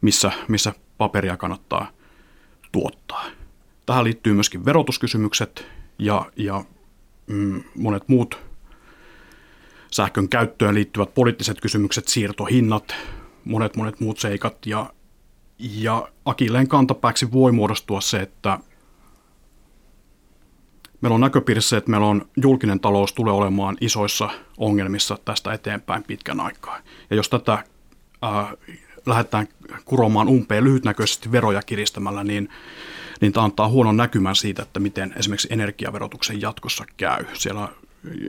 missä, 0.00 0.32
missä 0.48 0.72
paperia 0.98 1.36
kannattaa 1.36 1.90
tuottaa. 2.72 3.24
Tähän 3.86 4.04
liittyy 4.04 4.34
myöskin 4.34 4.64
verotuskysymykset 4.64 5.66
ja, 5.98 6.26
ja 6.36 6.64
mm, 7.26 7.62
monet 7.78 8.08
muut 8.08 8.47
sähkön 9.90 10.28
käyttöön 10.28 10.74
liittyvät 10.74 11.14
poliittiset 11.14 11.60
kysymykset, 11.60 12.08
siirtohinnat, 12.08 12.94
monet 13.44 13.76
monet 13.76 14.00
muut 14.00 14.18
seikat 14.18 14.66
ja, 14.66 14.92
ja 15.58 16.08
Akilleen 16.24 16.68
kantapääksi 16.68 17.32
voi 17.32 17.52
muodostua 17.52 18.00
se, 18.00 18.20
että 18.20 18.58
meillä 21.00 21.14
on 21.14 21.20
näköpiirissä, 21.20 21.76
että 21.76 21.90
meillä 21.90 22.06
on 22.06 22.28
julkinen 22.36 22.80
talous 22.80 23.12
tulee 23.12 23.32
olemaan 23.32 23.76
isoissa 23.80 24.30
ongelmissa 24.56 25.18
tästä 25.24 25.52
eteenpäin 25.52 26.02
pitkän 26.02 26.40
aikaa. 26.40 26.78
Ja 27.10 27.16
jos 27.16 27.28
tätä 27.28 27.52
äh, 28.24 28.54
lähdetään 29.06 29.48
kuromaan 29.84 30.28
umpeen 30.28 30.64
lyhytnäköisesti 30.64 31.32
veroja 31.32 31.62
kiristämällä, 31.62 32.24
niin, 32.24 32.48
niin 33.20 33.32
tämä 33.32 33.44
antaa 33.44 33.68
huonon 33.68 33.96
näkymän 33.96 34.36
siitä, 34.36 34.62
että 34.62 34.80
miten 34.80 35.14
esimerkiksi 35.16 35.48
energiaverotuksen 35.50 36.40
jatkossa 36.40 36.84
käy. 36.96 37.24
Siellä 37.34 37.68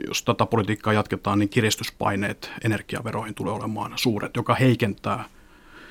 jos 0.08 0.22
tätä 0.22 0.46
politiikkaa 0.46 0.92
jatketaan, 0.92 1.38
niin 1.38 1.48
kiristyspaineet 1.48 2.50
energiaveroihin 2.64 3.34
tulee 3.34 3.52
olemaan 3.54 3.92
suuret, 3.96 4.36
joka 4.36 4.54
heikentää 4.54 5.24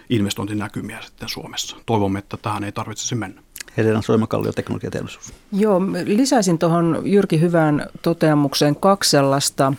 investointinäkymiä 0.10 1.02
sitten 1.02 1.30
Suomessa. 1.30 1.78
Toivomme, 1.86 2.20
että 2.20 2.38
tähän 2.38 2.64
ei 2.64 2.72
tarvitsisi 2.72 3.16
mennä. 3.16 3.42
Helena 3.78 4.02
Soimakallio, 4.02 4.52
teknologiateollisuus. 4.52 5.34
Joo, 5.52 5.82
lisäisin 6.06 6.58
tuohon 6.58 7.02
Jyrki 7.06 7.42
hyvään 7.42 7.88
toteamukseen 8.02 8.76
kaksi 8.76 9.10
sellaista 9.10 9.74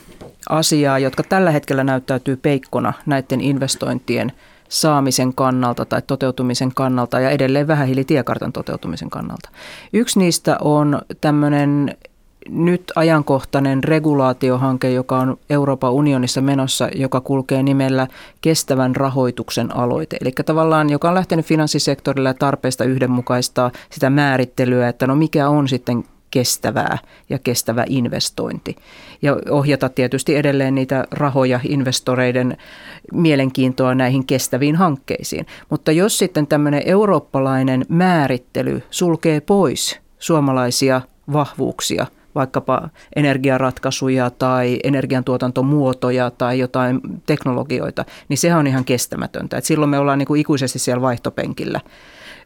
asiaa, 0.49 0.99
jotka 0.99 1.23
tällä 1.23 1.51
hetkellä 1.51 1.85
näyttäytyy 1.85 2.37
peikkona 2.37 2.93
näiden 3.07 3.41
investointien 3.41 4.33
saamisen 4.69 5.35
kannalta 5.35 5.85
tai 5.85 6.03
toteutumisen 6.07 6.75
kannalta 6.75 7.21
ja 7.21 7.31
edelleen 7.31 7.69
vähähiilitiekartan 7.69 8.53
toteutumisen 8.53 9.11
kannalta. 9.11 9.51
Yksi 9.93 10.19
niistä 10.19 10.57
on 10.61 11.03
tämmöinen 11.21 11.97
nyt 12.49 12.93
ajankohtainen 12.97 13.85
regulaatiohanke, 13.85 14.91
joka 14.91 15.19
on 15.19 15.37
Euroopan 15.51 15.93
unionissa 15.93 16.41
menossa, 16.41 16.89
joka 16.95 17.21
kulkee 17.21 17.63
nimellä 17.63 18.07
kestävän 18.41 18.97
rahoituksen 18.97 19.77
aloite. 19.77 20.17
Eli 20.21 20.33
tavallaan, 20.47 20.91
joka 20.91 21.09
on 21.09 21.15
lähtenyt 21.15 21.47
finanssisektorille 21.47 22.35
tarpeesta 22.35 22.85
yhdenmukaistaa 22.85 23.71
sitä 23.91 24.11
määrittelyä, 24.11 24.89
että 24.89 25.07
no 25.07 25.15
mikä 25.15 25.49
on 25.49 25.69
sitten 25.69 26.05
kestävää 26.31 26.99
ja 27.31 27.39
kestävä 27.39 27.85
investointi. 27.89 28.77
Ja 29.23 29.37
ohjata 29.51 29.89
tietysti 29.89 30.37
edelleen 30.37 30.75
niitä 30.75 31.05
rahoja 31.11 31.61
investoreiden 31.69 32.57
mielenkiintoa 33.13 33.95
näihin 33.95 34.27
kestäviin 34.27 34.77
hankkeisiin. 34.77 35.47
Mutta 35.71 35.93
jos 35.93 36.19
sitten 36.19 36.47
tämmöinen 36.47 36.83
eurooppalainen 36.87 37.87
määrittely 37.89 38.83
sulkee 38.91 39.41
pois 39.41 40.01
suomalaisia 40.19 41.01
vahvuuksia– 41.33 42.07
vaikkapa 42.35 42.89
energiaratkaisuja 43.17 44.31
tai 44.31 44.79
energiantuotantomuotoja 44.85 46.31
tai 46.31 46.59
jotain 46.59 47.01
teknologioita, 47.27 48.05
niin 48.29 48.39
sehän 48.39 48.59
on 48.59 48.67
ihan 48.67 48.85
kestämätöntä. 48.85 49.57
Et 49.57 49.65
silloin 49.65 49.91
me 49.91 49.99
ollaan 49.99 50.19
niin 50.19 50.27
kuin 50.27 50.41
ikuisesti 50.41 50.79
siellä 50.79 51.03
vaihtopenkillä 51.03 51.81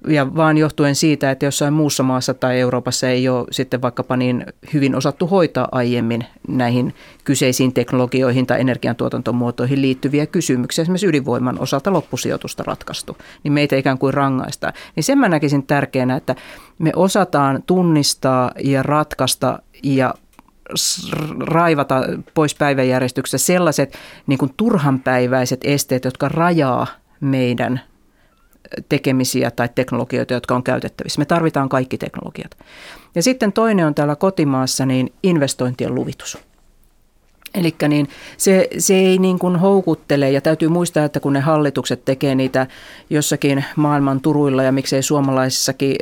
ja 0.06 0.34
vaan 0.34 0.58
johtuen 0.58 0.94
siitä, 0.94 1.30
että 1.30 1.46
jossain 1.46 1.74
muussa 1.74 2.02
maassa 2.02 2.34
tai 2.34 2.60
Euroopassa 2.60 3.08
ei 3.08 3.28
ole 3.28 3.46
sitten 3.50 3.82
vaikkapa 3.82 4.16
niin 4.16 4.46
hyvin 4.74 4.94
osattu 4.94 5.26
hoitaa 5.26 5.68
aiemmin 5.72 6.24
näihin 6.48 6.94
kyseisiin 7.24 7.72
teknologioihin 7.72 8.46
tai 8.46 8.60
energiantuotantomuotoihin 8.60 9.82
liittyviä 9.82 10.26
kysymyksiä, 10.26 10.82
esimerkiksi 10.82 11.06
ydinvoiman 11.06 11.60
osalta 11.60 11.92
loppusijoitusta 11.92 12.62
ratkaistu, 12.62 13.16
niin 13.42 13.52
meitä 13.52 13.76
ikään 13.76 13.98
kuin 13.98 14.14
rangaistaan. 14.14 14.72
Niin 14.96 15.04
sen 15.04 15.18
mä 15.18 15.28
näkisin 15.28 15.66
tärkeänä, 15.66 16.16
että 16.16 16.34
me 16.78 16.92
osataan 16.96 17.62
tunnistaa 17.66 18.50
ja 18.64 18.82
ratkaista 18.82 19.58
ja 19.82 20.14
raivata 21.40 22.02
pois 22.34 22.54
päiväjärjestyksestä 22.54 23.38
sellaiset 23.38 23.98
niin 24.26 24.38
kuin 24.38 24.54
turhanpäiväiset 24.56 25.60
esteet, 25.64 26.04
jotka 26.04 26.28
rajaa 26.28 26.86
meidän 27.20 27.80
tekemisiä 28.88 29.50
tai 29.50 29.68
teknologioita, 29.74 30.34
jotka 30.34 30.54
on 30.54 30.62
käytettävissä. 30.62 31.18
Me 31.18 31.24
tarvitaan 31.24 31.68
kaikki 31.68 31.98
teknologiat. 31.98 32.56
Ja 33.14 33.22
sitten 33.22 33.52
toinen 33.52 33.86
on 33.86 33.94
täällä 33.94 34.16
kotimaassa 34.16 34.86
niin 34.86 35.12
investointien 35.22 35.94
luvitus. 35.94 36.38
Eli 37.54 37.74
niin 37.88 38.08
se, 38.36 38.68
se 38.78 38.94
ei 38.94 39.18
niin 39.18 39.38
kuin 39.38 39.56
houkuttele 39.56 40.30
ja 40.30 40.40
täytyy 40.40 40.68
muistaa, 40.68 41.04
että 41.04 41.20
kun 41.20 41.32
ne 41.32 41.40
hallitukset 41.40 42.04
tekee 42.04 42.34
niitä 42.34 42.66
jossakin 43.10 43.64
maailman 43.76 44.20
turuilla 44.20 44.62
ja 44.62 44.72
miksei 44.72 45.02
suomalaisissakin 45.02 45.96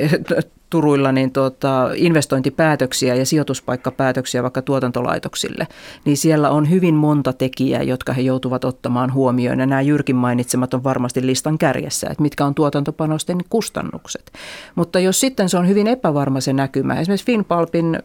turuilla 0.73 1.11
niin 1.11 1.31
tuota, 1.31 1.89
investointipäätöksiä 1.95 3.15
ja 3.15 3.25
sijoituspaikkapäätöksiä 3.25 4.43
vaikka 4.43 4.61
tuotantolaitoksille, 4.61 5.67
niin 6.05 6.17
siellä 6.17 6.49
on 6.49 6.69
hyvin 6.69 6.95
monta 6.95 7.33
tekijää, 7.33 7.83
jotka 7.83 8.13
he 8.13 8.21
joutuvat 8.21 8.65
ottamaan 8.65 9.13
huomioon. 9.13 9.59
Ja 9.59 9.65
nämä 9.65 9.81
Jyrkin 9.81 10.15
mainitsemat 10.15 10.73
on 10.73 10.83
varmasti 10.83 11.25
listan 11.25 11.57
kärjessä, 11.57 12.07
että 12.09 12.21
mitkä 12.21 12.45
on 12.45 12.55
tuotantopanosten 12.55 13.37
kustannukset. 13.49 14.31
Mutta 14.75 14.99
jos 14.99 15.19
sitten 15.19 15.49
se 15.49 15.57
on 15.57 15.67
hyvin 15.67 15.87
epävarma 15.87 16.41
se 16.41 16.53
näkymä, 16.53 16.99
esimerkiksi 16.99 17.25
Finpalpin 17.25 17.99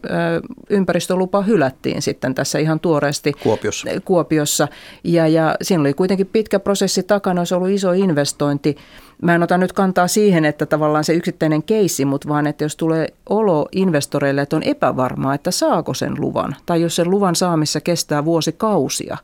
ympäristölupa 0.69 1.41
hylättiin 1.41 2.01
sitten 2.01 2.35
tässä 2.35 2.59
ihan 2.59 2.79
tuoreesti 2.79 3.33
Kuopiossa, 3.33 3.89
Kuopiossa 4.05 4.67
ja, 5.03 5.27
ja 5.27 5.55
siinä 5.61 5.81
oli 5.81 5.93
kuitenkin 5.93 6.27
pitkä 6.27 6.59
prosessi 6.59 7.03
takana, 7.03 7.41
olisi 7.41 7.55
ollut 7.55 7.69
iso 7.69 7.91
investointi, 7.91 8.77
Mä 9.21 9.35
en 9.35 9.43
ota 9.43 9.57
nyt 9.57 9.73
kantaa 9.73 10.07
siihen, 10.07 10.45
että 10.45 10.65
tavallaan 10.65 11.03
se 11.03 11.13
yksittäinen 11.13 11.63
keissi, 11.63 12.05
mutta 12.05 12.29
vaan, 12.29 12.47
että 12.47 12.63
jos 12.63 12.75
tulee 12.75 13.07
olo 13.29 13.67
investoreille, 13.71 14.41
että 14.41 14.55
on 14.55 14.63
epävarmaa, 14.63 15.33
että 15.33 15.51
saako 15.51 15.93
sen 15.93 16.13
luvan, 16.17 16.55
tai 16.65 16.81
jos 16.81 16.95
sen 16.95 17.09
luvan 17.09 17.35
saamissa 17.35 17.81
kestää 17.81 18.25
vuosikausia, 18.25 19.17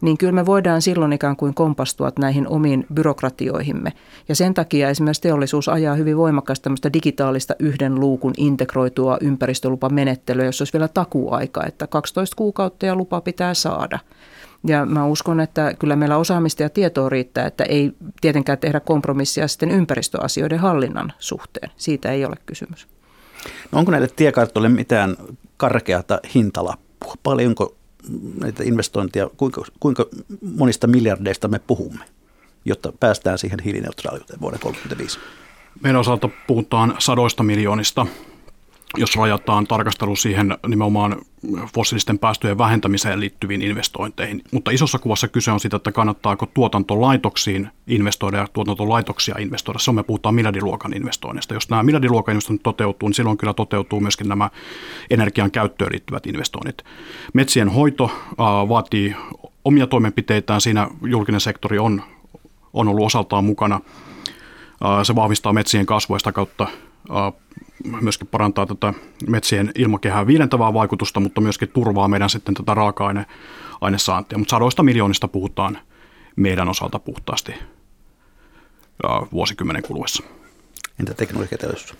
niin 0.00 0.18
kyllä 0.18 0.32
me 0.32 0.46
voidaan 0.46 0.82
silloin 0.82 1.12
ikään 1.12 1.36
kuin 1.36 1.54
kompastua 1.54 2.10
näihin 2.18 2.48
omiin 2.48 2.86
byrokratioihimme. 2.94 3.92
Ja 4.28 4.34
sen 4.34 4.54
takia 4.54 4.90
esimerkiksi 4.90 5.22
teollisuus 5.22 5.68
ajaa 5.68 5.94
hyvin 5.94 6.16
voimakkaasti 6.16 6.62
tämmöistä 6.62 6.92
digitaalista 6.92 7.54
yhden 7.58 7.94
luukun 7.94 8.32
integroitua 8.36 9.18
ympäristölupamenettelyä, 9.20 10.44
jos 10.44 10.60
olisi 10.60 10.72
vielä 10.72 10.88
takuaika, 10.88 11.66
että 11.66 11.86
12 11.86 12.36
kuukautta 12.36 12.86
ja 12.86 12.96
lupa 12.96 13.20
pitää 13.20 13.54
saada– 13.54 13.98
ja 14.66 14.86
mä 14.86 15.06
uskon, 15.06 15.40
että 15.40 15.74
kyllä 15.78 15.96
meillä 15.96 16.16
osaamista 16.16 16.62
ja 16.62 16.70
tietoa 16.70 17.08
riittää, 17.08 17.46
että 17.46 17.64
ei 17.64 17.92
tietenkään 18.20 18.58
tehdä 18.58 18.80
kompromissia 18.80 19.48
sitten 19.48 19.70
ympäristöasioiden 19.70 20.58
hallinnan 20.58 21.12
suhteen. 21.18 21.70
Siitä 21.76 22.12
ei 22.12 22.24
ole 22.24 22.36
kysymys. 22.46 22.88
No 23.72 23.78
onko 23.78 23.90
näille 23.90 24.08
tiekartoille 24.16 24.68
mitään 24.68 25.16
karkeata 25.56 26.20
hintalappua? 26.34 27.14
Paljonko 27.22 27.76
näitä 28.40 28.62
investointia, 28.64 29.30
kuinka, 29.36 29.64
kuinka 29.80 30.06
monista 30.56 30.86
miljardeista 30.86 31.48
me 31.48 31.58
puhumme, 31.58 32.04
jotta 32.64 32.92
päästään 33.00 33.38
siihen 33.38 33.60
hiilineutraaliuteen 33.60 34.40
vuoden 34.40 34.60
2035? 34.60 35.18
Meidän 35.82 36.00
osalta 36.00 36.28
puhutaan 36.46 36.94
sadoista 36.98 37.42
miljoonista 37.42 38.06
jos 38.96 39.16
rajataan 39.16 39.66
tarkastelu 39.66 40.16
siihen 40.16 40.58
nimenomaan 40.66 41.16
fossiilisten 41.74 42.18
päästöjen 42.18 42.58
vähentämiseen 42.58 43.20
liittyviin 43.20 43.62
investointeihin. 43.62 44.42
Mutta 44.52 44.70
isossa 44.70 44.98
kuvassa 44.98 45.28
kyse 45.28 45.50
on 45.50 45.60
siitä, 45.60 45.76
että 45.76 45.92
kannattaako 45.92 46.46
tuotantolaitoksiin 46.46 47.68
investoida 47.86 48.36
ja 48.36 48.46
tuotantolaitoksia 48.52 49.34
investoida. 49.38 49.78
Se 49.78 49.90
on 49.90 49.94
me 49.94 50.02
puhutaan 50.02 50.34
miljardiluokan 50.34 50.94
investoinnista. 50.96 51.54
Jos 51.54 51.70
nämä 51.70 51.82
miljardiluokan 51.82 52.32
investoinnit 52.32 52.62
toteutuu, 52.62 53.08
niin 53.08 53.14
silloin 53.14 53.38
kyllä 53.38 53.54
toteutuu 53.54 54.00
myöskin 54.00 54.28
nämä 54.28 54.50
energian 55.10 55.50
käyttöön 55.50 55.92
liittyvät 55.92 56.26
investoinnit. 56.26 56.84
Metsien 57.32 57.68
hoito 57.68 58.10
vaatii 58.68 59.16
omia 59.64 59.86
toimenpiteitään. 59.86 60.60
Siinä 60.60 60.88
julkinen 61.02 61.40
sektori 61.40 61.78
on, 61.78 62.02
on 62.72 62.88
ollut 62.88 63.06
osaltaan 63.06 63.44
mukana. 63.44 63.80
Se 65.02 65.14
vahvistaa 65.14 65.52
metsien 65.52 65.86
kasvua 65.86 66.18
sitä 66.18 66.32
kautta 66.32 66.66
myöskin 68.00 68.28
parantaa 68.28 68.66
tätä 68.66 68.94
metsien 69.26 69.72
ilmakehää 69.74 70.26
viilentävää 70.26 70.74
vaikutusta, 70.74 71.20
mutta 71.20 71.40
myöskin 71.40 71.68
turvaa 71.68 72.08
meidän 72.08 72.30
sitten 72.30 72.54
tätä 72.54 72.74
raaka-ainesaantia. 72.74 74.38
Mutta 74.38 74.50
sadoista 74.50 74.82
miljoonista 74.82 75.28
puhutaan 75.28 75.78
meidän 76.36 76.68
osalta 76.68 76.98
puhtaasti 76.98 77.54
vuosikymmenen 79.32 79.82
kuluessa. 79.82 80.22
Entä 81.00 81.14
teknologiateollisuus? 81.14 81.94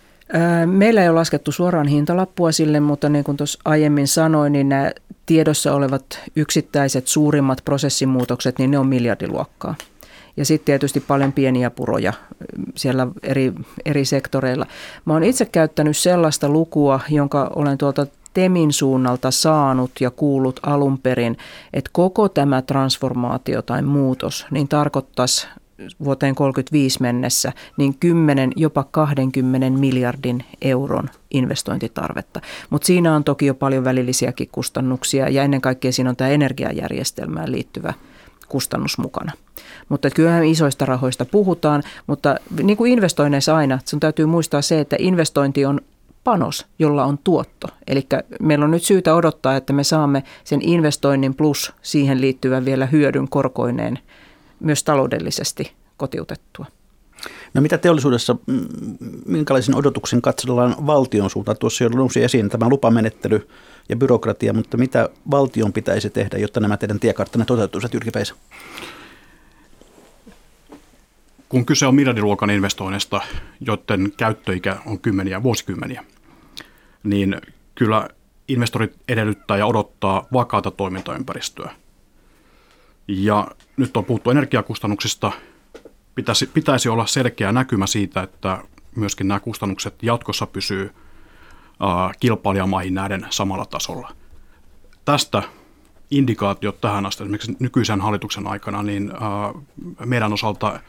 Meillä 0.66 1.02
ei 1.02 1.08
ole 1.08 1.18
laskettu 1.18 1.52
suoraan 1.52 1.86
hintalappua 1.86 2.52
sille, 2.52 2.80
mutta 2.80 3.08
niin 3.08 3.24
kuin 3.24 3.36
tuossa 3.36 3.60
aiemmin 3.64 4.08
sanoin, 4.08 4.52
niin 4.52 4.68
nämä 4.68 4.90
tiedossa 5.26 5.74
olevat 5.74 6.20
yksittäiset 6.36 7.06
suurimmat 7.06 7.62
prosessimuutokset, 7.64 8.58
niin 8.58 8.70
ne 8.70 8.78
on 8.78 8.86
miljardiluokkaa. 8.86 9.74
Ja 10.39 10.45
sitten 10.45 10.64
tietysti 10.64 11.01
paljon 11.01 11.32
pieniä 11.32 11.70
puroja 11.70 12.12
siellä 12.74 13.07
eri, 13.22 13.53
eri 13.84 14.05
sektoreilla. 14.05 14.66
Mä 15.05 15.12
oon 15.12 15.24
itse 15.24 15.45
käyttänyt 15.45 15.97
sellaista 15.97 16.49
lukua, 16.49 17.01
jonka 17.11 17.51
olen 17.57 17.78
tuolta 17.78 18.07
Temin 18.34 18.72
suunnalta 18.72 19.30
saanut 19.30 19.91
ja 20.01 20.11
kuullut 20.11 20.61
alun 20.62 20.99
perin, 20.99 21.36
että 21.72 21.91
koko 21.93 22.28
tämä 22.28 22.62
transformaatio 22.62 23.62
tai 23.62 23.82
muutos 23.82 24.47
niin 24.51 24.68
tarkoittaisi 24.68 25.47
vuoteen 26.05 26.34
35 26.34 27.03
mennessä, 27.03 27.53
niin 27.76 27.95
10, 28.01 28.53
jopa 28.57 28.84
20 28.91 29.70
miljardin 29.70 30.45
euron 30.62 31.11
investointitarvetta. 31.30 32.41
Mutta 32.70 32.86
siinä 32.86 33.14
on 33.14 33.24
toki 33.24 33.47
jo 33.47 33.55
paljon 33.55 33.84
välillisiäkin 33.84 34.49
kustannuksia 34.53 35.28
ja 35.28 35.43
ennen 35.43 35.61
kaikkea 35.61 35.93
siinä 35.93 36.11
on 36.11 36.16
tämä 36.16 36.30
energiajärjestelmään 36.30 37.53
liittyvä 37.53 37.95
kustannus 38.49 38.99
mukana. 38.99 39.32
Mutta 39.88 40.11
kyllähän 40.11 40.44
isoista 40.44 40.86
rahoista 40.86 41.24
puhutaan, 41.24 41.82
mutta 42.07 42.36
niin 42.62 42.76
kuin 42.76 42.92
investoinneissa 42.92 43.57
aina, 43.57 43.78
sun 43.84 44.01
täytyy 44.01 44.26
muistaa 44.26 44.62
se, 44.62 44.80
että 44.80 44.96
investointi 44.99 45.64
on 45.64 45.80
panos, 46.24 46.66
jolla 46.78 47.05
on 47.05 47.18
tuotto. 47.18 47.68
Eli 47.86 48.07
meillä 48.40 48.64
on 48.64 48.70
nyt 48.70 48.82
syytä 48.82 49.14
odottaa, 49.14 49.57
että 49.57 49.72
me 49.72 49.84
saamme 49.84 50.22
sen 50.44 50.61
investoinnin 50.62 51.34
plus 51.34 51.72
siihen 51.82 52.20
liittyvän 52.20 52.64
vielä 52.64 52.86
hyödyn 52.86 53.28
korkoineen 53.28 53.99
myös 54.61 54.84
taloudellisesti 54.84 55.72
kotiutettua. 55.96 56.66
No 57.55 57.61
mitä 57.61 57.78
teollisuudessa, 57.78 58.36
minkälaisen 59.26 59.74
odotuksen 59.74 60.22
katsellaan 60.22 60.74
valtion 60.86 61.30
suuntaan? 61.30 61.57
Tuossa 61.59 61.84
jo 61.84 61.90
nousi 61.90 62.24
esiin 62.24 62.49
tämä 62.49 62.68
lupamenettely 62.68 63.49
ja 63.89 63.97
byrokratia, 63.97 64.53
mutta 64.53 64.76
mitä 64.76 65.09
valtion 65.30 65.72
pitäisi 65.72 66.11
tehdä, 66.11 66.39
jotta 66.39 66.61
nämä 66.61 66.76
teidän 66.76 67.01
tiekarttanne 67.01 67.45
toteutuisivat, 67.45 67.95
Jyrki 67.95 68.11
Peisa? 68.11 68.34
Kun 71.49 71.66
kyse 71.66 71.86
on 71.86 71.95
miljardiluokan 71.95 72.51
investoinnista, 72.51 73.20
joiden 73.61 74.12
käyttöikä 74.16 74.76
on 74.86 74.99
kymmeniä 74.99 75.43
vuosikymmeniä, 75.43 76.05
niin 77.03 77.41
kyllä 77.74 78.09
investorit 78.49 78.97
edellyttää 79.09 79.57
ja 79.57 79.66
odottaa 79.66 80.26
vakaata 80.32 80.70
toimintaympäristöä. 80.70 81.70
Ja 83.09 83.49
nyt 83.76 83.97
on 83.97 84.05
puhuttu 84.05 84.30
energiakustannuksista. 84.30 85.32
Pitäisi, 86.14 86.47
pitäisi 86.47 86.89
olla 86.89 87.07
selkeä 87.07 87.53
näkymä 87.53 87.86
siitä, 87.86 88.22
että 88.22 88.59
myöskin 88.97 89.28
nämä 89.28 89.41
kustannukset 89.41 89.95
jatkossa 90.03 90.47
pysyy 90.47 90.84
äh, 90.84 91.07
kilpailijamaihin 92.20 92.94
näiden 92.94 93.26
samalla 93.30 93.66
tasolla. 93.66 94.12
Tästä 95.04 95.42
indikaatiot 96.10 96.80
tähän 96.80 97.06
asti, 97.06 97.22
esimerkiksi 97.22 97.56
nykyisen 97.58 98.00
hallituksen 98.00 98.46
aikana, 98.46 98.82
niin 98.82 99.12
meidän 100.04 100.32
osalta 100.32 100.80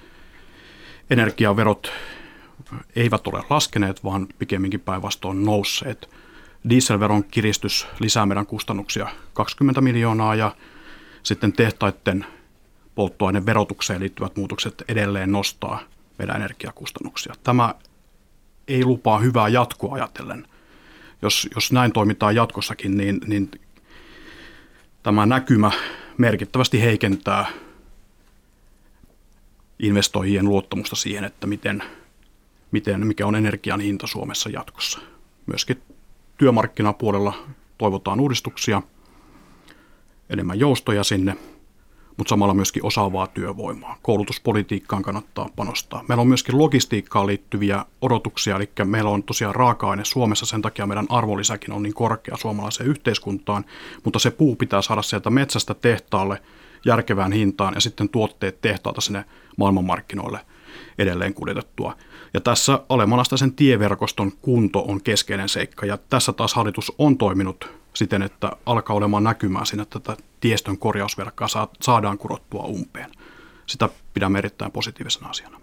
energiaverot 1.09 1.91
eivät 2.95 3.27
ole 3.27 3.43
laskeneet, 3.49 4.03
vaan 4.03 4.27
pikemminkin 4.39 4.79
päinvastoin 4.79 5.45
nousseet. 5.45 6.09
Dieselveron 6.69 7.23
kiristys 7.23 7.87
lisää 7.99 8.25
meidän 8.25 8.45
kustannuksia 8.45 9.07
20 9.33 9.81
miljoonaa 9.81 10.35
ja 10.35 10.55
sitten 11.23 11.53
tehtaiden 11.53 12.25
polttoaineverotukseen 12.95 13.99
liittyvät 13.99 14.35
muutokset 14.35 14.83
edelleen 14.87 15.31
nostaa 15.31 15.79
meidän 16.17 16.35
energiakustannuksia. 16.35 17.33
Tämä 17.43 17.75
ei 18.67 18.85
lupaa 18.85 19.19
hyvää 19.19 19.47
jatkoa 19.47 19.95
ajatellen. 19.95 20.47
Jos, 21.21 21.49
jos 21.55 21.71
näin 21.71 21.91
toimitaan 21.91 22.35
jatkossakin, 22.35 22.97
niin, 22.97 23.21
niin 23.27 23.51
tämä 25.03 25.25
näkymä 25.25 25.71
merkittävästi 26.17 26.81
heikentää 26.81 27.45
investoijien 29.79 30.45
luottamusta 30.45 30.95
siihen, 30.95 31.23
että 31.23 31.47
miten, 31.47 31.83
miten, 32.71 33.07
mikä 33.07 33.27
on 33.27 33.35
energian 33.35 33.79
hinta 33.79 34.07
Suomessa 34.07 34.49
jatkossa. 34.49 34.99
Myöskin 35.45 35.81
työmarkkinapuolella 36.37 37.47
toivotaan 37.77 38.19
uudistuksia, 38.19 38.81
enemmän 40.29 40.59
joustoja 40.59 41.03
sinne, 41.03 41.37
mutta 42.19 42.29
samalla 42.29 42.53
myöskin 42.53 42.85
osaavaa 42.85 43.27
työvoimaa. 43.27 43.97
Koulutuspolitiikkaan 44.01 45.01
kannattaa 45.01 45.49
panostaa. 45.55 46.03
Meillä 46.07 46.21
on 46.21 46.27
myöskin 46.27 46.57
logistiikkaan 46.57 47.27
liittyviä 47.27 47.85
odotuksia, 48.01 48.55
eli 48.55 48.69
meillä 48.83 49.09
on 49.09 49.23
tosiaan 49.23 49.55
raaka-aine 49.55 50.05
Suomessa, 50.05 50.45
sen 50.45 50.61
takia 50.61 50.87
meidän 50.87 51.05
arvonlisäkin 51.09 51.71
on 51.71 51.83
niin 51.83 51.93
korkea 51.93 52.37
suomalaiseen 52.37 52.89
yhteiskuntaan, 52.89 53.65
mutta 54.03 54.19
se 54.19 54.31
puu 54.31 54.55
pitää 54.55 54.81
saada 54.81 55.01
sieltä 55.01 55.29
metsästä 55.29 55.73
tehtaalle 55.73 56.41
järkevään 56.85 57.31
hintaan 57.31 57.73
ja 57.73 57.81
sitten 57.81 58.09
tuotteet 58.09 58.61
tehtaalta 58.61 59.01
sinne 59.01 59.25
maailmanmarkkinoille 59.57 60.39
edelleen 60.97 61.33
kuljetettua. 61.33 61.95
Ja 62.33 62.41
tässä 62.41 62.79
alemanastaisen 62.89 63.53
tieverkoston 63.53 64.31
kunto 64.41 64.85
on 64.87 65.01
keskeinen 65.01 65.49
seikka 65.49 65.85
ja 65.85 65.97
tässä 65.97 66.33
taas 66.33 66.53
hallitus 66.53 66.93
on 66.97 67.17
toiminut 67.17 67.78
siten, 67.93 68.21
että 68.21 68.51
alkaa 68.65 68.95
olemaan 68.95 69.23
näkymää 69.23 69.65
siinä, 69.65 69.83
että 69.83 69.99
tätä 69.99 70.23
tiestön 70.39 70.77
korjausverkkaa 70.77 71.47
saadaan 71.81 72.17
kurottua 72.17 72.63
umpeen. 72.63 73.11
Sitä 73.65 73.89
pidämme 74.13 74.39
erittäin 74.39 74.71
positiivisena 74.71 75.29
asiana. 75.29 75.61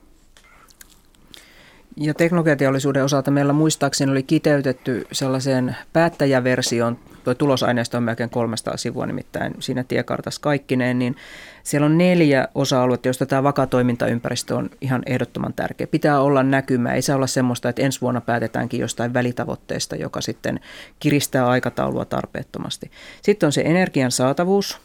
Ja 1.96 2.14
teknologiateollisuuden 2.14 3.04
osalta 3.04 3.30
meillä 3.30 3.52
muistaakseni 3.52 4.12
oli 4.12 4.22
kiteytetty 4.22 5.06
sellaiseen 5.12 5.76
päättäjäversioon, 5.92 6.98
tuo 7.26 7.34
tulosaineisto 7.34 7.96
on 7.96 8.02
melkein 8.02 8.30
300 8.30 8.76
sivua 8.76 9.06
nimittäin 9.06 9.54
siinä 9.58 9.84
tiekartassa 9.84 10.40
kaikkineen, 10.40 10.98
niin 10.98 11.16
siellä 11.62 11.84
on 11.84 11.98
neljä 11.98 12.48
osa-aluetta, 12.54 13.08
joista 13.08 13.26
tämä 13.26 13.42
vakaa 13.42 13.66
toimintaympäristö 13.66 14.56
on 14.56 14.70
ihan 14.80 15.02
ehdottoman 15.06 15.54
tärkeä. 15.54 15.86
Pitää 15.86 16.20
olla 16.20 16.42
näkymä, 16.42 16.94
ei 16.94 17.02
saa 17.02 17.16
olla 17.16 17.26
semmoista, 17.26 17.68
että 17.68 17.82
ensi 17.82 18.00
vuonna 18.00 18.20
päätetäänkin 18.20 18.80
jostain 18.80 19.14
välitavoitteesta, 19.14 19.96
joka 19.96 20.20
sitten 20.20 20.60
kiristää 20.98 21.48
aikataulua 21.48 22.04
tarpeettomasti. 22.04 22.90
Sitten 23.22 23.46
on 23.46 23.52
se 23.52 23.62
energian 23.64 24.10
saatavuus, 24.10 24.80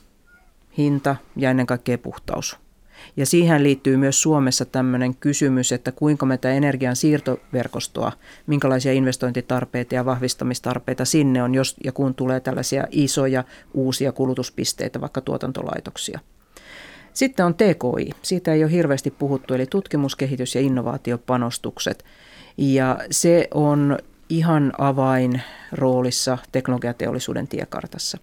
hinta 0.78 1.16
ja 1.36 1.50
ennen 1.50 1.66
kaikkea 1.66 1.98
puhtaus. 1.98 2.58
Ja 3.18 3.26
siihen 3.26 3.64
liittyy 3.64 3.98
myös 3.98 4.22
Suomessa 4.22 4.66
tämmöinen 4.66 5.16
kysymys, 5.16 5.72
että 5.72 5.92
kuinka 5.92 6.26
me 6.26 6.38
tämä 6.38 6.54
energian 6.54 6.96
siirtoverkostoa, 6.96 8.12
minkälaisia 8.48 8.94
investointitarpeita 8.94 9.96
ja 9.96 10.06
vahvistamistarpeita 10.06 11.06
sinne 11.06 11.44
on, 11.44 11.56
jos 11.56 11.76
ja 11.84 11.92
kun 11.92 12.16
tulee 12.16 12.40
tällaisia 12.40 12.88
isoja 12.92 13.44
uusia 13.74 14.12
kulutuspisteitä, 14.12 15.02
vaikka 15.02 15.22
tuotantolaitoksia. 15.22 16.20
Sitten 17.14 17.46
on 17.46 17.54
TKI. 17.54 18.10
Siitä 18.22 18.54
ei 18.54 18.64
ole 18.64 18.72
hirveästi 18.72 19.12
puhuttu, 19.12 19.54
eli 19.54 19.66
tutkimus, 19.66 20.16
kehitys 20.16 20.56
ja 20.56 20.62
innovaatiopanostukset. 20.62 22.06
Ja 22.58 23.00
se 23.12 23.48
on 23.54 23.98
ihan 24.30 24.74
avain 24.78 25.42
roolissa 25.72 26.38
teknologiateollisuuden 26.52 27.48
tiekartassa. 27.48 28.18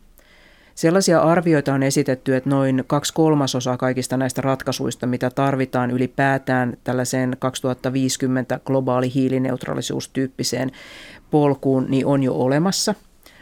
Sellaisia 0.79 1.21
arvioita 1.21 1.75
on 1.75 1.83
esitetty, 1.83 2.37
että 2.37 2.51
noin 2.51 2.85
kaksi 2.87 3.15
kolmasosaa 3.15 3.77
kaikista 3.77 4.17
näistä 4.17 4.43
ratkaisuista, 4.43 5.07
mitä 5.07 5.31
tarvitaan 5.31 5.91
ylipäätään 5.91 6.77
tällaiseen 6.85 7.37
2050 7.39 8.61
globaali 8.65 9.15
hiilineutraalisuustyyppiseen 9.15 10.71
polkuun, 11.31 11.87
niin 11.89 12.07
on 12.07 12.23
jo 12.23 12.35
olemassa. 12.35 12.95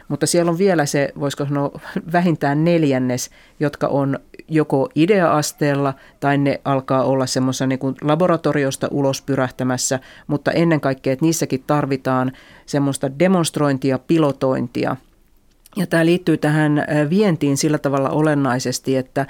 Mutta 0.07 0.25
siellä 0.25 0.51
on 0.51 0.57
vielä 0.57 0.85
se, 0.85 1.09
voisiko 1.19 1.45
sanoa, 1.45 1.79
vähintään 2.13 2.63
neljännes, 2.63 3.29
jotka 3.59 3.87
on 3.87 4.19
joko 4.47 4.89
idea-asteella 4.95 5.93
tai 6.19 6.37
ne 6.37 6.61
alkaa 6.65 7.03
olla 7.03 7.25
semmoisessa 7.25 7.67
niin 7.67 7.79
laboratoriosta 8.01 8.87
ulos 8.91 9.21
pyrähtämässä, 9.21 9.99
mutta 10.27 10.51
ennen 10.51 10.81
kaikkea, 10.81 11.13
että 11.13 11.25
niissäkin 11.25 11.63
tarvitaan 11.67 12.31
semmoista 12.65 13.19
demonstrointia, 13.19 13.99
pilotointia– 13.99 14.95
ja 15.77 15.87
tämä 15.87 16.05
liittyy 16.05 16.37
tähän 16.37 16.85
vientiin 17.09 17.57
sillä 17.57 17.77
tavalla 17.77 18.09
olennaisesti, 18.09 18.97
että 18.97 19.25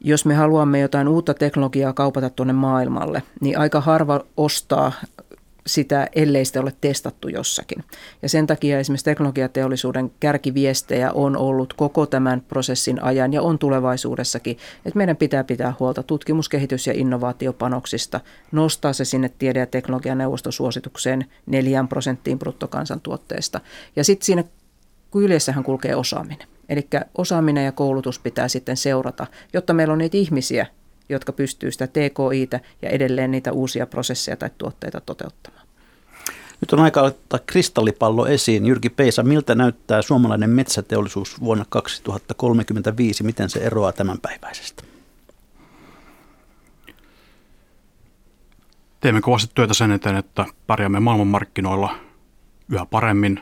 jos 0.00 0.24
me 0.24 0.34
haluamme 0.34 0.80
jotain 0.80 1.08
uutta 1.08 1.34
teknologiaa 1.34 1.92
kaupata 1.92 2.30
tuonne 2.30 2.52
maailmalle, 2.52 3.22
niin 3.40 3.58
aika 3.58 3.80
harva 3.80 4.20
ostaa 4.36 4.92
sitä, 5.66 6.08
ellei 6.14 6.44
sitä 6.44 6.60
ole 6.60 6.72
testattu 6.80 7.28
jossakin. 7.28 7.84
Ja 8.22 8.28
sen 8.28 8.46
takia 8.46 8.78
esimerkiksi 8.78 9.04
teknologiateollisuuden 9.04 10.10
kärkiviestejä 10.20 11.12
on 11.12 11.36
ollut 11.36 11.72
koko 11.72 12.06
tämän 12.06 12.40
prosessin 12.48 13.02
ajan 13.02 13.32
ja 13.32 13.42
on 13.42 13.58
tulevaisuudessakin, 13.58 14.58
että 14.84 14.96
meidän 14.96 15.16
pitää 15.16 15.44
pitää 15.44 15.74
huolta 15.80 16.02
tutkimus-, 16.02 16.48
kehitys- 16.48 16.86
ja 16.86 16.92
innovaatiopanoksista, 16.92 18.20
nostaa 18.52 18.92
se 18.92 19.04
sinne 19.04 19.30
tiede- 19.38 19.60
ja 19.60 19.66
teknologianeuvostosuositukseen 19.66 21.24
4 21.46 21.84
prosenttiin 21.88 22.38
bruttokansantuotteesta. 22.38 23.60
Ja 23.96 24.04
sitten 24.04 24.26
siinä 24.26 24.44
kyljessähän 25.10 25.64
kulkee 25.64 25.94
osaaminen. 25.94 26.48
Eli 26.68 26.88
osaaminen 27.18 27.64
ja 27.64 27.72
koulutus 27.72 28.18
pitää 28.18 28.48
sitten 28.48 28.76
seurata, 28.76 29.26
jotta 29.52 29.72
meillä 29.72 29.92
on 29.92 29.98
niitä 29.98 30.16
ihmisiä, 30.16 30.66
jotka 31.08 31.32
pystyy 31.32 31.72
sitä 31.72 31.86
TKItä 31.86 32.60
ja 32.82 32.88
edelleen 32.88 33.30
niitä 33.30 33.52
uusia 33.52 33.86
prosesseja 33.86 34.36
tai 34.36 34.50
tuotteita 34.58 35.00
toteuttamaan. 35.00 35.66
Nyt 36.60 36.72
on 36.72 36.80
aika 36.80 37.02
ottaa 37.02 37.40
kristallipallo 37.46 38.26
esiin. 38.26 38.66
Jyrki 38.66 38.90
Peisa, 38.90 39.22
miltä 39.22 39.54
näyttää 39.54 40.02
suomalainen 40.02 40.50
metsäteollisuus 40.50 41.40
vuonna 41.40 41.64
2035? 41.68 43.24
Miten 43.24 43.50
se 43.50 43.58
eroaa 43.58 43.92
tämänpäiväisestä? 43.92 44.82
Teemme 49.00 49.20
kovasti 49.20 49.50
työtä 49.54 49.74
sen 49.74 49.92
eteen, 49.92 50.16
että 50.16 50.46
pärjäämme 50.66 51.00
maailmanmarkkinoilla 51.00 51.96
yhä 52.72 52.86
paremmin. 52.86 53.40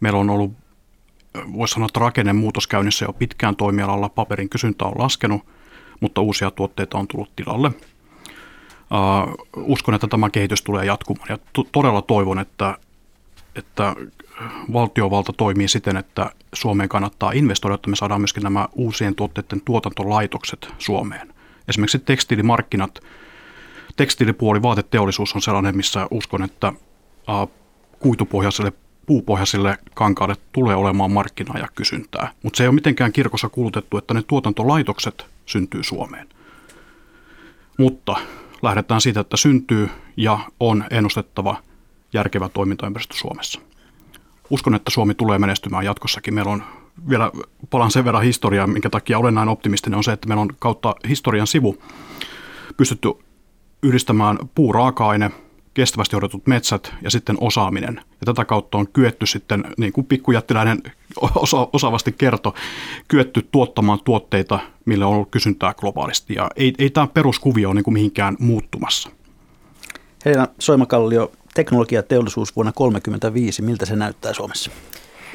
Meillä 0.00 0.18
on 0.18 0.30
ollut 0.30 0.52
voisi 1.52 1.74
sanoa, 1.74 1.86
että 1.86 2.00
rakennemuutos 2.00 2.66
käynnissä 2.66 3.04
jo 3.04 3.12
pitkään 3.12 3.56
toimialalla. 3.56 4.08
Paperin 4.08 4.48
kysyntä 4.48 4.84
on 4.84 4.92
laskenut, 4.98 5.42
mutta 6.00 6.20
uusia 6.20 6.50
tuotteita 6.50 6.98
on 6.98 7.08
tullut 7.08 7.36
tilalle. 7.36 7.70
uskon, 9.56 9.94
että 9.94 10.06
tämä 10.06 10.30
kehitys 10.30 10.62
tulee 10.62 10.84
jatkumaan 10.84 11.26
ja 11.28 11.38
to- 11.52 11.66
todella 11.72 12.02
toivon, 12.02 12.38
että, 12.38 12.78
että 13.54 13.96
valtiovalta 14.72 15.32
toimii 15.32 15.68
siten, 15.68 15.96
että 15.96 16.30
Suomeen 16.52 16.88
kannattaa 16.88 17.32
investoida, 17.32 17.74
että 17.74 17.90
me 17.90 17.96
saadaan 17.96 18.20
myöskin 18.20 18.42
nämä 18.42 18.68
uusien 18.72 19.14
tuotteiden 19.14 19.60
tuotantolaitokset 19.60 20.68
Suomeen. 20.78 21.34
Esimerkiksi 21.68 21.98
tekstiilimarkkinat, 21.98 23.00
tekstiilipuoli, 23.96 24.62
vaateteollisuus 24.62 25.34
on 25.34 25.42
sellainen, 25.42 25.76
missä 25.76 26.06
uskon, 26.10 26.42
että 26.42 26.72
kuitupohjaiselle 27.98 28.72
puupohjaisille 29.06 29.78
kankaalle 29.94 30.34
tulee 30.52 30.76
olemaan 30.76 31.10
markkinaa 31.10 31.58
ja 31.58 31.68
kysyntää. 31.74 32.32
Mutta 32.42 32.56
se 32.56 32.64
ei 32.64 32.68
ole 32.68 32.74
mitenkään 32.74 33.12
kirkossa 33.12 33.48
kulutettu, 33.48 33.98
että 33.98 34.14
ne 34.14 34.22
tuotantolaitokset 34.22 35.26
syntyy 35.46 35.82
Suomeen. 35.82 36.28
Mutta 37.78 38.16
lähdetään 38.62 39.00
siitä, 39.00 39.20
että 39.20 39.36
syntyy 39.36 39.90
ja 40.16 40.38
on 40.60 40.84
ennustettava 40.90 41.56
järkevä 42.12 42.48
toimintaympäristö 42.48 43.14
Suomessa. 43.14 43.60
Uskon, 44.50 44.74
että 44.74 44.90
Suomi 44.90 45.14
tulee 45.14 45.38
menestymään 45.38 45.84
jatkossakin. 45.84 46.34
Meillä 46.34 46.52
on 46.52 46.62
vielä 47.08 47.32
palan 47.70 47.90
sen 47.90 48.04
verran 48.04 48.22
historiaa, 48.22 48.66
minkä 48.66 48.90
takia 48.90 49.18
olen 49.18 49.34
näin 49.34 49.48
optimistinen, 49.48 49.96
on 49.96 50.04
se, 50.04 50.12
että 50.12 50.28
meillä 50.28 50.40
on 50.40 50.54
kautta 50.58 50.94
historian 51.08 51.46
sivu 51.46 51.82
pystytty 52.76 53.08
yhdistämään 53.82 54.38
puuraaka-aine– 54.54 55.30
kestävästi 55.76 56.16
hoidetut 56.16 56.46
metsät 56.46 56.92
ja 57.02 57.10
sitten 57.10 57.36
osaaminen. 57.40 57.94
Ja 57.96 58.24
tätä 58.24 58.44
kautta 58.44 58.78
on 58.78 58.88
kyetty 58.88 59.26
sitten, 59.26 59.64
niin 59.78 59.92
kuin 59.92 60.06
pikkujättiläinen 60.06 60.82
osa, 61.34 61.68
osaavasti 61.72 62.12
kertoi, 62.12 62.52
kyetty 63.08 63.48
tuottamaan 63.50 63.98
tuotteita, 64.04 64.58
millä 64.84 65.06
on 65.06 65.14
ollut 65.14 65.30
kysyntää 65.30 65.74
globaalisti. 65.74 66.34
Ja 66.34 66.50
ei, 66.56 66.74
ei 66.78 66.90
tämä 66.90 67.06
peruskuvio 67.06 67.68
ole 67.68 67.74
niin 67.74 67.84
kuin 67.84 67.94
mihinkään 67.94 68.36
muuttumassa. 68.38 69.10
Helena 70.24 70.48
Soimakallio, 70.58 71.32
teknologiateollisuus 71.54 72.56
vuonna 72.56 72.72
1935, 72.72 73.62
miltä 73.62 73.86
se 73.86 73.96
näyttää 73.96 74.32
Suomessa? 74.32 74.70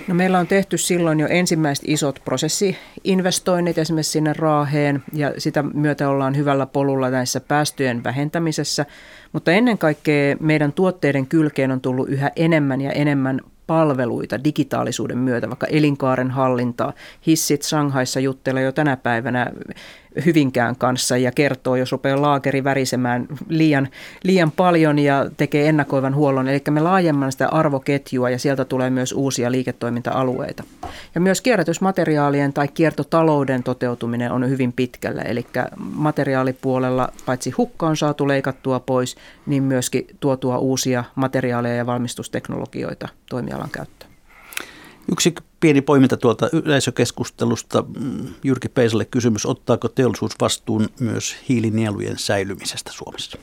No 0.08 0.16
meillä 0.16 0.39
on 0.39 0.47
tehty 0.47 0.78
silloin 0.78 1.20
jo 1.20 1.28
ensimmäiset 1.28 1.86
isot 1.88 2.22
prosessiinvestoinnit 2.26 3.78
esimerkiksi 3.78 4.12
sinne 4.12 4.34
Raaheen 4.34 5.04
ja 5.14 5.34
sitä 5.38 5.64
myötä 5.64 6.10
ollaan 6.10 6.38
hyvällä 6.38 6.66
polulla 6.66 7.10
näissä 7.10 7.39
päästöjen 7.39 8.04
vähentämisessä. 8.04 8.86
Mutta 9.32 9.52
ennen 9.52 9.78
kaikkea 9.78 10.36
meidän 10.39 10.74
tuotteiden 10.74 11.28
kylkeen 11.28 11.72
on 11.72 11.82
tullut 11.82 12.10
yhä 12.10 12.32
enemmän 12.36 12.82
ja 12.82 12.91
enemmän 12.91 13.41
palveluita 13.68 14.43
digitaalisuuden 14.43 15.18
myötä, 15.18 15.49
vaikka 15.49 15.68
elinkaaren 15.68 16.32
hallintaa. 16.32 16.93
Hissit 17.28 17.64
Shanghaissa 17.64 18.20
juttelee 18.20 18.64
jo 18.64 18.72
tänä 18.72 18.97
päivänä 18.97 19.52
Hyvinkään 20.26 20.76
kanssa 20.76 21.18
ja 21.18 21.32
kertoo, 21.32 21.76
jos 21.76 21.91
rupeaa 21.91 22.22
laakeri 22.22 22.64
värisemään 22.64 23.28
liian, 23.49 23.88
liian 24.24 24.51
paljon 24.51 24.99
ja 24.99 25.26
tekee 25.38 25.70
ennakoivan 25.70 26.16
huollon. 26.16 26.47
Eli 26.47 26.62
me 26.70 26.80
laajemman 26.80 27.32
sitä 27.32 27.49
arvoketjua 27.49 28.30
ja 28.30 28.39
sieltä 28.39 28.66
tulee 28.66 28.89
myös 28.89 29.12
uusia 29.12 29.51
liiketoiminta-alueita. 29.51 30.64
Ja 31.16 31.22
myös 31.22 31.41
kierrätysmateriaalien 31.41 32.53
tai 32.53 32.68
kiertotalouden 32.68 33.64
toteutuminen 33.64 34.32
on 34.32 34.49
hyvin 34.49 34.74
pitkällä. 34.74 35.22
Eli 35.22 35.45
materiaalipuolella 35.78 37.09
paitsi 37.26 37.51
hukka 37.51 37.88
on 37.88 37.97
saatu 37.97 38.28
leikattua 38.28 38.80
pois, 38.80 39.16
niin 39.45 39.64
myöskin 39.64 40.07
tuotua 40.20 40.57
uusia 40.57 41.03
materiaaleja 41.16 41.76
ja 41.76 41.86
valmistusteknologioita 41.86 43.07
toimialan 43.30 43.70
käyttöön. 43.70 44.11
Yksi 45.12 45.34
pieni 45.60 45.82
poiminta 45.82 46.18
tuolta 46.18 46.49
yleisökeskustelusta. 46.54 47.84
Mm, 47.99 48.28
Jyrki 48.43 48.70
Peisalle 48.70 49.06
kysymys, 49.06 49.45
ottaako 49.45 49.88
teollisuus 49.88 50.32
vastuun 50.41 50.89
myös 50.99 51.36
hiilinielujen 51.49 52.20
säilymisestä 52.20 52.91
Suomessa? 52.91 53.38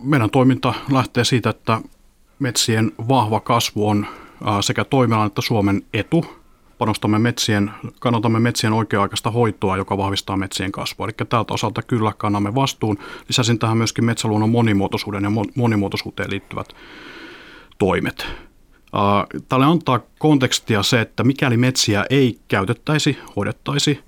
Meidän 0.00 0.30
toiminta 0.30 0.74
lähtee 0.92 1.24
siitä, 1.24 1.50
että 1.50 1.80
metsien 2.38 2.92
vahva 3.08 3.40
kasvu 3.40 3.88
on 3.88 4.06
sekä 4.60 4.84
toimialan 4.84 5.26
että 5.26 5.42
Suomen 5.42 5.82
etu. 5.92 6.24
Panostamme 6.78 7.18
metsien, 7.18 7.70
kannatamme 8.00 8.40
metsien 8.40 8.72
oikea-aikaista 8.72 9.30
hoitoa, 9.30 9.76
joka 9.76 9.98
vahvistaa 9.98 10.36
metsien 10.36 10.72
kasvua. 10.72 11.06
Eli 11.06 11.12
tältä 11.28 11.54
osalta 11.54 11.82
kyllä 11.82 12.12
kannamme 12.18 12.54
vastuun. 12.54 12.98
Lisäsin 13.28 13.58
tähän 13.58 13.76
myöskin 13.76 14.04
metsäluonnon 14.04 14.50
monimuotoisuuden 14.50 15.24
ja 15.24 15.30
monimuotoisuuteen 15.54 16.30
liittyvät 16.30 16.68
toimet. 17.78 18.26
Tälle 19.48 19.66
antaa 19.66 20.00
kontekstia 20.18 20.82
se, 20.82 21.00
että 21.00 21.24
mikäli 21.24 21.56
metsiä 21.56 22.04
ei 22.10 22.38
käytettäisi, 22.48 23.18
hoidettaisi, 23.36 24.00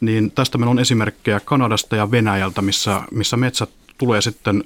niin 0.00 0.30
tästä 0.30 0.58
meillä 0.58 0.70
on 0.70 0.78
esimerkkejä 0.78 1.40
Kanadasta 1.40 1.96
ja 1.96 2.10
Venäjältä, 2.10 2.62
missä, 2.62 3.02
missä 3.10 3.36
metsät 3.36 3.70
tulee 3.98 4.20
sitten 4.20 4.64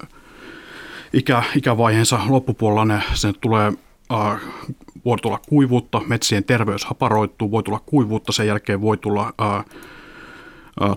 ikä, 1.13 1.43
ikävaiheensa 1.57 2.21
loppupuolella, 2.29 2.85
ne, 2.85 3.03
sen 3.15 3.35
tulee, 3.41 3.73
äh, 4.13 4.41
voi 5.05 5.19
tulla 5.19 5.41
kuivuutta, 5.49 6.01
metsien 6.07 6.45
terveys 6.45 6.85
haparoittuu, 6.85 7.51
voi 7.51 7.63
tulla 7.63 7.81
kuivuutta, 7.87 8.33
sen 8.33 8.47
jälkeen 8.47 8.81
voi 8.81 8.97
tulla 8.97 9.33
äh, 9.43 9.57
äh, 9.57 9.65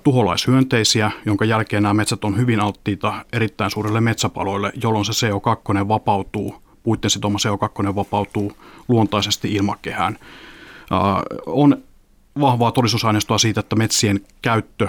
tuholaishyönteisiä, 0.03 1.11
jonka 1.25 1.45
jälkeen 1.45 1.83
nämä 1.83 1.93
metsät 1.93 2.23
on 2.23 2.37
hyvin 2.37 2.59
alttiita 2.59 3.25
erittäin 3.33 3.71
suurille 3.71 4.01
metsäpaloille, 4.01 4.71
jolloin 4.83 5.05
se 5.05 5.27
CO2 5.27 5.87
vapautuu 5.87 6.64
puitten 6.85 7.11
sitoma 7.11 7.37
CO2 7.37 7.95
vapautuu 7.95 8.51
luontaisesti 8.87 9.53
ilmakehään. 9.53 10.17
On 11.45 11.77
vahvaa 12.41 12.71
todistusaineistoa 12.71 13.37
siitä, 13.37 13.59
että 13.59 13.75
metsien 13.75 14.19
käyttö, 14.41 14.87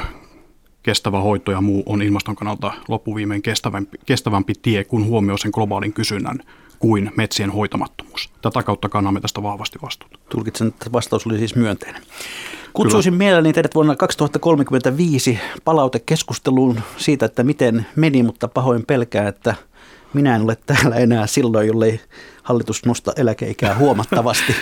kestävä 0.82 1.20
hoito 1.20 1.52
ja 1.52 1.60
muu 1.60 1.82
on 1.86 2.02
ilmaston 2.02 2.36
kannalta 2.36 2.72
loppuviimein 2.88 3.42
kestävämpi, 3.42 3.98
kestävämpi 4.06 4.52
tie, 4.62 4.84
kun 4.84 5.06
huomioi 5.06 5.38
sen 5.38 5.50
globaalin 5.54 5.92
kysynnän 5.92 6.38
kuin 6.78 7.12
metsien 7.16 7.50
hoitamattomuus. 7.50 8.30
Tätä 8.42 8.62
kautta 8.62 8.88
kannamme 8.88 9.20
tästä 9.20 9.42
vahvasti 9.42 9.78
vastuuta. 9.82 10.18
Tulkitsen, 10.28 10.68
että 10.68 10.92
vastaus 10.92 11.26
oli 11.26 11.38
siis 11.38 11.54
myönteinen. 11.54 12.02
Kutsuisin 12.72 13.12
Kyllä. 13.12 13.18
mielelläni 13.18 13.52
teidät 13.52 13.74
vuonna 13.74 13.96
2035 13.96 15.38
palautekeskusteluun 15.64 16.80
siitä, 16.96 17.26
että 17.26 17.42
miten 17.42 17.86
meni, 17.96 18.22
mutta 18.22 18.48
pahoin 18.48 18.86
pelkää, 18.86 19.28
että 19.28 19.54
minä 20.14 20.36
en 20.36 20.42
ole 20.42 20.56
täällä 20.66 20.96
enää 20.96 21.26
silloin, 21.26 21.66
jollei 21.66 22.00
hallitus 22.42 22.84
nosta 22.84 23.12
eläkeikää 23.16 23.74
huomattavasti. 23.74 24.54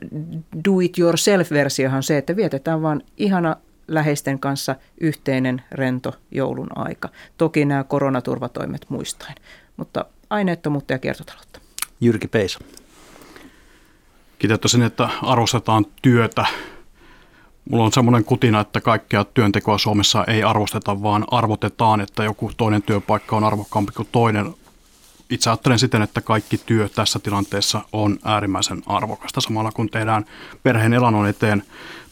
do 0.65 0.81
it 0.81 0.99
yourself-versiohan 0.99 2.03
se, 2.03 2.19
että 2.19 2.37
vietetään 2.37 2.83
vaan 2.83 3.03
ihana 3.17 3.57
läheisten 3.89 4.39
kanssa 4.39 4.77
yhteinen 5.01 5.63
rento 5.73 6.15
joulun 6.31 6.69
aika. 6.75 7.09
Toki 7.39 7.65
nämä 7.65 7.85
koronaturvatoimet 7.85 8.87
muistaen, 8.89 9.35
mutta 9.77 10.05
aineettomuutta 10.31 10.93
ja 10.93 10.99
kiertotaloutta. 10.99 11.61
Jyrki 12.01 12.29
Peiso. 12.29 12.59
Kiteyttäisin, 14.39 14.83
että 14.83 15.09
arvostetaan 15.23 15.87
työtä 16.03 16.47
Mulla 17.71 17.85
on 17.85 17.93
semmoinen 17.93 18.25
kutina, 18.25 18.61
että 18.61 18.81
kaikkea 18.81 19.25
työntekoa 19.25 19.79
Suomessa 19.79 20.25
ei 20.25 20.43
arvosteta, 20.43 21.03
vaan 21.03 21.25
arvotetaan, 21.31 22.01
että 22.01 22.25
joku 22.25 22.51
toinen 22.57 22.83
työpaikka 22.83 23.37
on 23.37 23.45
arvokkaampi 23.45 23.93
kuin 23.93 24.09
toinen. 24.13 24.55
Itse 25.31 25.51
ajattelen 25.51 25.79
siten, 25.79 26.03
että 26.03 26.21
kaikki 26.21 26.59
työ 26.59 26.89
tässä 26.89 27.19
tilanteessa 27.19 27.81
on 27.93 28.19
äärimmäisen 28.25 28.83
arvokasta. 28.87 29.41
Samalla 29.41 29.73
kun 29.73 29.89
tehdään 29.89 30.25
perheen 30.63 30.93
elannon 30.93 31.29
eteen 31.29 31.63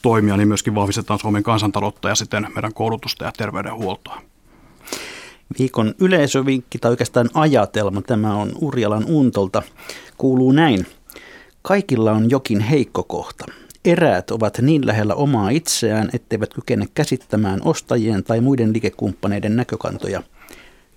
toimia, 0.02 0.36
niin 0.36 0.48
myöskin 0.48 0.74
vahvistetaan 0.74 1.18
Suomen 1.18 1.42
kansantaloutta 1.42 2.09
ja 2.09 2.14
siten 2.14 2.46
meidän 2.55 2.74
koulutusta 2.74 3.24
ja 3.24 3.32
terveydenhuoltoa. 3.36 4.22
Viikon 5.59 5.94
yleisövinkki 5.98 6.78
tai 6.78 6.90
oikeastaan 6.90 7.30
ajatelma, 7.34 8.02
tämä 8.02 8.34
on 8.34 8.52
Urjalan 8.61 9.05
Untolta, 9.07 9.62
kuuluu 10.18 10.52
näin. 10.52 10.86
Kaikilla 11.62 12.12
on 12.12 12.30
jokin 12.30 12.61
heikko 12.61 13.02
kohta. 13.02 13.44
Eräät 13.85 14.30
ovat 14.30 14.59
niin 14.59 14.87
lähellä 14.87 15.14
omaa 15.14 15.51
itseään, 15.51 16.11
etteivät 16.12 16.55
kykene 16.55 16.87
käsittämään 16.95 17.61
ostajien 17.64 18.24
tai 18.24 18.41
muiden 18.41 18.72
liikekumppaneiden 18.72 19.57
näkökantoja. 19.57 20.22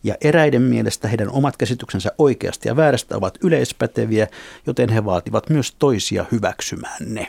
Ja 0.04 0.16
eräiden 0.22 0.62
mielestä 0.62 1.08
heidän 1.08 1.30
omat 1.32 1.58
käsityksensä 1.58 2.12
oikeasta 2.18 2.68
ja 2.68 2.76
väärästä 2.76 3.18
ovat 3.18 3.38
yleispäteviä, 3.44 4.28
joten 4.68 4.90
he 4.90 5.06
vaativat 5.06 5.50
myös 5.50 5.76
toisia 5.80 6.26
hyväksymään 6.32 6.98
ne. 7.06 7.28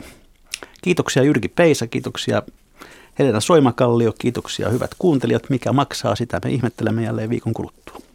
Kiitoksia 0.81 1.23
Jyrki 1.23 1.47
Peisa, 1.47 1.87
kiitoksia 1.87 2.43
Helena 3.19 3.39
Soimakallio, 3.39 4.13
kiitoksia 4.19 4.69
hyvät 4.69 4.91
kuuntelijat. 4.99 5.49
Mikä 5.49 5.73
maksaa, 5.73 6.15
sitä 6.15 6.41
me 6.43 6.51
ihmettelemme 6.51 7.03
jälleen 7.03 7.29
viikon 7.29 7.53
kuluttua. 7.53 8.08